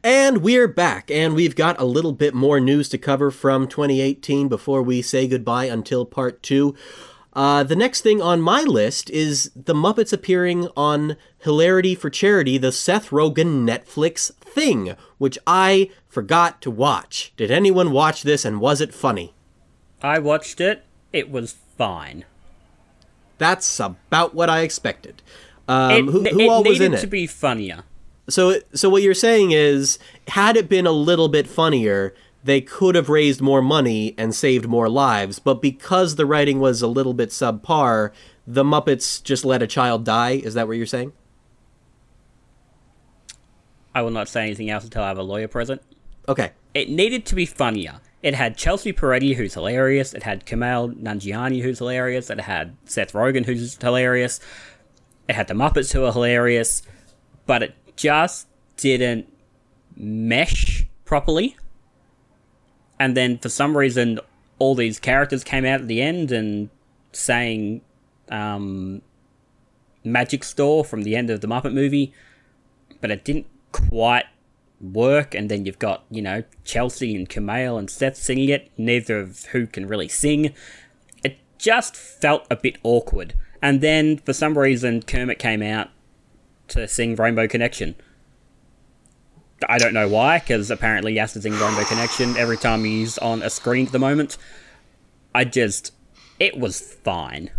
And 0.02 0.38
we're 0.38 0.68
back, 0.68 1.10
and 1.10 1.34
we've 1.34 1.56
got 1.56 1.80
a 1.80 1.84
little 1.84 2.12
bit 2.12 2.34
more 2.34 2.60
news 2.60 2.88
to 2.90 2.98
cover 2.98 3.30
from 3.30 3.66
2018 3.68 4.48
before 4.48 4.82
we 4.82 5.00
say 5.00 5.26
goodbye 5.28 5.66
until 5.66 6.04
part 6.04 6.42
two. 6.42 6.74
Uh, 7.34 7.64
the 7.64 7.74
next 7.76 8.02
thing 8.02 8.22
on 8.22 8.40
my 8.40 8.62
list 8.62 9.10
is 9.10 9.50
the 9.56 9.74
Muppets 9.74 10.12
appearing 10.12 10.68
on 10.76 11.16
Hilarity 11.38 11.94
for 11.94 12.08
Charity, 12.08 12.58
the 12.58 12.70
Seth 12.70 13.10
Rogen 13.10 13.66
Netflix 13.66 14.32
thing, 14.34 14.94
which 15.18 15.36
I 15.46 15.90
forgot 16.08 16.62
to 16.62 16.70
watch. 16.70 17.32
Did 17.36 17.50
anyone 17.50 17.90
watch 17.90 18.22
this 18.22 18.44
and 18.44 18.60
was 18.60 18.80
it 18.80 18.94
funny? 18.94 19.34
I 20.00 20.20
watched 20.20 20.60
it. 20.60 20.84
It 21.12 21.30
was 21.30 21.56
fine. 21.76 22.24
That's 23.38 23.80
about 23.80 24.34
what 24.34 24.48
I 24.48 24.60
expected. 24.60 25.22
Um, 25.66 25.90
it, 25.90 26.04
who 26.04 26.24
who 26.24 26.40
it 26.40 26.48
all 26.48 26.62
was 26.62 26.80
in 26.80 26.94
it? 26.94 27.00
to 27.00 27.06
be 27.06 27.26
funnier. 27.26 27.84
So, 28.28 28.60
so 28.72 28.88
what 28.88 29.02
you're 29.02 29.12
saying 29.12 29.50
is, 29.50 29.98
had 30.28 30.56
it 30.56 30.68
been 30.68 30.86
a 30.86 30.92
little 30.92 31.28
bit 31.28 31.46
funnier, 31.46 32.14
they 32.44 32.60
could 32.60 32.94
have 32.94 33.08
raised 33.08 33.40
more 33.40 33.62
money 33.62 34.14
and 34.18 34.34
saved 34.34 34.68
more 34.68 34.88
lives. 34.88 35.38
But 35.38 35.62
because 35.62 36.16
the 36.16 36.26
writing 36.26 36.60
was 36.60 36.82
a 36.82 36.86
little 36.86 37.14
bit 37.14 37.30
subpar, 37.30 38.12
the 38.46 38.62
Muppets 38.62 39.22
just 39.22 39.44
let 39.44 39.62
a 39.62 39.66
child 39.66 40.04
die. 40.04 40.32
Is 40.32 40.52
that 40.54 40.68
what 40.68 40.76
you're 40.76 40.86
saying? 40.86 41.12
I 43.94 44.02
will 44.02 44.10
not 44.10 44.28
say 44.28 44.42
anything 44.42 44.68
else 44.68 44.84
until 44.84 45.02
I 45.02 45.08
have 45.08 45.18
a 45.18 45.22
lawyer 45.22 45.48
present. 45.48 45.80
Okay. 46.28 46.52
It 46.74 46.90
needed 46.90 47.24
to 47.26 47.34
be 47.34 47.46
funnier. 47.46 48.00
It 48.22 48.34
had 48.34 48.56
Chelsea 48.56 48.92
Peretti, 48.92 49.36
who's 49.36 49.54
hilarious. 49.54 50.12
It 50.12 50.22
had 50.22 50.44
Kumail 50.44 50.94
Nanjiani, 50.94 51.62
who's 51.62 51.78
hilarious. 51.78 52.28
It 52.28 52.40
had 52.40 52.76
Seth 52.84 53.12
Rogen, 53.12 53.46
who's 53.46 53.76
hilarious. 53.76 54.40
It 55.28 55.34
had 55.34 55.48
the 55.48 55.54
Muppets, 55.54 55.92
who 55.92 56.04
are 56.04 56.12
hilarious. 56.12 56.82
But 57.46 57.62
it 57.62 57.74
just 57.96 58.48
didn't 58.76 59.32
mesh 59.96 60.86
properly. 61.04 61.56
And 62.98 63.16
then 63.16 63.38
for 63.38 63.48
some 63.48 63.76
reason, 63.76 64.20
all 64.58 64.74
these 64.74 64.98
characters 64.98 65.44
came 65.44 65.64
out 65.64 65.80
at 65.80 65.88
the 65.88 66.00
end 66.00 66.30
and 66.30 66.70
sang 67.12 67.82
um, 68.30 69.02
Magic 70.04 70.44
Store 70.44 70.84
from 70.84 71.02
the 71.02 71.16
end 71.16 71.30
of 71.30 71.40
the 71.40 71.48
Muppet 71.48 71.72
movie. 71.72 72.12
But 73.00 73.10
it 73.10 73.24
didn't 73.24 73.46
quite 73.72 74.26
work. 74.80 75.34
And 75.34 75.50
then 75.50 75.66
you've 75.66 75.78
got, 75.78 76.04
you 76.10 76.22
know, 76.22 76.44
Chelsea 76.64 77.14
and 77.14 77.28
Kumail 77.28 77.78
and 77.78 77.90
Seth 77.90 78.16
singing 78.16 78.48
it, 78.48 78.70
neither 78.76 79.18
of 79.18 79.46
who 79.46 79.66
can 79.66 79.86
really 79.86 80.08
sing. 80.08 80.54
It 81.22 81.38
just 81.58 81.96
felt 81.96 82.46
a 82.50 82.56
bit 82.56 82.78
awkward. 82.82 83.34
And 83.60 83.80
then 83.80 84.18
for 84.18 84.32
some 84.32 84.58
reason, 84.58 85.02
Kermit 85.02 85.38
came 85.38 85.62
out 85.62 85.88
to 86.68 86.86
sing 86.86 87.16
Rainbow 87.16 87.48
Connection. 87.48 87.94
I 89.68 89.78
don't 89.78 89.94
know 89.94 90.08
why, 90.08 90.38
because 90.38 90.70
apparently 90.70 91.14
to 91.14 91.28
sing 91.28 91.52
Rainbow 91.52 91.84
Connection 91.84 92.36
every 92.36 92.56
time 92.56 92.84
he's 92.84 93.18
on 93.18 93.42
a 93.42 93.50
screen 93.50 93.86
at 93.86 93.92
the 93.92 93.98
moment. 93.98 94.36
I 95.34 95.44
just. 95.44 95.92
It 96.40 96.58
was 96.58 96.80
fine. 96.80 97.50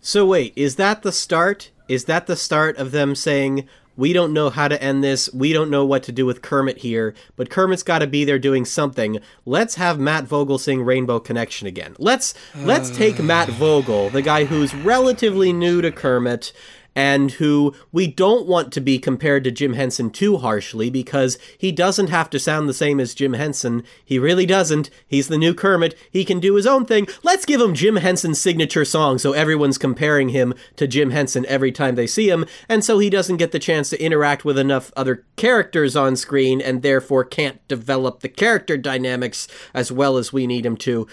So 0.00 0.26
wait, 0.26 0.52
is 0.56 0.76
that 0.76 1.02
the 1.02 1.12
start? 1.12 1.70
Is 1.88 2.06
that 2.06 2.26
the 2.26 2.36
start 2.36 2.78
of 2.78 2.90
them 2.90 3.14
saying, 3.14 3.68
we 3.96 4.12
don't 4.12 4.32
know 4.32 4.50
how 4.50 4.68
to 4.68 4.82
end 4.82 5.04
this. 5.04 5.32
We 5.32 5.52
don't 5.52 5.70
know 5.70 5.84
what 5.84 6.02
to 6.04 6.12
do 6.12 6.26
with 6.26 6.42
Kermit 6.42 6.78
here, 6.78 7.14
but 7.36 7.50
Kermit's 7.50 7.82
got 7.82 8.00
to 8.00 8.06
be 8.06 8.24
there 8.24 8.38
doing 8.38 8.64
something. 8.64 9.18
Let's 9.44 9.76
have 9.76 10.00
Matt 10.00 10.24
Vogel 10.24 10.58
sing 10.58 10.82
Rainbow 10.82 11.20
Connection 11.20 11.68
again. 11.68 11.94
Let's 11.98 12.34
let's 12.56 12.90
take 12.90 13.22
Matt 13.22 13.48
Vogel, 13.50 14.10
the 14.10 14.22
guy 14.22 14.44
who's 14.46 14.74
relatively 14.74 15.52
new 15.52 15.80
to 15.80 15.92
Kermit 15.92 16.52
and 16.94 17.32
who 17.32 17.74
we 17.92 18.06
don't 18.06 18.46
want 18.46 18.72
to 18.72 18.80
be 18.80 18.98
compared 18.98 19.44
to 19.44 19.50
Jim 19.50 19.74
Henson 19.74 20.10
too 20.10 20.38
harshly 20.38 20.90
because 20.90 21.38
he 21.58 21.72
doesn't 21.72 22.10
have 22.10 22.30
to 22.30 22.38
sound 22.38 22.68
the 22.68 22.74
same 22.74 23.00
as 23.00 23.14
Jim 23.14 23.32
Henson. 23.32 23.82
He 24.04 24.18
really 24.18 24.46
doesn't. 24.46 24.90
He's 25.06 25.28
the 25.28 25.38
new 25.38 25.54
Kermit. 25.54 25.96
He 26.10 26.24
can 26.24 26.40
do 26.40 26.54
his 26.54 26.66
own 26.66 26.86
thing. 26.86 27.06
Let's 27.22 27.44
give 27.44 27.60
him 27.60 27.74
Jim 27.74 27.96
Henson's 27.96 28.40
signature 28.40 28.84
song 28.84 29.18
so 29.18 29.32
everyone's 29.32 29.78
comparing 29.78 30.30
him 30.30 30.54
to 30.76 30.86
Jim 30.86 31.10
Henson 31.10 31.44
every 31.46 31.72
time 31.72 31.94
they 31.94 32.06
see 32.06 32.28
him, 32.28 32.44
and 32.68 32.84
so 32.84 32.98
he 32.98 33.10
doesn't 33.10 33.38
get 33.38 33.52
the 33.52 33.58
chance 33.58 33.90
to 33.90 34.02
interact 34.02 34.44
with 34.44 34.58
enough 34.58 34.92
other 34.96 35.24
characters 35.36 35.96
on 35.96 36.16
screen 36.16 36.60
and 36.60 36.82
therefore 36.82 37.24
can't 37.24 37.66
develop 37.68 38.20
the 38.20 38.28
character 38.28 38.76
dynamics 38.76 39.48
as 39.72 39.90
well 39.90 40.16
as 40.16 40.32
we 40.32 40.46
need 40.46 40.64
him 40.66 40.76
to. 40.76 41.06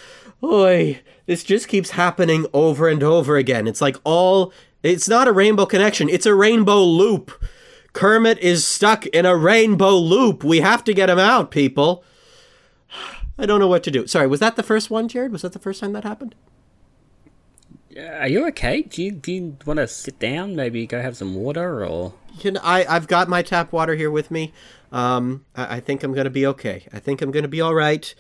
Oi, 0.44 1.02
this 1.28 1.44
just 1.44 1.67
keeps 1.67 1.91
happening 1.91 2.48
over 2.54 2.89
and 2.89 3.04
over 3.04 3.38
again. 3.38 3.67
It's 3.67 3.82
like 3.82 3.98
all 4.04 4.52
it's 4.84 5.08
not 5.08 5.28
a 5.28 5.32
rainbow 5.32 5.65
connection, 5.65 6.10
it's 6.10 6.26
a 6.26 6.36
rainbow 6.36 6.84
loop. 6.84 7.32
Kermit 7.94 8.39
is 8.39 8.65
stuck 8.65 9.06
in 9.08 9.26
a 9.26 9.36
rainbow 9.36 9.98
loop. 9.98 10.44
We 10.44 10.62
have 10.62 10.84
to 10.86 10.94
get 10.94 11.10
him 11.10 11.20
out, 11.20 11.52
people. 11.52 12.04
I 13.38 13.46
don't 13.46 13.60
know 13.60 13.67
what 13.67 13.84
to 13.84 13.91
do. 13.91 14.08
Sorry, 14.08 14.28
was 14.28 14.39
that 14.39 14.56
the 14.56 14.63
first 14.63 14.89
one, 14.89 15.08
Jared? 15.08 15.32
Was 15.32 15.41
that 15.41 15.54
the 15.54 15.60
first 15.60 15.82
time 15.82 15.94
that 15.94 16.04
happened? 16.04 16.36
Are 17.98 18.28
you 18.28 18.48
okay? 18.48 18.84
Do 18.84 19.04
you, 19.04 19.12
do 19.12 19.32
you 19.34 19.58
want 19.65 19.78
to 19.78 19.88
sit 19.88 20.20
down? 20.20 20.56
Maybe 20.56 20.88
go 20.88 21.01
have 21.01 21.18
some 21.18 21.36
water 21.36 21.84
or. 21.86 22.14
You 22.39 22.51
know, 22.51 22.62
I, 22.64 22.86
I've 22.86 23.08
got 23.08 23.28
my 23.28 23.41
tap 23.41 23.74
water 23.74 23.95
here 23.95 24.10
with 24.10 24.32
me. 24.32 24.53
Um, 24.91 25.45
I, 25.56 25.78
I 25.78 25.80
think 25.82 26.03
I'm 26.03 26.14
going 26.14 26.26
to 26.26 26.30
be 26.30 26.45
okay. 26.45 26.88
I 26.93 26.99
think 26.99 27.22
I'm 27.22 27.32
going 27.32 27.43
to 27.43 27.49
be 27.49 27.60
all 27.60 27.74
right 27.74 28.14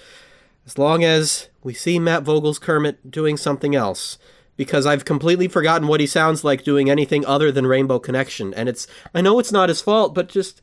as 0.65 0.77
long 0.77 1.03
as 1.03 1.49
we 1.63 1.73
see 1.73 1.99
Matt 1.99 2.23
Vogel's 2.23 2.59
Kermit 2.59 3.09
doing 3.09 3.37
something 3.37 3.75
else 3.75 4.17
because 4.57 4.85
I've 4.85 5.05
completely 5.05 5.47
forgotten 5.47 5.87
what 5.87 5.99
he 5.99 6.07
sounds 6.07 6.43
like 6.43 6.63
doing 6.63 6.89
anything 6.89 7.25
other 7.25 7.51
than 7.51 7.67
Rainbow 7.67 7.99
Connection. 7.99 8.53
And 8.53 8.69
it's, 8.69 8.87
I 9.13 9.21
know 9.21 9.39
it's 9.39 9.51
not 9.51 9.69
his 9.69 9.81
fault, 9.81 10.13
but 10.13 10.29
just, 10.29 10.61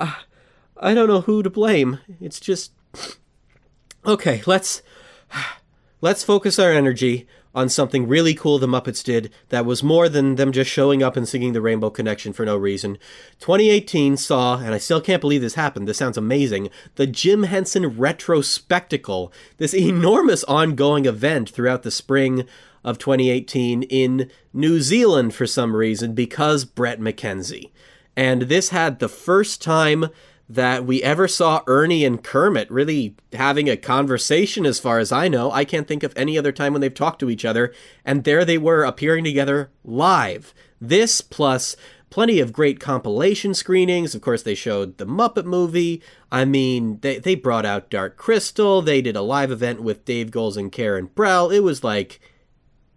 uh, 0.00 0.14
I 0.76 0.94
don't 0.94 1.08
know 1.08 1.22
who 1.22 1.42
to 1.42 1.50
blame. 1.50 1.98
It's 2.20 2.40
just, 2.40 2.72
okay, 4.06 4.42
let's, 4.46 4.82
let's 6.00 6.24
focus 6.24 6.58
our 6.58 6.72
energy 6.72 7.26
on 7.56 7.70
something 7.70 8.06
really 8.06 8.34
cool 8.34 8.58
the 8.58 8.66
Muppets 8.66 9.02
did 9.02 9.32
that 9.48 9.64
was 9.64 9.82
more 9.82 10.10
than 10.10 10.34
them 10.34 10.52
just 10.52 10.70
showing 10.70 11.02
up 11.02 11.16
and 11.16 11.26
singing 11.26 11.54
the 11.54 11.60
Rainbow 11.62 11.88
Connection 11.88 12.34
for 12.34 12.44
no 12.44 12.54
reason. 12.54 12.98
2018 13.40 14.18
saw, 14.18 14.58
and 14.58 14.74
I 14.74 14.78
still 14.78 15.00
can't 15.00 15.22
believe 15.22 15.40
this 15.40 15.54
happened, 15.54 15.88
this 15.88 15.96
sounds 15.96 16.18
amazing, 16.18 16.68
the 16.96 17.06
Jim 17.06 17.44
Henson 17.44 17.96
Retrospectacle, 17.96 19.32
this 19.56 19.72
enormous 19.74 20.44
ongoing 20.44 21.06
event 21.06 21.48
throughout 21.48 21.82
the 21.82 21.90
spring 21.90 22.46
of 22.86 22.98
2018 22.98 23.82
in 23.82 24.30
New 24.54 24.80
Zealand 24.80 25.34
for 25.34 25.46
some 25.46 25.76
reason 25.76 26.14
because 26.14 26.64
Bret 26.64 27.00
McKenzie. 27.00 27.70
And 28.16 28.42
this 28.42 28.70
had 28.70 28.98
the 29.00 29.08
first 29.08 29.60
time 29.60 30.06
that 30.48 30.86
we 30.86 31.02
ever 31.02 31.26
saw 31.26 31.62
Ernie 31.66 32.04
and 32.04 32.22
Kermit 32.22 32.70
really 32.70 33.16
having 33.32 33.68
a 33.68 33.76
conversation, 33.76 34.64
as 34.64 34.78
far 34.78 35.00
as 35.00 35.10
I 35.10 35.26
know. 35.26 35.50
I 35.50 35.64
can't 35.64 35.88
think 35.88 36.04
of 36.04 36.12
any 36.16 36.38
other 36.38 36.52
time 36.52 36.72
when 36.72 36.80
they've 36.80 36.94
talked 36.94 37.18
to 37.20 37.28
each 37.28 37.44
other, 37.44 37.74
and 38.04 38.22
there 38.22 38.44
they 38.44 38.56
were 38.56 38.84
appearing 38.84 39.24
together 39.24 39.70
live. 39.84 40.54
This 40.80 41.20
plus 41.20 41.76
plenty 42.10 42.38
of 42.38 42.52
great 42.52 42.78
compilation 42.78 43.54
screenings. 43.54 44.14
Of 44.14 44.22
course, 44.22 44.44
they 44.44 44.54
showed 44.54 44.98
the 44.98 45.06
Muppet 45.06 45.44
movie. 45.44 46.00
I 46.30 46.44
mean, 46.44 47.00
they, 47.00 47.18
they 47.18 47.34
brought 47.34 47.66
out 47.66 47.90
Dark 47.90 48.16
Crystal. 48.16 48.80
They 48.80 49.02
did 49.02 49.16
a 49.16 49.22
live 49.22 49.50
event 49.50 49.82
with 49.82 50.04
Dave 50.04 50.30
Goelz 50.30 50.56
and 50.56 50.70
Karen 50.70 51.08
Prell. 51.08 51.50
It 51.50 51.60
was 51.60 51.82
like 51.82 52.20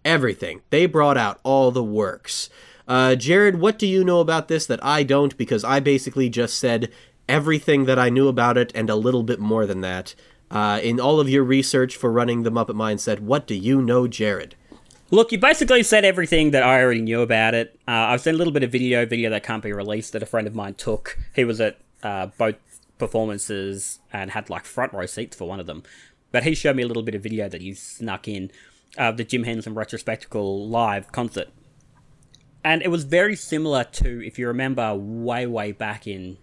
everything. 0.06 0.62
They 0.70 0.86
brought 0.86 1.18
out 1.18 1.40
all 1.44 1.72
the 1.72 1.84
works. 1.84 2.50
Uh, 2.88 3.16
Jared, 3.16 3.60
what 3.60 3.78
do 3.78 3.86
you 3.86 4.04
know 4.04 4.20
about 4.20 4.48
this 4.48 4.66
that 4.66 4.84
I 4.84 5.04
don't? 5.04 5.38
Because 5.38 5.64
I 5.64 5.80
basically 5.80 6.30
just 6.30 6.58
said 6.58 6.92
everything 7.28 7.86
that 7.86 8.00
I 8.00 8.10
knew 8.10 8.28
about 8.28 8.58
it 8.58 8.72
and 8.74 8.90
a 8.90 8.96
little 8.96 9.24
bit 9.24 9.40
more 9.40 9.66
than 9.66 9.82
that. 9.82 10.16
Uh, 10.50 10.80
in 10.82 11.00
all 11.00 11.20
of 11.20 11.30
your 11.30 11.44
research 11.44 11.96
for 11.96 12.12
running 12.12 12.42
the 12.42 12.52
Muppet 12.52 12.76
Mindset, 12.76 13.20
what 13.20 13.46
do 13.46 13.54
you 13.54 13.82
know, 13.82 14.08
Jared? 14.08 14.56
Look, 15.12 15.32
you 15.32 15.40
basically 15.40 15.84
said 15.84 16.06
everything 16.06 16.52
that 16.52 16.64
I 16.64 16.82
already 16.82 17.02
knew 17.02 17.22
about 17.22 17.54
it. 17.54 17.80
Uh, 17.88 17.92
I've 17.92 18.22
seen 18.22 18.36
a 18.36 18.38
little 18.38 18.54
bit 18.54 18.64
of 18.64 18.72
video, 18.72 19.06
video 19.06 19.30
that 19.30 19.44
can't 19.44 19.62
be 19.62 19.74
released 19.74 20.14
that 20.14 20.24
a 20.24 20.26
friend 20.26 20.48
of 20.48 20.56
mine 20.56 20.76
took. 20.76 21.18
He 21.36 21.44
was 21.44 21.62
at 21.62 21.80
uh, 22.04 22.28
both 22.38 22.56
performances 22.98 24.00
and 24.12 24.32
had 24.32 24.50
like 24.50 24.66
front 24.66 24.94
row 24.94 25.06
seats 25.06 25.36
for 25.36 25.48
one 25.48 25.60
of 25.60 25.66
them. 25.66 25.84
But 26.32 26.44
he 26.44 26.54
showed 26.54 26.76
me 26.76 26.84
a 26.84 26.88
little 26.88 27.02
bit 27.04 27.16
of 27.16 27.24
video 27.24 27.50
that 27.50 27.62
he 27.62 27.74
snuck 27.74 28.28
in 28.28 28.52
of 28.98 29.18
the 29.18 29.24
Jim 29.24 29.44
Henson 29.44 29.76
Retrospectacle 29.76 30.70
live 30.70 31.12
concert. 31.12 31.48
And 32.64 32.82
it 32.82 32.90
was 32.90 33.04
very 33.06 33.36
similar 33.36 33.84
to, 33.86 34.26
if 34.26 34.38
you 34.38 34.48
remember, 34.48 34.94
way, 34.96 35.46
way 35.48 35.72
back 35.72 36.06
in 36.08 36.38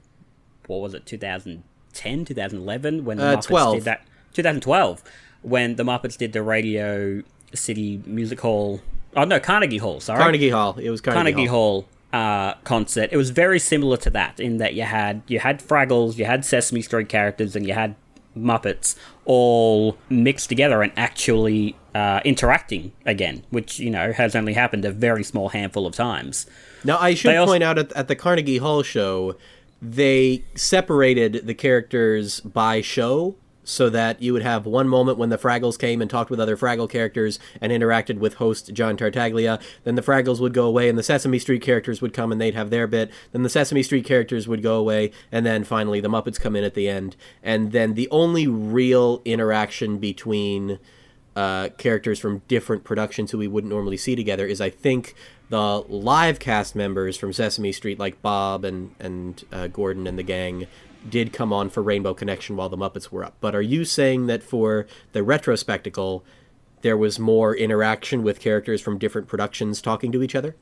what 0.66 0.80
was 0.80 0.94
it 0.94 1.06
2010 1.06 2.24
2011 2.24 3.04
when 3.04 3.18
the 3.18 3.24
Uh, 3.24 3.36
Muppets 3.36 3.42
12. 3.46 3.74
did 3.76 3.84
that 3.84 4.00
2012 4.34 5.02
when 5.42 5.76
the 5.76 5.84
Muppets 5.84 6.16
did 6.16 6.32
the 6.32 6.42
Radio 6.42 7.22
City 7.54 8.02
Music 8.04 8.40
Hall 8.40 8.80
oh 9.14 9.22
no 9.24 9.38
Carnegie 9.38 9.78
Hall 9.78 10.00
sorry 10.00 10.18
Carnegie 10.20 10.48
Hall. 10.50 10.76
It 10.78 10.90
was 10.90 11.00
Carnegie, 11.00 11.32
Carnegie 11.32 11.46
Hall, 11.48 11.86
uh, 12.12 12.54
concert 12.64 13.10
it 13.12 13.16
was 13.16 13.30
very 13.30 13.60
similar 13.60 13.96
to 13.98 14.10
that 14.10 14.40
in 14.40 14.56
that 14.56 14.74
you 14.74 14.82
had 14.82 15.22
you 15.28 15.38
had 15.38 15.60
Fraggles 15.62 16.16
you 16.18 16.24
had 16.24 16.44
Sesame 16.44 16.82
Street 16.82 17.08
characters 17.08 17.54
and 17.54 17.64
you 17.64 17.74
had 17.74 17.94
Muppets 18.36 18.94
all 19.24 19.96
mixed 20.08 20.48
together 20.48 20.82
and 20.82 20.92
actually 20.96 21.74
uh, 21.94 22.20
interacting 22.24 22.92
again 23.06 23.42
which 23.50 23.78
you 23.78 23.90
know 23.90 24.12
has 24.12 24.36
only 24.36 24.52
happened 24.52 24.84
a 24.84 24.92
very 24.92 25.24
small 25.24 25.48
handful 25.48 25.86
of 25.86 25.94
times. 25.94 26.46
Now, 26.84 26.98
I 26.98 27.14
should 27.14 27.30
They 27.30 27.36
also- 27.36 27.52
point 27.52 27.64
out 27.64 27.78
at, 27.78 27.92
at 27.92 28.08
the 28.08 28.14
Carnegie 28.14 28.58
Hall 28.58 28.82
show, 28.82 29.36
they 29.82 30.44
separated 30.54 31.46
the 31.46 31.54
characters 31.54 32.40
by 32.40 32.80
show 32.80 33.34
so 33.66 33.90
that 33.90 34.22
you 34.22 34.32
would 34.32 34.42
have 34.42 34.64
one 34.64 34.88
moment 34.88 35.18
when 35.18 35.28
the 35.28 35.36
Fraggles 35.36 35.78
came 35.78 36.00
and 36.00 36.08
talked 36.08 36.30
with 36.30 36.40
other 36.40 36.56
Fraggle 36.56 36.88
characters 36.88 37.38
and 37.60 37.72
interacted 37.72 38.18
with 38.18 38.34
host 38.34 38.72
John 38.72 38.96
Tartaglia. 38.96 39.58
Then 39.84 39.96
the 39.96 40.02
Fraggles 40.02 40.40
would 40.40 40.54
go 40.54 40.66
away 40.66 40.88
and 40.88 40.96
the 40.96 41.02
Sesame 41.02 41.40
Street 41.40 41.62
characters 41.62 42.00
would 42.00 42.14
come 42.14 42.30
and 42.30 42.40
they'd 42.40 42.54
have 42.54 42.70
their 42.70 42.86
bit. 42.86 43.10
Then 43.32 43.42
the 43.42 43.50
Sesame 43.50 43.82
Street 43.82 44.04
characters 44.04 44.46
would 44.46 44.62
go 44.62 44.76
away 44.76 45.10
and 45.32 45.44
then 45.44 45.64
finally 45.64 46.00
the 46.00 46.08
Muppets 46.08 46.40
come 46.40 46.54
in 46.54 46.64
at 46.64 46.74
the 46.74 46.88
end. 46.88 47.16
And 47.42 47.72
then 47.72 47.94
the 47.94 48.08
only 48.10 48.46
real 48.46 49.20
interaction 49.24 49.98
between 49.98 50.78
uh, 51.34 51.68
characters 51.76 52.18
from 52.18 52.42
different 52.48 52.84
productions 52.84 53.30
who 53.30 53.38
we 53.38 53.48
wouldn't 53.48 53.72
normally 53.72 53.98
see 53.98 54.16
together 54.16 54.46
is 54.46 54.60
I 54.60 54.70
think 54.70 55.14
the 55.50 55.80
live 55.88 56.38
cast 56.38 56.74
members 56.74 57.16
from 57.16 57.32
Sesame 57.32 57.72
Street 57.72 57.98
like 57.98 58.22
Bob 58.22 58.64
and 58.64 58.94
and 58.98 59.44
uh, 59.52 59.66
Gordon 59.66 60.06
and 60.06 60.18
the 60.18 60.22
gang 60.22 60.66
did 61.10 61.32
come 61.32 61.52
on 61.52 61.70
for 61.70 61.82
Rainbow 61.82 62.14
Connection 62.14 62.56
while 62.56 62.68
the 62.68 62.76
Muppets 62.76 63.10
were 63.10 63.24
up. 63.24 63.36
But 63.40 63.54
are 63.54 63.62
you 63.62 63.84
saying 63.84 64.26
that 64.26 64.42
for 64.42 64.86
the 65.12 65.20
retrospectacle 65.20 66.22
there 66.82 66.96
was 66.96 67.18
more 67.18 67.54
interaction 67.56 68.22
with 68.22 68.40
characters 68.40 68.80
from 68.80 68.98
different 68.98 69.26
productions 69.28 69.80
talking 69.80 70.12
to 70.12 70.22
each 70.22 70.34
other? 70.34 70.56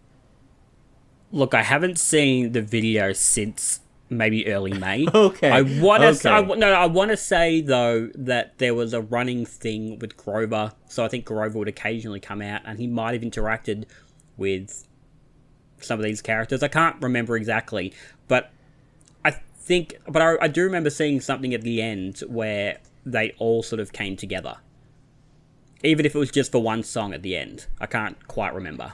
Look, 1.33 1.55
I 1.55 1.63
haven't 1.63 1.99
seen 1.99 2.53
the 2.53 2.63
video 2.63 3.13
since 3.13 3.81
maybe 4.09 4.47
early 4.47 4.73
May. 4.79 5.07
Okay, 5.13 5.51
I 5.51 5.63
want 5.63 6.03
to. 6.03 6.09
okay. 6.09 6.29
I, 6.29 6.41
no, 6.43 6.73
I 6.73 6.87
want 6.87 7.11
to 7.11 7.17
say 7.17 7.61
though 7.61 8.11
that 8.15 8.59
there 8.59 8.75
was 8.75 8.93
a 8.95 9.01
running 9.01 9.45
thing 9.45 9.99
with 9.99 10.17
Grover, 10.17 10.73
so 10.89 11.05
I 11.05 11.09
think 11.09 11.25
Grover 11.25 11.59
would 11.59 11.69
occasionally 11.69 12.21
come 12.21 12.41
out, 12.41 12.63
and 12.65 12.79
he 12.79 12.87
might 12.87 13.13
have 13.13 13.23
interacted 13.23 13.87
with 14.37 14.87
some 15.81 15.99
of 15.99 16.05
these 16.05 16.23
characters. 16.23 16.63
I 16.63 16.69
can't 16.69 16.97
remember 17.03 17.37
exactly, 17.37 17.93
but 18.29 18.51
think. 19.65 19.97
But 20.07 20.23
I, 20.23 20.37
I 20.43 20.49
do 20.49 20.63
remember 20.63 20.91
seeing 20.91 21.21
something 21.21 21.55
at 21.55 21.63
the 21.63 21.81
end 21.83 22.21
where 22.29 22.79
they 23.05 23.35
all 23.39 23.63
sort 23.63 23.81
of 23.81 23.93
came 23.93 24.17
together, 24.17 24.57
even 25.83 26.07
if 26.07 26.15
it 26.15 26.19
was 26.19 26.31
just 26.31 26.53
for 26.53 26.63
one 26.63 26.83
song 26.83 27.13
at 27.13 27.23
the 27.23 27.37
end. 27.37 27.67
I 27.81 27.87
can't 27.87 28.27
quite 28.29 28.55
remember. 28.55 28.93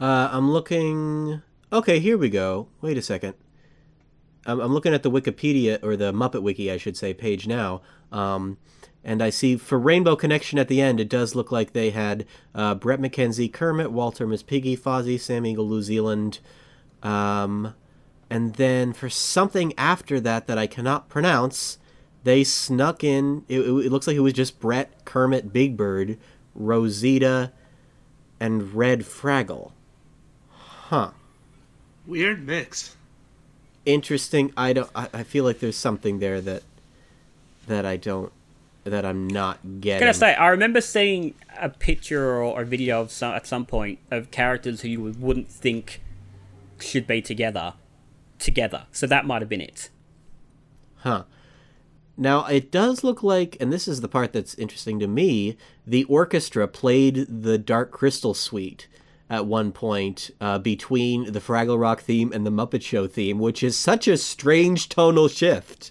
Uh, 0.00 0.28
I'm 0.32 0.50
looking. 0.50 1.42
Okay, 1.72 2.00
here 2.00 2.18
we 2.18 2.28
go. 2.28 2.68
Wait 2.80 2.98
a 2.98 3.02
second. 3.02 3.34
I'm, 4.44 4.60
I'm 4.60 4.72
looking 4.72 4.92
at 4.92 5.02
the 5.02 5.10
Wikipedia 5.10 5.82
or 5.82 5.96
the 5.96 6.12
Muppet 6.12 6.42
Wiki, 6.42 6.70
I 6.70 6.76
should 6.76 6.96
say, 6.96 7.14
page 7.14 7.46
now. 7.46 7.82
Um, 8.10 8.58
and 9.04 9.22
I 9.22 9.30
see 9.30 9.56
for 9.56 9.78
Rainbow 9.78 10.16
Connection 10.16 10.58
at 10.58 10.68
the 10.68 10.80
end, 10.80 11.00
it 11.00 11.08
does 11.08 11.34
look 11.34 11.50
like 11.50 11.72
they 11.72 11.90
had 11.90 12.26
uh, 12.54 12.74
Bret 12.74 13.00
McKenzie, 13.00 13.52
Kermit, 13.52 13.90
Walter, 13.90 14.26
Miss 14.26 14.42
Piggy, 14.42 14.76
Fozzie, 14.76 15.18
Sam 15.18 15.46
Eagle, 15.46 15.68
New 15.68 15.82
Zealand. 15.82 16.40
Um, 17.02 17.74
and 18.32 18.54
then 18.54 18.94
for 18.94 19.10
something 19.10 19.74
after 19.76 20.18
that 20.18 20.46
that 20.46 20.56
I 20.56 20.66
cannot 20.66 21.10
pronounce, 21.10 21.76
they 22.24 22.44
snuck 22.44 23.04
in. 23.04 23.44
It, 23.46 23.60
it 23.60 23.92
looks 23.92 24.06
like 24.06 24.16
it 24.16 24.20
was 24.20 24.32
just 24.32 24.58
Bret, 24.58 25.04
Kermit, 25.04 25.52
Big 25.52 25.76
Bird, 25.76 26.16
Rosita, 26.54 27.52
and 28.40 28.72
Red 28.72 29.00
Fraggle. 29.00 29.72
Huh. 30.48 31.10
Weird 32.06 32.46
mix. 32.46 32.96
Interesting. 33.84 34.50
I 34.56 34.72
don't. 34.72 34.88
I, 34.94 35.10
I 35.12 35.22
feel 35.24 35.44
like 35.44 35.58
there's 35.58 35.76
something 35.76 36.18
there 36.18 36.40
that 36.40 36.62
that 37.66 37.84
I 37.84 37.98
don't 37.98 38.32
that 38.84 39.04
I'm 39.04 39.28
not 39.28 39.58
getting. 39.82 39.98
Can 39.98 40.08
I 40.08 40.12
say, 40.12 40.34
I 40.34 40.48
remember 40.48 40.80
seeing 40.80 41.34
a 41.60 41.68
picture 41.68 42.42
or 42.42 42.62
a 42.62 42.64
video 42.64 43.02
of 43.02 43.10
some, 43.10 43.34
at 43.34 43.46
some 43.46 43.66
point 43.66 43.98
of 44.10 44.30
characters 44.30 44.80
who 44.80 44.88
you 44.88 45.02
wouldn't 45.02 45.48
think 45.48 46.00
should 46.80 47.06
be 47.06 47.20
together, 47.20 47.74
together. 48.42 48.86
So 48.92 49.06
that 49.06 49.26
might 49.26 49.42
have 49.42 49.48
been 49.48 49.60
it. 49.60 49.90
Huh. 50.96 51.24
Now 52.16 52.44
it 52.46 52.70
does 52.70 53.02
look 53.02 53.22
like, 53.22 53.56
and 53.60 53.72
this 53.72 53.88
is 53.88 54.00
the 54.00 54.08
part 54.08 54.32
that's 54.32 54.54
interesting 54.54 54.98
to 55.00 55.06
me. 55.06 55.56
The 55.86 56.04
orchestra 56.04 56.68
played 56.68 57.26
the 57.28 57.58
Dark 57.58 57.90
Crystal 57.90 58.34
Suite 58.34 58.86
at 59.30 59.46
one 59.46 59.72
point 59.72 60.30
uh, 60.40 60.58
between 60.58 61.32
the 61.32 61.40
Fraggle 61.40 61.80
Rock 61.80 62.02
theme 62.02 62.32
and 62.32 62.44
the 62.46 62.50
Muppet 62.50 62.82
Show 62.82 63.06
theme, 63.06 63.38
which 63.38 63.62
is 63.62 63.78
such 63.78 64.06
a 64.06 64.18
strange 64.18 64.90
tonal 64.90 65.28
shift. 65.28 65.90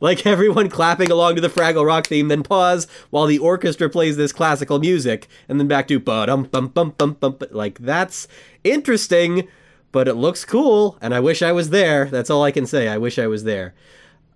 Like 0.00 0.24
everyone 0.24 0.70
clapping 0.70 1.10
along 1.10 1.34
to 1.34 1.40
the 1.40 1.50
Fraggle 1.50 1.84
Rock 1.86 2.06
theme, 2.06 2.28
then 2.28 2.42
pause 2.42 2.86
while 3.10 3.26
the 3.26 3.38
orchestra 3.38 3.90
plays 3.90 4.16
this 4.16 4.32
classical 4.32 4.78
music, 4.78 5.28
and 5.48 5.60
then 5.60 5.68
back 5.68 5.86
to 5.88 5.98
ba 5.98 6.26
dum 6.26 6.44
bum 6.44 6.68
bum 6.68 6.94
bum 6.96 7.12
bum. 7.14 7.36
Like 7.50 7.78
that's 7.80 8.26
interesting, 8.64 9.48
but 9.92 10.08
it 10.08 10.14
looks 10.14 10.44
cool, 10.44 10.98
and 11.00 11.14
I 11.14 11.20
wish 11.20 11.42
I 11.42 11.52
was 11.52 11.70
there. 11.70 12.06
That's 12.06 12.30
all 12.30 12.44
I 12.44 12.50
can 12.50 12.66
say. 12.66 12.88
I 12.88 12.98
wish 12.98 13.18
I 13.18 13.26
was 13.26 13.44
there. 13.44 13.74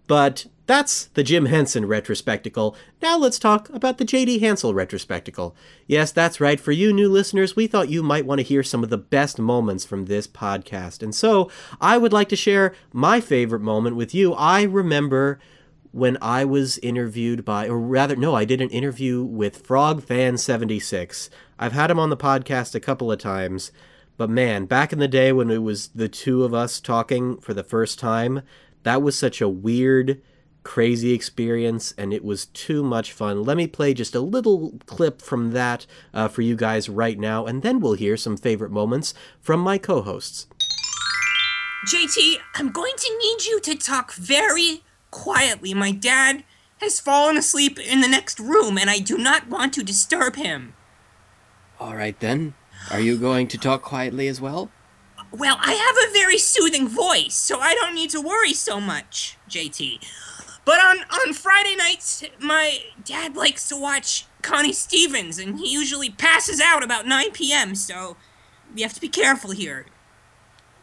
But 0.06 0.46
that's 0.66 1.06
the 1.06 1.22
Jim 1.22 1.46
Henson 1.46 1.84
retrospectacle. 1.84 2.74
Now 3.00 3.18
let's 3.18 3.38
talk 3.38 3.68
about 3.70 3.98
the 3.98 4.04
J.D. 4.04 4.38
Hansel 4.38 4.74
retrospectacle. 4.74 5.54
Yes, 5.86 6.12
that's 6.12 6.40
right. 6.40 6.60
For 6.60 6.72
you 6.72 6.92
new 6.92 7.08
listeners, 7.08 7.56
we 7.56 7.66
thought 7.66 7.88
you 7.88 8.02
might 8.02 8.26
want 8.26 8.38
to 8.38 8.46
hear 8.46 8.62
some 8.62 8.82
of 8.82 8.90
the 8.90 8.98
best 8.98 9.38
moments 9.38 9.84
from 9.84 10.06
this 10.06 10.26
podcast. 10.26 11.02
And 11.02 11.14
so 11.14 11.50
I 11.80 11.98
would 11.98 12.12
like 12.12 12.28
to 12.30 12.36
share 12.36 12.74
my 12.92 13.20
favorite 13.20 13.60
moment 13.60 13.96
with 13.96 14.14
you. 14.14 14.34
I 14.34 14.62
remember 14.62 15.38
when 15.90 16.16
I 16.22 16.44
was 16.44 16.78
interviewed 16.78 17.44
by, 17.44 17.68
or 17.68 17.78
rather, 17.78 18.16
no, 18.16 18.34
I 18.34 18.44
did 18.44 18.60
an 18.60 18.70
interview 18.70 19.22
with 19.22 19.66
Frog 19.66 20.02
Fan 20.02 20.38
76. 20.38 21.28
I've 21.58 21.72
had 21.72 21.90
him 21.90 21.98
on 21.98 22.10
the 22.10 22.16
podcast 22.16 22.74
a 22.74 22.80
couple 22.80 23.12
of 23.12 23.18
times. 23.18 23.72
But 24.16 24.30
man, 24.30 24.66
back 24.66 24.92
in 24.92 24.98
the 24.98 25.08
day 25.08 25.32
when 25.32 25.50
it 25.50 25.62
was 25.62 25.88
the 25.88 26.08
two 26.08 26.44
of 26.44 26.54
us 26.54 26.80
talking 26.80 27.38
for 27.38 27.54
the 27.54 27.64
first 27.64 27.98
time, 27.98 28.42
that 28.82 29.02
was 29.02 29.18
such 29.18 29.40
a 29.40 29.48
weird 29.48 30.20
crazy 30.64 31.12
experience, 31.12 31.92
and 31.98 32.12
it 32.12 32.24
was 32.24 32.46
too 32.46 32.82
much 32.82 33.12
fun. 33.12 33.42
Let 33.42 33.56
me 33.56 33.66
play 33.66 33.94
just 33.94 34.14
a 34.14 34.20
little 34.20 34.74
clip 34.86 35.20
from 35.20 35.52
that 35.52 35.86
uh, 36.14 36.28
for 36.28 36.42
you 36.42 36.56
guys 36.56 36.88
right 36.88 37.18
now, 37.18 37.46
and 37.46 37.62
then 37.62 37.80
we'll 37.80 37.94
hear 37.94 38.16
some 38.16 38.36
favorite 38.36 38.70
moments 38.70 39.14
from 39.40 39.60
my 39.60 39.78
co 39.78 40.02
hosts. 40.02 40.46
JT, 41.86 42.36
I'm 42.54 42.70
going 42.70 42.94
to 42.96 43.18
need 43.18 43.44
you 43.44 43.60
to 43.60 43.74
talk 43.74 44.14
very 44.14 44.82
quietly. 45.10 45.74
My 45.74 45.90
dad 45.90 46.44
has 46.80 47.00
fallen 47.00 47.36
asleep 47.36 47.78
in 47.78 48.00
the 48.00 48.08
next 48.08 48.38
room, 48.38 48.78
and 48.78 48.88
I 48.88 48.98
do 48.98 49.18
not 49.18 49.48
want 49.48 49.72
to 49.74 49.82
disturb 49.82 50.36
him. 50.36 50.74
All 51.80 51.96
right 51.96 52.18
then. 52.20 52.54
Are 52.90 53.00
you 53.00 53.16
going 53.18 53.48
to 53.48 53.58
talk 53.58 53.82
quietly 53.82 54.28
as 54.28 54.40
well? 54.40 54.70
Well, 55.30 55.56
I 55.60 55.72
have 55.72 55.96
a 55.96 56.12
very 56.12 56.36
soothing 56.38 56.88
voice, 56.88 57.34
so 57.34 57.58
I 57.58 57.74
don't 57.74 57.94
need 57.94 58.10
to 58.10 58.20
worry 58.20 58.52
so 58.52 58.80
much, 58.80 59.38
JT. 59.48 60.04
But 60.64 60.78
on, 60.78 60.98
on 61.10 61.32
Friday 61.32 61.74
nights, 61.74 62.22
my 62.38 62.80
dad 63.04 63.34
likes 63.34 63.68
to 63.70 63.76
watch 63.80 64.26
Connie 64.42 64.72
Stevens, 64.74 65.38
and 65.38 65.58
he 65.58 65.72
usually 65.72 66.10
passes 66.10 66.60
out 66.60 66.82
about 66.82 67.06
9 67.06 67.30
p.m., 67.32 67.74
so 67.74 68.16
we 68.74 68.82
have 68.82 68.92
to 68.92 69.00
be 69.00 69.08
careful 69.08 69.52
here. 69.52 69.86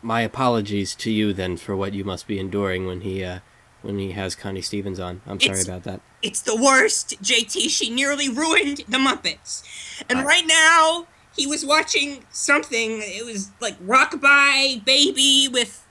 My 0.02 0.22
apologies 0.22 0.96
to 0.96 1.12
you 1.12 1.34
then 1.34 1.58
for 1.58 1.76
what 1.76 1.94
you 1.94 2.04
must 2.04 2.26
be 2.26 2.40
enduring 2.40 2.86
when 2.88 3.02
he 3.02 3.24
uh, 3.24 3.40
when 3.82 4.00
he 4.00 4.12
has 4.14 4.34
Connie 4.34 4.62
Stevens 4.62 5.00
on. 5.00 5.22
I'm 5.28 5.40
sorry 5.40 5.60
It's- 5.60 5.68
about 5.68 5.84
that. 5.84 6.02
It's 6.22 6.42
the 6.42 6.56
worst, 6.56 7.22
JT. 7.22 7.70
She 7.70 7.90
nearly 7.90 8.28
ruined 8.28 8.80
the 8.90 8.98
Muppets. 8.98 9.64
And 10.10 10.26
right 10.26 10.46
now, 10.46 11.08
he 11.36 11.48
was 11.48 11.66
watching 11.66 12.26
something. 12.32 13.00
It 13.02 13.26
was 13.26 13.52
like 13.60 13.80
Rockabye 13.86 14.84
Baby 14.84 15.50
with 15.52 15.86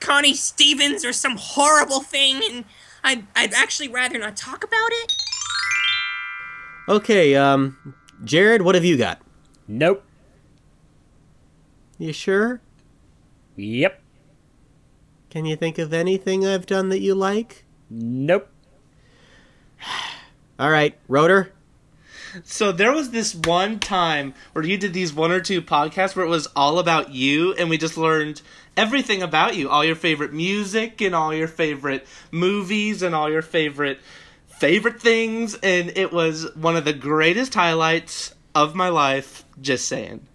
Connie 0.00 0.34
Stevens 0.34 1.04
or 1.04 1.12
some 1.12 1.36
horrible 1.38 2.00
thing, 2.00 2.40
and 2.50 2.64
I'd, 3.02 3.26
I'd 3.34 3.54
actually 3.54 3.88
rather 3.88 4.18
not 4.18 4.36
talk 4.36 4.64
about 4.64 4.90
it. 4.90 5.12
Okay, 6.88 7.34
um, 7.34 7.94
Jared, 8.24 8.62
what 8.62 8.74
have 8.74 8.84
you 8.84 8.96
got? 8.96 9.20
Nope. 9.66 10.04
You 11.98 12.12
sure? 12.12 12.60
Yep. 13.56 14.02
Can 15.30 15.44
you 15.46 15.56
think 15.56 15.78
of 15.78 15.92
anything 15.92 16.46
I've 16.46 16.66
done 16.66 16.90
that 16.90 17.00
you 17.00 17.14
like? 17.14 17.64
Nope. 17.88 18.48
All 20.58 20.70
right, 20.70 20.96
Roeder. 21.08 21.52
So 22.42 22.72
there 22.72 22.92
was 22.92 23.10
this 23.10 23.34
one 23.34 23.78
time 23.78 24.34
where 24.52 24.64
you 24.64 24.76
did 24.76 24.92
these 24.92 25.12
one 25.12 25.30
or 25.30 25.40
two 25.40 25.62
podcasts 25.62 26.16
where 26.16 26.26
it 26.26 26.30
was 26.30 26.48
all 26.56 26.78
about 26.78 27.10
you, 27.10 27.54
and 27.54 27.70
we 27.70 27.78
just 27.78 27.96
learned 27.96 28.42
everything 28.76 29.22
about 29.22 29.54
you, 29.56 29.70
all 29.70 29.84
your 29.84 29.94
favorite 29.94 30.32
music, 30.32 31.00
and 31.00 31.14
all 31.14 31.32
your 31.32 31.48
favorite 31.48 32.06
movies, 32.32 33.02
and 33.02 33.14
all 33.14 33.30
your 33.30 33.42
favorite 33.42 34.00
favorite 34.48 35.00
things, 35.00 35.54
and 35.62 35.92
it 35.96 36.12
was 36.12 36.54
one 36.54 36.76
of 36.76 36.84
the 36.84 36.92
greatest 36.92 37.54
highlights 37.54 38.34
of 38.54 38.74
my 38.74 38.88
life. 38.88 39.44
Just 39.60 39.86
saying. 39.86 40.26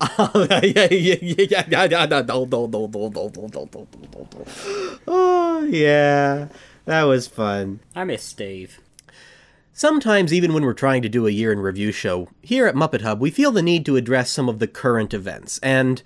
Oh, 0.00 0.46
yeah, 0.48 0.60
yeah, 0.62 0.88
yeah, 0.90 1.16
yeah, 1.20 1.64
yeah, 1.68 1.86
yeah, 1.90 2.06
no, 2.06 2.22
no, 2.22 2.22
no, 2.22 2.56
no, 2.56 2.66
no, 2.66 2.88
no, 2.88 3.08
no, 3.08 3.38
no, 3.38 3.68
no, 3.72 3.88
no, 4.12 4.28
no. 4.32 4.98
Oh, 5.08 5.64
yeah, 5.64 6.48
that 6.84 7.02
was 7.02 7.26
fun. 7.26 7.80
I 7.96 8.04
miss 8.04 8.22
Steve. 8.22 8.80
Sometimes, 9.78 10.34
even 10.34 10.52
when 10.52 10.64
we're 10.64 10.72
trying 10.72 11.02
to 11.02 11.08
do 11.08 11.28
a 11.28 11.30
year 11.30 11.52
in 11.52 11.60
review 11.60 11.92
show, 11.92 12.26
here 12.42 12.66
at 12.66 12.74
Muppet 12.74 13.02
Hub, 13.02 13.20
we 13.20 13.30
feel 13.30 13.52
the 13.52 13.62
need 13.62 13.86
to 13.86 13.94
address 13.94 14.28
some 14.28 14.48
of 14.48 14.58
the 14.58 14.66
current 14.66 15.14
events. 15.14 15.60
And 15.62 16.02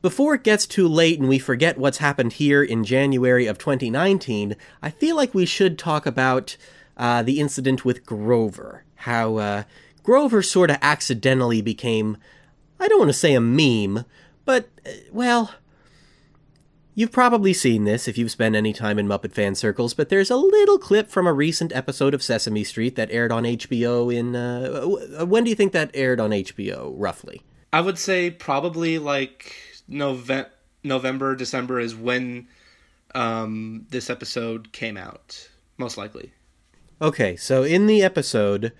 before 0.00 0.34
it 0.34 0.42
gets 0.42 0.66
too 0.66 0.88
late 0.88 1.20
and 1.20 1.28
we 1.28 1.38
forget 1.38 1.78
what's 1.78 1.98
happened 1.98 2.32
here 2.32 2.64
in 2.64 2.82
January 2.82 3.46
of 3.46 3.58
2019, 3.58 4.56
I 4.82 4.90
feel 4.90 5.14
like 5.14 5.34
we 5.34 5.46
should 5.46 5.78
talk 5.78 6.04
about 6.04 6.56
uh, 6.96 7.22
the 7.22 7.38
incident 7.38 7.84
with 7.84 8.04
Grover. 8.04 8.82
How 8.96 9.36
uh, 9.36 9.62
Grover 10.02 10.42
sort 10.42 10.70
of 10.70 10.78
accidentally 10.82 11.62
became, 11.62 12.16
I 12.80 12.88
don't 12.88 12.98
want 12.98 13.10
to 13.10 13.12
say 13.12 13.34
a 13.34 13.40
meme, 13.40 14.04
but, 14.44 14.68
uh, 14.84 14.90
well, 15.12 15.54
You've 16.94 17.12
probably 17.12 17.54
seen 17.54 17.84
this 17.84 18.06
if 18.06 18.18
you've 18.18 18.30
spent 18.30 18.54
any 18.54 18.74
time 18.74 18.98
in 18.98 19.08
Muppet 19.08 19.32
fan 19.32 19.54
circles, 19.54 19.94
but 19.94 20.10
there's 20.10 20.30
a 20.30 20.36
little 20.36 20.78
clip 20.78 21.08
from 21.08 21.26
a 21.26 21.32
recent 21.32 21.74
episode 21.74 22.12
of 22.12 22.22
Sesame 22.22 22.64
Street 22.64 22.96
that 22.96 23.10
aired 23.10 23.32
on 23.32 23.44
HBO 23.44 24.14
in. 24.14 24.36
Uh, 24.36 25.24
when 25.24 25.42
do 25.44 25.50
you 25.50 25.56
think 25.56 25.72
that 25.72 25.90
aired 25.94 26.20
on 26.20 26.30
HBO, 26.30 26.92
roughly? 26.94 27.42
I 27.72 27.80
would 27.80 27.98
say 27.98 28.30
probably 28.30 28.98
like 28.98 29.54
November, 29.88 30.50
November, 30.84 31.34
December 31.34 31.80
is 31.80 31.94
when 31.94 32.48
um, 33.14 33.86
this 33.88 34.10
episode 34.10 34.72
came 34.72 34.98
out, 34.98 35.48
most 35.78 35.96
likely. 35.96 36.32
Okay, 37.00 37.36
so 37.36 37.62
in 37.62 37.86
the 37.86 38.02
episode, 38.02 38.72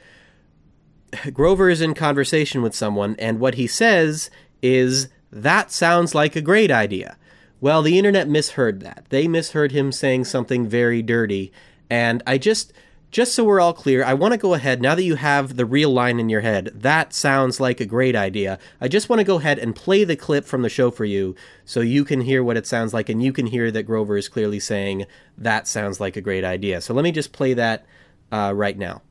Grover 1.33 1.71
is 1.71 1.81
in 1.81 1.95
conversation 1.95 2.61
with 2.61 2.75
someone, 2.75 3.17
and 3.19 3.41
what 3.41 3.55
he 3.55 3.67
says 3.67 4.31
is, 4.61 5.09
That 5.31 5.73
sounds 5.73 6.15
like 6.15 6.37
a 6.37 6.43
great 6.43 6.71
idea. 6.71 7.17
Well, 7.63 7.83
the 7.83 7.97
internet 7.97 8.29
misheard 8.29 8.81
that. 8.81 9.07
They 9.11 9.29
misheard 9.29 9.71
him 9.71 9.93
saying 9.93 10.25
something 10.25 10.67
very 10.67 11.01
dirty, 11.01 11.53
and 11.89 12.21
I 12.27 12.37
just. 12.37 12.73
Just 13.13 13.35
so 13.35 13.45
we're 13.45 13.61
all 13.61 13.75
clear, 13.75 14.03
I 14.03 14.15
want 14.15 14.33
to 14.33 14.39
go 14.39 14.55
ahead, 14.55 14.81
now 14.81 14.95
that 14.95 15.03
you 15.03 15.17
have 15.17 15.57
the 15.57 15.67
real 15.67 15.91
line 15.91 16.19
in 16.19 16.31
your 16.31 16.41
head, 16.41 16.71
that 16.75 17.13
sounds 17.13 17.61
like 17.61 17.79
a 17.79 17.85
great 17.85 18.17
idea. 18.17 18.59
I 18.81 18.89
just 18.89 19.11
want 19.11 19.21
to 19.21 19.25
go 19.25 19.37
ahead 19.37 19.59
and 19.59 19.77
play 19.77 20.05
the 20.05 20.17
clip 20.17 20.47
from 20.47 20.63
the 20.63 20.71
show 20.71 20.91
for 20.91 21.05
you 21.05 21.37
so 21.67 21.81
you 21.81 22.07
can 22.07 22.23
hear 22.23 22.43
what 22.43 22.57
it 22.57 22.67
sounds 22.67 22.95
like 22.95 23.11
and 23.11 23.23
you 23.23 23.31
can 23.31 23.45
hear 23.45 23.71
that 23.71 23.83
Grover 23.83 24.17
is 24.17 24.31
clearly 24.31 24.59
saying, 24.59 25.05
that 25.37 25.69
sounds 25.69 26.01
like 26.01 26.17
a 26.17 26.23
great 26.23 26.43
idea. 26.43 26.81
So 26.81 26.95
let 26.95 27.03
me 27.03 27.13
just 27.13 27.35
play 27.35 27.53
that 27.53 27.85
uh, 28.33 28.55
right 28.57 28.79
now. 28.79 29.03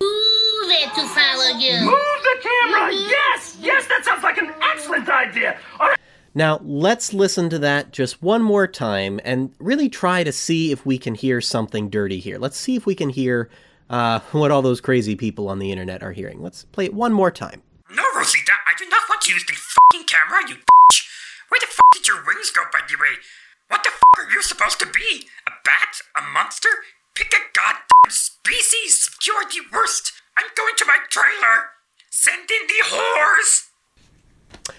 Move 0.00 0.70
it 0.70 0.94
to 0.94 1.04
follow 1.08 1.58
you. 1.58 1.80
Move 1.80 2.22
the 2.22 2.38
camera! 2.40 2.92
Yes! 2.92 3.56
Yes, 3.60 3.88
that 3.88 4.04
sounds 4.04 4.22
like 4.22 4.38
an 4.38 4.54
excellent 4.72 5.08
idea! 5.08 5.58
All 5.80 5.88
right. 5.88 5.98
Now, 6.38 6.60
let's 6.62 7.12
listen 7.12 7.50
to 7.50 7.58
that 7.58 7.90
just 7.90 8.22
one 8.22 8.44
more 8.44 8.68
time 8.68 9.18
and 9.24 9.52
really 9.58 9.88
try 9.88 10.22
to 10.22 10.30
see 10.30 10.70
if 10.70 10.86
we 10.86 10.96
can 10.96 11.16
hear 11.16 11.40
something 11.40 11.90
dirty 11.90 12.20
here. 12.20 12.38
Let's 12.38 12.56
see 12.56 12.76
if 12.76 12.86
we 12.86 12.94
can 12.94 13.08
hear 13.08 13.50
uh, 13.90 14.20
what 14.30 14.52
all 14.52 14.62
those 14.62 14.80
crazy 14.80 15.16
people 15.16 15.48
on 15.48 15.58
the 15.58 15.72
internet 15.72 16.00
are 16.00 16.12
hearing. 16.12 16.40
Let's 16.40 16.62
play 16.62 16.84
it 16.84 16.94
one 16.94 17.12
more 17.12 17.32
time. 17.32 17.64
No, 17.90 18.04
Rosita, 18.14 18.52
I 18.68 18.78
do 18.78 18.88
not 18.88 19.02
want 19.08 19.22
to 19.22 19.32
use 19.32 19.44
the 19.46 19.54
fucking 19.54 20.06
camera, 20.06 20.48
you 20.48 20.54
bitch! 20.54 21.08
Where 21.48 21.58
the 21.58 21.66
fuck 21.66 21.90
did 21.92 22.06
your 22.06 22.24
wings 22.24 22.52
go, 22.52 22.62
by 22.72 22.86
the 22.88 22.94
way? 22.94 23.18
What 23.66 23.82
the 23.82 23.90
fuck 23.90 24.24
are 24.24 24.30
you 24.30 24.40
supposed 24.40 24.78
to 24.78 24.86
be? 24.86 25.26
A 25.44 25.50
bat? 25.64 25.98
A 26.14 26.22
monster? 26.22 26.70
Pick 27.16 27.34
a 27.34 27.42
goddamn 27.52 28.10
species! 28.10 29.10
You're 29.26 29.42
the 29.42 29.66
worst! 29.72 30.12
I'm 30.36 30.46
going 30.56 30.76
to 30.76 30.86
my 30.86 30.98
trailer! 31.10 31.74
Send 32.10 32.48
in 32.48 32.68
the 32.68 32.94
whores! 32.94 33.67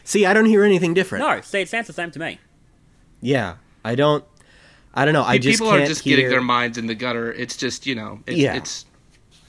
See, 0.04 0.26
I 0.26 0.34
don't 0.34 0.46
hear 0.46 0.64
anything 0.64 0.94
different. 0.94 1.26
No, 1.26 1.42
see, 1.42 1.62
it 1.62 1.70
sounds 1.70 1.88
the 1.88 1.94
same 1.94 2.12
to 2.12 2.20
me. 2.20 2.40
Yeah, 3.22 3.56
I 3.84 3.96
don't. 3.96 4.24
I 4.94 5.06
don't 5.06 5.14
know. 5.14 5.24
I 5.24 5.38
just 5.38 5.60
People 5.60 5.72
can't 5.72 5.84
are 5.84 5.88
just 5.88 6.04
hear... 6.04 6.18
getting 6.18 6.32
their 6.32 6.42
minds 6.42 6.78
in 6.78 6.88
the 6.88 6.96
gutter. 6.96 7.32
It's 7.32 7.56
just 7.56 7.86
you 7.86 7.96
know, 7.96 8.22
it's, 8.26 8.38
Yeah. 8.38 8.56
it's 8.56 8.86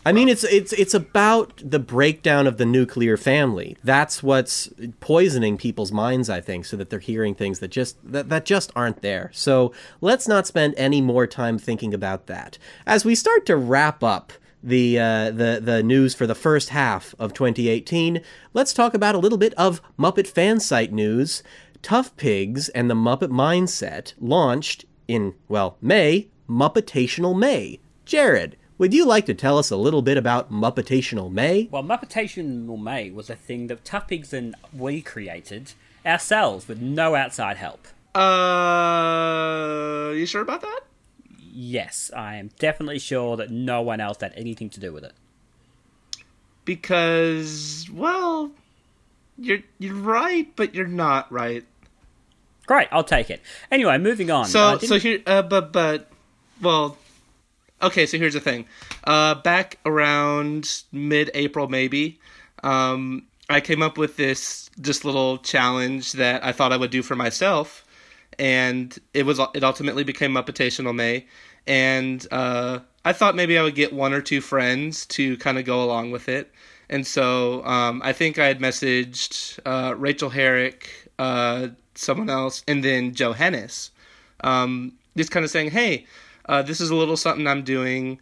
I 0.05 0.13
mean, 0.13 0.31
it's 0.31 0.45
it's 0.45 0.73
it's 0.73 0.95
about 0.95 1.61
the 1.63 1.79
breakdown 1.79 2.47
of 2.47 2.57
the 2.57 2.65
nuclear 2.65 3.19
family. 3.19 3.77
That's 3.85 4.23
what's 4.23 4.71
poisoning 5.01 5.59
people's 5.59 5.93
minds, 5.93 6.31
I 6.31 6.41
think, 6.41 6.65
so 6.65 6.77
that 6.79 6.89
they're 6.89 7.01
hearing 7.01 7.35
things 7.35 7.59
that 7.59 7.69
just 7.69 7.97
that, 8.11 8.31
that 8.31 8.47
just 8.47 8.73
aren't 8.75 9.03
there. 9.03 9.31
So 9.35 9.73
let's 10.01 10.27
not 10.27 10.47
spend 10.47 10.75
any 10.79 11.03
more 11.03 11.27
time 11.27 11.59
thinking 11.59 11.93
about 11.93 12.29
that. 12.29 12.57
As 12.87 13.05
we 13.05 13.15
start 13.15 13.45
to 13.47 13.57
wrap 13.57 14.03
up 14.03 14.33
the 14.63 14.99
uh, 14.99 15.31
the 15.31 15.61
the 15.63 15.83
news 15.83 16.15
for 16.15 16.27
the 16.27 16.35
first 16.35 16.71
half 16.71 17.15
of 17.19 17.33
2018, 17.33 18.21
let's 18.53 18.73
talk 18.73 18.95
about 18.95 19.15
a 19.15 19.19
little 19.19 19.39
bit 19.39 19.55
of 19.55 19.81
Muppet 19.99 20.27
fan 20.27 20.61
site 20.61 20.93
news. 20.93 21.43
Tough 21.83 22.15
Pigs 22.17 22.69
and 22.71 22.91
the 22.91 22.95
Muppet 22.95 23.31
Mindset 23.31 24.13
launched 24.21 24.85
in 25.09 25.35
well 25.49 25.77
May, 25.81 26.29
Muppetational 26.49 27.39
May. 27.39 27.81
Jared, 28.05 28.57
would 28.77 28.93
you 28.93 29.07
like 29.07 29.27
to 29.27 29.35
tell 29.35 29.57
us 29.59 29.71
a 29.71 29.77
little 29.77 30.03
bit 30.03 30.17
about 30.17 30.51
Muppetational 30.53 31.31
May? 31.33 31.69
Well, 31.71 31.83
Muppetational 31.83 32.81
May 32.81 33.11
was 33.11 33.31
a 33.31 33.37
thing 33.37 33.67
that 33.69 33.85
Tough 33.85 34.09
Pigs 34.09 34.33
and 34.33 34.55
we 34.73 35.01
created 35.01 35.73
ourselves 36.05 36.67
with 36.69 36.81
no 36.81 37.15
outside 37.15 37.57
help. 37.57 37.87
uh, 38.15 40.11
you 40.11 40.27
sure 40.27 40.43
about 40.43 40.61
that? 40.63 40.81
Yes, 41.63 42.11
I 42.17 42.37
am 42.37 42.49
definitely 42.59 42.99
sure 42.99 43.37
that 43.37 43.51
no 43.51 43.83
one 43.83 44.01
else 44.01 44.19
had 44.23 44.33
anything 44.35 44.71
to 44.71 44.81
do 44.81 44.95
with 44.95 45.05
it. 45.05 45.13
Because 46.65 47.87
well, 47.93 48.51
you're 49.37 49.59
you're 49.79 49.95
right, 49.95 50.49
but 50.57 50.75
you're 50.75 50.87
not 50.87 51.31
right. 51.31 51.63
Great, 52.67 52.89
I'll 52.91 53.05
take 53.05 53.29
it. 53.29 53.43
Anyway, 53.71 53.99
moving 53.99 54.31
on. 54.31 54.47
So 54.47 54.79
didn't- 54.79 54.89
so 54.89 54.99
here, 54.99 55.21
uh, 55.27 55.43
but 55.43 55.71
but 55.71 56.11
well, 56.63 56.97
okay. 57.83 58.07
So 58.07 58.17
here's 58.17 58.33
the 58.35 58.41
thing. 58.41 58.65
Uh, 59.05 59.35
back 59.35 59.79
around 59.85 60.83
mid-April, 60.93 61.69
maybe, 61.69 62.21
um, 62.63 63.25
I 63.51 63.61
came 63.61 63.83
up 63.83 63.99
with 63.99 64.17
this 64.17 64.71
just 64.81 65.05
little 65.05 65.37
challenge 65.39 66.13
that 66.13 66.43
I 66.43 66.53
thought 66.53 66.73
I 66.73 66.79
would 66.79 66.91
do 66.91 67.03
for 67.03 67.17
myself, 67.17 67.85
and 68.39 68.97
it 69.13 69.27
was 69.27 69.39
it 69.55 69.63
ultimately 69.63 70.05
became 70.05 70.33
Muppetational 70.33 70.95
May, 70.95 71.27
and 71.67 72.27
uh, 72.31 72.81
I 73.05 73.13
thought 73.13 73.37
maybe 73.37 73.59
I 73.59 73.63
would 73.63 73.75
get 73.75 73.93
one 73.93 74.13
or 74.13 74.21
two 74.21 74.41
friends 74.41 75.07
to 75.07 75.37
kind 75.39 75.59
of 75.59 75.65
go 75.65 75.83
along 75.83 76.11
with 76.11 76.29
it. 76.29 76.53
And 76.89 77.07
so 77.07 77.65
um, 77.65 78.03
I 78.05 78.13
think 78.13 78.39
I 78.39 78.47
had 78.47 78.59
messaged 78.59 79.61
uh, 79.65 79.95
Rachel 79.97 80.31
Herrick, 80.31 81.09
uh, 81.19 81.69
someone 81.95 82.29
else, 82.29 82.65
and 82.67 82.83
then 82.83 83.15
Joe 83.15 83.33
Hennes, 83.33 83.93
um, 84.43 84.93
just 85.17 85.31
kind 85.31 85.45
of 85.45 85.51
saying, 85.51 85.71
"Hey, 85.71 86.07
uh, 86.47 86.63
this 86.63 86.81
is 86.81 86.91
a 86.91 86.97
little 86.97 87.17
something 87.17 87.47
I'm 87.47 87.63
doing 87.63 88.21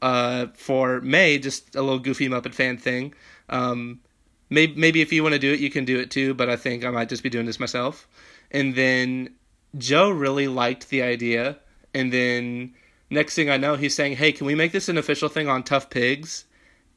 uh, 0.00 0.46
for 0.54 1.00
May, 1.02 1.38
just 1.38 1.74
a 1.76 1.82
little 1.82 1.98
goofy 1.98 2.28
Muppet 2.28 2.54
fan 2.54 2.78
thing. 2.78 3.12
Um, 3.50 4.00
maybe, 4.48 4.74
maybe 4.74 5.02
if 5.02 5.12
you 5.12 5.22
want 5.22 5.34
to 5.34 5.38
do 5.38 5.52
it, 5.52 5.60
you 5.60 5.70
can 5.70 5.84
do 5.84 5.98
it 5.98 6.10
too. 6.10 6.32
But 6.32 6.48
I 6.48 6.56
think 6.56 6.84
I 6.84 6.90
might 6.90 7.10
just 7.10 7.22
be 7.22 7.30
doing 7.30 7.46
this 7.46 7.60
myself." 7.60 8.08
And 8.50 8.74
then 8.74 9.34
Joe 9.76 10.08
really 10.08 10.48
liked 10.48 10.88
the 10.88 11.02
idea, 11.02 11.58
and 11.94 12.12
then 12.12 12.74
next 13.10 13.34
thing 13.34 13.50
I 13.50 13.56
know, 13.56 13.76
he's 13.76 13.94
saying, 13.94 14.16
"Hey, 14.16 14.32
can 14.32 14.46
we 14.46 14.54
make 14.54 14.72
this 14.72 14.88
an 14.88 14.98
official 14.98 15.28
thing 15.28 15.48
on 15.48 15.62
Tough 15.62 15.90
Pigs?" 15.90 16.44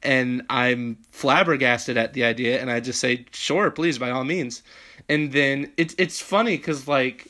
And 0.02 0.42
I'm 0.50 0.98
flabbergasted 1.10 1.96
at 1.96 2.12
the 2.12 2.24
idea, 2.24 2.60
and 2.60 2.70
I 2.70 2.80
just 2.80 3.00
say, 3.00 3.26
"Sure, 3.32 3.70
please, 3.70 3.98
by 3.98 4.10
all 4.10 4.24
means." 4.24 4.62
And 5.08 5.32
then 5.32 5.72
it's 5.76 5.94
it's 5.98 6.20
funny 6.20 6.56
because 6.56 6.88
like 6.88 7.26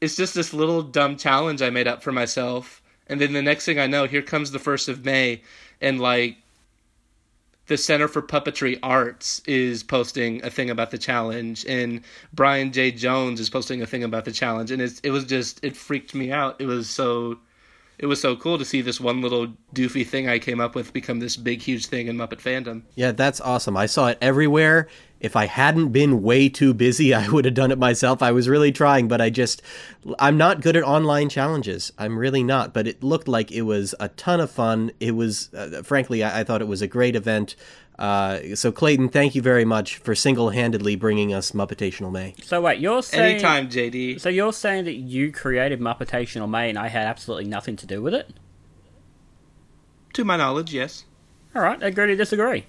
it's 0.00 0.16
just 0.16 0.34
this 0.34 0.52
little 0.52 0.82
dumb 0.82 1.16
challenge 1.16 1.62
I 1.62 1.70
made 1.70 1.88
up 1.88 2.02
for 2.02 2.12
myself, 2.12 2.82
and 3.06 3.20
then 3.20 3.32
the 3.32 3.42
next 3.42 3.64
thing 3.64 3.78
I 3.78 3.86
know, 3.86 4.06
here 4.06 4.22
comes 4.22 4.50
the 4.50 4.58
first 4.58 4.88
of 4.88 5.04
May, 5.04 5.42
and 5.80 6.00
like 6.00 6.36
the 7.66 7.76
Center 7.76 8.08
for 8.08 8.22
Puppetry 8.22 8.78
Arts 8.82 9.40
is 9.46 9.82
posting 9.82 10.44
a 10.44 10.50
thing 10.50 10.70
about 10.70 10.90
the 10.90 10.98
challenge, 10.98 11.64
and 11.66 12.02
Brian 12.32 12.72
Jay 12.72 12.90
Jones 12.90 13.40
is 13.40 13.48
posting 13.48 13.82
a 13.82 13.86
thing 13.86 14.04
about 14.04 14.24
the 14.24 14.32
challenge, 14.32 14.70
and 14.70 14.82
it's, 14.82 15.00
it 15.00 15.10
was 15.10 15.24
just 15.24 15.64
it 15.64 15.76
freaked 15.76 16.14
me 16.14 16.30
out. 16.30 16.60
It 16.60 16.66
was 16.66 16.88
so 16.90 17.38
it 17.98 18.06
was 18.06 18.20
so 18.20 18.36
cool 18.36 18.58
to 18.58 18.64
see 18.64 18.80
this 18.80 19.00
one 19.00 19.20
little 19.20 19.48
doofy 19.74 20.06
thing 20.06 20.28
I 20.28 20.38
came 20.38 20.60
up 20.60 20.74
with 20.74 20.92
become 20.92 21.20
this 21.20 21.36
big 21.36 21.62
huge 21.62 21.86
thing 21.86 22.08
in 22.08 22.16
Muppet 22.16 22.40
fandom. 22.40 22.82
Yeah, 22.94 23.12
that's 23.12 23.40
awesome. 23.40 23.76
I 23.76 23.86
saw 23.86 24.08
it 24.08 24.18
everywhere. 24.20 24.88
If 25.20 25.36
I 25.36 25.46
hadn't 25.46 25.88
been 25.88 26.22
way 26.22 26.48
too 26.48 26.74
busy, 26.74 27.14
I 27.14 27.28
would 27.28 27.44
have 27.44 27.54
done 27.54 27.70
it 27.70 27.78
myself. 27.78 28.22
I 28.22 28.32
was 28.32 28.48
really 28.48 28.72
trying, 28.72 29.08
but 29.08 29.20
I 29.20 29.30
just 29.30 29.62
I'm 30.18 30.36
not 30.36 30.60
good 30.60 30.76
at 30.76 30.82
online 30.82 31.28
challenges. 31.28 31.92
I'm 31.96 32.18
really 32.18 32.42
not, 32.42 32.74
but 32.74 32.86
it 32.86 33.02
looked 33.02 33.28
like 33.28 33.52
it 33.52 33.62
was 33.62 33.94
a 34.00 34.08
ton 34.08 34.40
of 34.40 34.50
fun. 34.50 34.90
It 35.00 35.12
was 35.12 35.52
uh, 35.54 35.82
frankly, 35.82 36.22
I, 36.22 36.40
I 36.40 36.44
thought 36.44 36.62
it 36.62 36.68
was 36.68 36.82
a 36.82 36.88
great 36.88 37.14
event. 37.14 37.54
Uh, 37.98 38.54
so 38.54 38.72
Clayton, 38.72 39.08
thank 39.08 39.34
you 39.34 39.42
very 39.42 39.64
much 39.64 39.98
for 39.98 40.14
single-handedly 40.14 40.96
bringing 40.96 41.32
us 41.32 41.52
Muppetational 41.52 42.10
May. 42.10 42.34
So 42.42 42.60
wait, 42.60 42.80
you're 42.80 43.02
saying 43.02 43.34
Anytime, 43.36 43.68
JD. 43.68 44.20
So 44.20 44.28
you're 44.28 44.52
saying 44.52 44.84
that 44.84 44.94
you 44.94 45.30
created 45.30 45.80
Muppetational 45.80 46.48
May 46.48 46.70
and 46.70 46.78
I 46.78 46.88
had 46.88 47.06
absolutely 47.06 47.46
nothing 47.46 47.76
to 47.76 47.86
do 47.86 48.02
with 48.02 48.14
it? 48.14 48.32
To 50.14 50.24
my 50.24 50.36
knowledge, 50.36 50.72
yes. 50.72 51.04
All 51.54 51.62
right, 51.62 51.80
agree 51.82 52.08
to 52.08 52.16
disagree. 52.16 52.66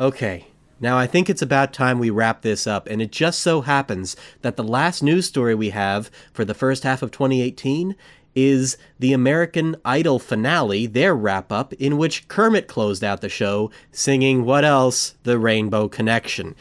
Okay. 0.00 0.48
Now, 0.80 0.98
I 0.98 1.06
think 1.06 1.30
it's 1.30 1.42
about 1.42 1.72
time 1.72 2.00
we 2.00 2.10
wrap 2.10 2.42
this 2.42 2.66
up, 2.66 2.88
and 2.88 3.00
it 3.00 3.12
just 3.12 3.40
so 3.40 3.60
happens 3.60 4.16
that 4.42 4.56
the 4.56 4.64
last 4.64 5.02
news 5.02 5.26
story 5.26 5.54
we 5.54 5.70
have 5.70 6.10
for 6.32 6.44
the 6.44 6.52
first 6.52 6.82
half 6.82 7.00
of 7.00 7.12
2018 7.12 7.94
is 8.34 8.76
the 8.98 9.12
American 9.12 9.76
Idol 9.84 10.18
finale, 10.18 10.86
their 10.86 11.14
wrap 11.14 11.52
up, 11.52 11.72
in 11.74 11.98
which 11.98 12.28
Kermit 12.28 12.68
closed 12.68 13.04
out 13.04 13.20
the 13.20 13.28
show 13.28 13.70
singing 13.92 14.44
what 14.44 14.64
else? 14.64 15.14
The 15.24 15.38
Rainbow 15.38 15.88
Connection. 15.88 16.54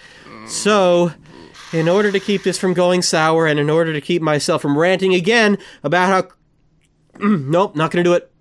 So, 0.45 1.11
in 1.71 1.87
order 1.87 2.11
to 2.11 2.19
keep 2.19 2.43
this 2.43 2.57
from 2.59 2.73
going 2.73 3.01
sour 3.01 3.47
and 3.47 3.59
in 3.59 3.69
order 3.69 3.93
to 3.93 4.01
keep 4.01 4.21
myself 4.21 4.61
from 4.61 4.77
ranting 4.77 5.13
again 5.13 5.57
about 5.83 6.07
how. 6.09 6.29
nope, 7.19 7.75
not 7.75 7.91
gonna 7.91 8.03
do 8.03 8.13
it. 8.13 8.32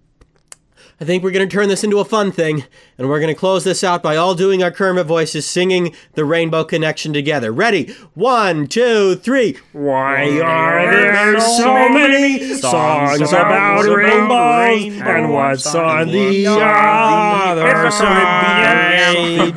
I 1.01 1.05
think 1.05 1.23
we're 1.25 1.33
going 1.33 1.49
to 1.49 1.53
turn 1.53 1.69
this 1.69 1.83
into 1.83 1.99
a 1.99 2.05
fun 2.05 2.31
thing, 2.31 2.65
and 2.97 3.09
we're 3.09 3.19
going 3.19 3.35
to 3.35 3.39
close 3.39 3.65
this 3.65 3.83
out 3.83 4.03
by 4.03 4.17
all 4.17 4.35
doing 4.35 4.63
our 4.63 4.71
Kermit 4.71 5.07
voices 5.07 5.45
singing 5.47 5.95
the 6.15 6.25
Rainbow 6.25 6.63
Connection 6.65 7.13
together. 7.13 7.51
Ready? 7.51 7.93
One, 8.15 8.69
two, 8.69 9.17
three. 9.17 9.57
Why 9.73 10.41
are 10.41 10.91
there 10.91 11.41
so 11.41 11.89
many 11.89 12.55
songs 12.55 13.33
about 13.33 13.85
rainbows? 13.85 15.01
And 15.01 15.33
what's 15.33 15.75
on 15.75 16.09
the 16.09 16.47
other 16.47 17.91
side? 17.91 19.53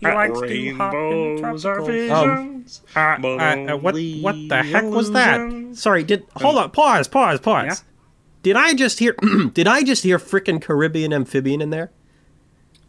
He 0.00 0.06
likes 0.06 0.40
to 0.40 0.74
hop 0.76 0.94
in 0.94 1.42
Rainbows 1.42 1.64
are 1.64 1.74
tropical- 1.76 1.86
visions. 1.86 2.82
Uh, 2.94 2.98
uh, 2.98 3.26
uh, 3.72 3.76
what, 3.76 3.94
what 4.20 4.36
the 4.48 4.62
heck 4.62 4.84
was 4.84 5.12
that? 5.12 5.40
Sorry, 5.76 6.02
did 6.04 6.26
hold 6.36 6.56
on, 6.58 6.70
pause, 6.70 7.08
pause, 7.08 7.40
pause. 7.40 7.84
Did 8.48 8.56
I 8.56 8.72
just 8.72 8.98
hear 8.98 9.14
did 9.52 9.68
I 9.68 9.82
just 9.82 10.04
hear 10.04 10.18
frickin' 10.18 10.62
Caribbean 10.62 11.12
amphibian 11.12 11.60
in 11.60 11.68
there? 11.68 11.90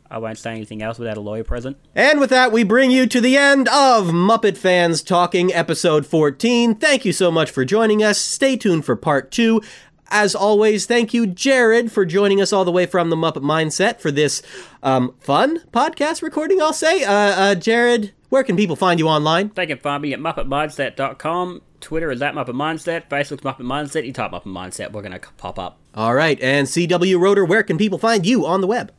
I 0.10 0.18
won't 0.18 0.38
say 0.38 0.52
anything 0.52 0.82
else 0.82 0.98
without 0.98 1.18
a 1.18 1.20
lawyer 1.20 1.44
present. 1.44 1.76
And 1.94 2.22
with 2.22 2.30
that, 2.30 2.54
we 2.54 2.64
bring 2.64 2.92
you 2.92 3.06
to 3.08 3.20
the 3.20 3.36
end 3.36 3.68
of 3.68 4.08
Muppet 4.08 4.56
Fans 4.56 5.02
Talking, 5.02 5.54
episode 5.54 6.06
14. 6.06 6.76
Thank 6.76 7.04
you 7.04 7.12
so 7.12 7.30
much 7.30 7.52
for 7.52 7.66
joining 7.66 8.02
us. 8.02 8.20
Stay 8.20 8.56
tuned 8.56 8.86
for 8.86 8.96
part 8.96 9.32
two. 9.32 9.62
As 10.08 10.34
always, 10.34 10.86
thank 10.86 11.14
you, 11.14 11.28
Jared, 11.28 11.92
for 11.92 12.06
joining 12.06 12.40
us 12.40 12.54
all 12.54 12.64
the 12.64 12.72
way 12.72 12.86
from 12.86 13.10
the 13.10 13.18
Muppet 13.18 13.44
Mindset 13.44 14.00
for 14.00 14.12
this 14.12 14.42
um, 14.82 15.14
fun 15.20 15.60
podcast 15.74 16.22
recording, 16.22 16.62
I'll 16.62 16.72
say. 16.72 17.04
Uh, 17.04 17.12
uh, 17.12 17.56
Jared, 17.56 18.14
where 18.30 18.46
can 18.46 18.56
people 18.56 18.78
find 18.78 18.98
you 18.98 19.10
online? 19.10 19.52
They 19.56 19.68
can 19.68 19.80
find 19.80 20.02
me 20.04 20.14
at 20.14 20.22
MuppetMindset.com. 20.22 21.64
Twitter 21.80 22.12
is 22.12 22.22
at 22.22 22.34
Muppet 22.34 22.50
Mindset. 22.50 23.08
Facebook's 23.10 23.44
Muppet 23.44 23.60
Mindset. 23.60 24.06
You 24.06 24.14
type 24.14 24.32
Muppet 24.32 24.46
Mindset, 24.46 24.92
we're 24.92 25.02
going 25.02 25.20
to 25.20 25.28
pop 25.38 25.58
up. 25.58 25.78
All 25.96 26.14
right, 26.14 26.40
and 26.42 26.68
CW 26.68 27.20
Roeder, 27.20 27.46
where 27.46 27.64
can 27.64 27.78
people 27.78 27.98
find 27.98 28.26
you 28.26 28.46
on 28.46 28.62
the 28.62 28.68
web? 28.68 28.92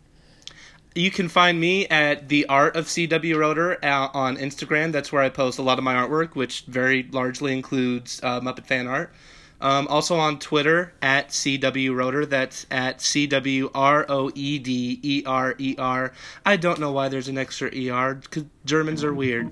You 0.95 1.11
can 1.11 1.29
find 1.29 1.61
me 1.61 1.87
at 1.87 2.29
the 2.29 2.47
Art 2.47 2.75
of 2.75 2.87
CW 2.87 3.37
Roeder 3.37 3.85
uh, 3.85 4.09
on 4.13 4.37
Instagram. 4.37 4.91
That's 4.91 5.13
where 5.13 5.23
I 5.23 5.29
post 5.29 5.59
a 5.59 5.63
lot 5.63 5.79
of 5.79 5.85
my 5.85 5.95
artwork, 5.95 6.35
which 6.35 6.63
very 6.63 7.09
largely 7.13 7.53
includes 7.53 8.21
uh, 8.25 8.41
Muppet 8.41 8.67
fan 8.67 8.89
art. 8.89 9.13
Um, 9.61 9.87
also 9.89 10.17
on 10.17 10.39
Twitter 10.39 10.95
at 11.03 11.29
CW 11.29 11.95
Roeder. 11.95 12.25
That's 12.25 12.67
at 12.71 13.01
C 13.01 13.27
W 13.27 13.71
R 13.75 14.07
O 14.09 14.31
E 14.35 14.59
D 14.59 14.99
E 15.03 15.23
R 15.27 15.55
E 15.59 15.75
R. 15.79 16.13
I 16.47 16.57
don't 16.57 16.81
know 16.81 16.93
why 16.93 17.09
there's 17.09 17.29
an 17.29 17.37
extra 17.37 17.69
ER 17.69 18.15
because 18.15 18.45
Germans 18.65 19.03
are 19.05 19.15
weird. 19.15 19.51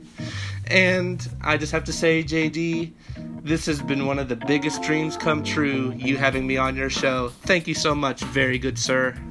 And 0.66 1.26
I 1.42 1.56
just 1.56 1.72
have 1.72 1.84
to 1.84 1.92
say, 1.92 2.22
JD, 2.22 2.92
this 3.42 3.66
has 3.66 3.80
been 3.80 4.06
one 4.06 4.18
of 4.18 4.28
the 4.28 4.36
biggest 4.36 4.82
dreams 4.82 5.16
come 5.16 5.42
true. 5.42 5.92
You 5.96 6.16
having 6.16 6.46
me 6.46 6.56
on 6.56 6.76
your 6.76 6.90
show. 6.90 7.30
Thank 7.42 7.66
you 7.66 7.74
so 7.74 7.94
much, 7.94 8.20
very 8.22 8.58
good 8.58 8.78
sir. 8.78 9.16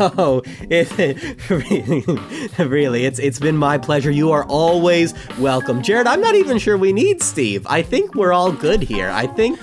Oh, 0.00 0.42
it, 0.70 2.58
really, 2.58 3.04
it's 3.04 3.18
it's 3.18 3.38
been 3.38 3.56
my 3.56 3.78
pleasure. 3.78 4.10
You 4.10 4.32
are 4.32 4.44
always 4.44 5.14
welcome, 5.38 5.82
Jared. 5.82 6.06
I'm 6.06 6.20
not 6.20 6.34
even 6.34 6.58
sure 6.58 6.76
we 6.76 6.92
need 6.92 7.22
Steve. 7.22 7.66
I 7.68 7.82
think 7.82 8.14
we're 8.14 8.32
all 8.32 8.52
good 8.52 8.82
here. 8.82 9.10
I 9.10 9.26
think, 9.26 9.58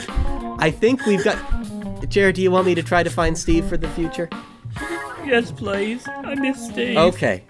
I 0.62 0.72
think 0.72 1.06
we've 1.06 1.24
got. 1.24 1.38
Jared, 2.10 2.36
do 2.36 2.42
you 2.42 2.52
want 2.52 2.66
me 2.66 2.76
to 2.76 2.84
try 2.84 3.04
to 3.04 3.10
find 3.10 3.38
Steve 3.38 3.66
for 3.66 3.76
the 3.76 3.90
future? 3.90 4.30
Yes, 5.26 5.52
please. 5.52 6.08
I 6.08 6.36
miss 6.36 6.70
Steve. 6.70 6.98
Okay, 6.98 7.44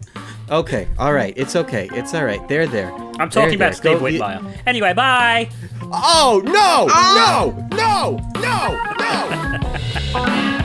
okay, 0.50 0.88
all 0.98 1.14
right. 1.14 1.34
It's 1.38 1.56
okay. 1.56 1.88
It's 1.94 2.14
all 2.14 2.26
right. 2.26 2.46
They're 2.48 2.68
there. 2.68 2.92
I'm 3.20 3.30
talking 3.30 3.58
They're 3.58 3.70
about 3.70 3.82
there. 3.82 3.84
Steve 3.96 4.00
Go- 4.00 4.06
you- 4.08 4.20
Whitmire. 4.22 4.58
Anyway, 4.66 4.94
bye. 4.94 5.50
Oh 5.96 6.42
no! 6.44 6.88
Ah! 6.90 7.46
No! 7.46 7.68
No! 7.78 8.20
No! 8.42 8.80
No! 9.00 10.54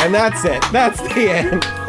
and 0.00 0.14
that's 0.14 0.44
it. 0.44 0.62
That's 0.72 1.00
the 1.14 1.28
end. 1.30 1.62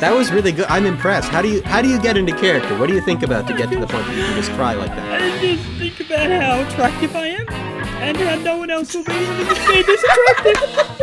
that 0.00 0.12
was 0.14 0.30
really 0.32 0.52
good. 0.52 0.66
I'm 0.66 0.86
impressed. 0.86 1.28
How 1.30 1.42
do 1.42 1.48
you 1.48 1.62
how 1.64 1.82
do 1.82 1.88
you 1.88 2.00
get 2.00 2.16
into 2.16 2.34
character? 2.36 2.76
What 2.78 2.88
do 2.88 2.94
you 2.94 3.00
think 3.00 3.22
about 3.22 3.46
to 3.48 3.56
get 3.56 3.70
to 3.70 3.78
the 3.80 3.86
point 3.86 4.06
that 4.06 4.16
you 4.16 4.22
can 4.24 4.36
just 4.36 4.50
cry 4.52 4.74
like 4.74 4.90
that? 4.94 5.20
I 5.22 5.38
just 5.40 5.64
think 5.78 6.00
about 6.00 6.30
how 6.30 6.60
attractive 6.68 7.14
I 7.16 7.26
am, 7.28 7.46
and 8.00 8.16
how 8.16 8.34
no 8.36 8.56
one 8.56 8.70
else 8.70 8.94
will 8.94 9.04
be 9.04 9.12
able 9.12 9.44
to 9.44 9.54
see 9.54 9.82
this 9.82 10.02
attractive. 10.02 11.00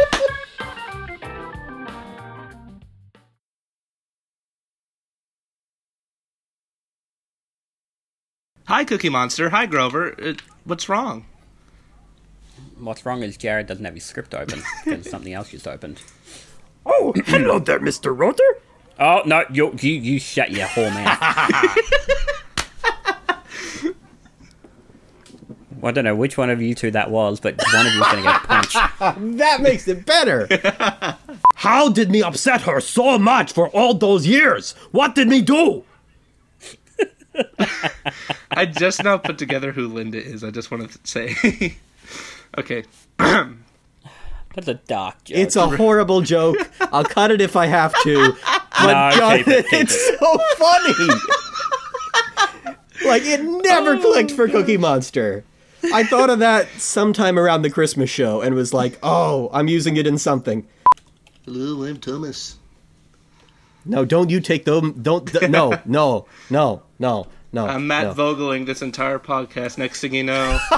Hi, 8.65 8.83
Cookie 8.83 9.09
Monster. 9.09 9.49
Hi, 9.51 9.65
Grover. 9.65 10.13
Uh, 10.21 10.33
what's 10.65 10.89
wrong? 10.89 11.25
What's 12.77 13.05
wrong 13.05 13.23
is 13.23 13.37
Jared 13.37 13.67
doesn't 13.67 13.85
have 13.85 13.93
his 13.93 14.03
script 14.03 14.33
open 14.33 14.61
because 14.83 15.09
something 15.09 15.33
else 15.33 15.51
just 15.51 15.67
opened. 15.67 16.01
Oh, 16.85 17.13
hello 17.27 17.59
there, 17.59 17.79
Mr. 17.79 18.17
Roeder. 18.17 18.43
Oh 18.99 19.21
no, 19.25 19.45
you 19.51 19.73
you 19.79 19.93
you 19.93 20.19
shut 20.19 20.51
your 20.51 20.65
whole 20.67 20.89
mouth. 20.89 21.19
Well, 25.87 25.93
I 25.93 25.95
don't 25.95 26.03
know 26.03 26.15
which 26.15 26.37
one 26.37 26.49
of 26.49 26.61
you 26.61 26.75
two 26.75 26.91
that 26.91 27.11
was, 27.11 27.39
but 27.39 27.55
one 27.73 27.87
of 27.87 27.93
you's 27.93 28.03
going 28.07 28.17
to 28.17 28.23
get 28.23 28.43
punched. 28.43 28.73
that 29.37 29.61
makes 29.61 29.87
it 29.87 30.05
better. 30.05 30.45
How 31.55 31.87
did 31.87 32.11
me 32.11 32.21
upset 32.21 32.63
her 32.63 32.81
so 32.81 33.17
much 33.17 33.53
for 33.53 33.69
all 33.69 33.93
those 33.93 34.27
years? 34.27 34.73
What 34.91 35.15
did 35.15 35.29
me 35.29 35.41
do? 35.41 35.85
I 38.51 38.65
just 38.65 39.01
now 39.01 39.17
put 39.17 39.37
together 39.37 39.71
who 39.71 39.87
Linda 39.87 40.21
is. 40.21 40.43
I 40.43 40.51
just 40.51 40.71
wanted 40.71 40.91
to 40.91 40.99
say. 41.05 41.77
okay. 42.57 42.83
That's 43.17 44.67
a 44.67 44.73
dark 44.73 45.23
joke. 45.23 45.37
It's 45.37 45.55
a 45.55 45.69
horrible 45.69 46.19
joke. 46.19 46.69
I'll 46.81 47.05
cut 47.05 47.31
it 47.31 47.39
if 47.39 47.55
I 47.55 47.67
have 47.67 47.93
to. 48.03 48.33
But 48.81 49.11
No, 49.11 49.17
John, 49.17 49.37
keep 49.37 49.47
it, 49.47 49.65
keep 49.69 49.81
it's 49.83 49.95
it. 49.95 50.19
so 50.19 50.37
funny. 50.57 50.93
like 53.05 53.23
it 53.23 53.41
never 53.41 53.97
clicked 53.97 54.31
for 54.31 54.49
Cookie 54.49 54.75
oh, 54.75 54.81
Monster. 54.81 55.45
I 55.93 56.03
thought 56.03 56.29
of 56.29 56.39
that 56.39 56.67
sometime 56.77 57.39
around 57.39 57.61
the 57.61 57.69
Christmas 57.69 58.09
show 58.09 58.41
and 58.41 58.55
was 58.55 58.73
like, 58.73 58.97
"Oh, 59.03 59.49
I'm 59.53 59.67
using 59.67 59.97
it 59.97 60.07
in 60.07 60.17
something." 60.17 60.67
Hello, 61.45 61.83
I'm 61.83 61.97
Thomas. 61.97 62.57
No, 63.85 64.03
don't 64.03 64.29
you 64.29 64.41
take 64.41 64.65
them? 64.65 64.93
Don't 65.01 65.31
th- 65.31 65.49
no, 65.49 65.69
no, 65.85 66.25
no, 66.49 66.83
no, 66.99 67.27
no. 67.53 67.67
I'm 67.67 67.87
Matt 67.87 68.07
no. 68.07 68.13
Vogeling 68.13 68.65
this 68.65 68.81
entire 68.81 69.19
podcast. 69.19 69.77
Next 69.77 70.01
thing 70.01 70.13
you 70.13 70.23
know, 70.23 70.59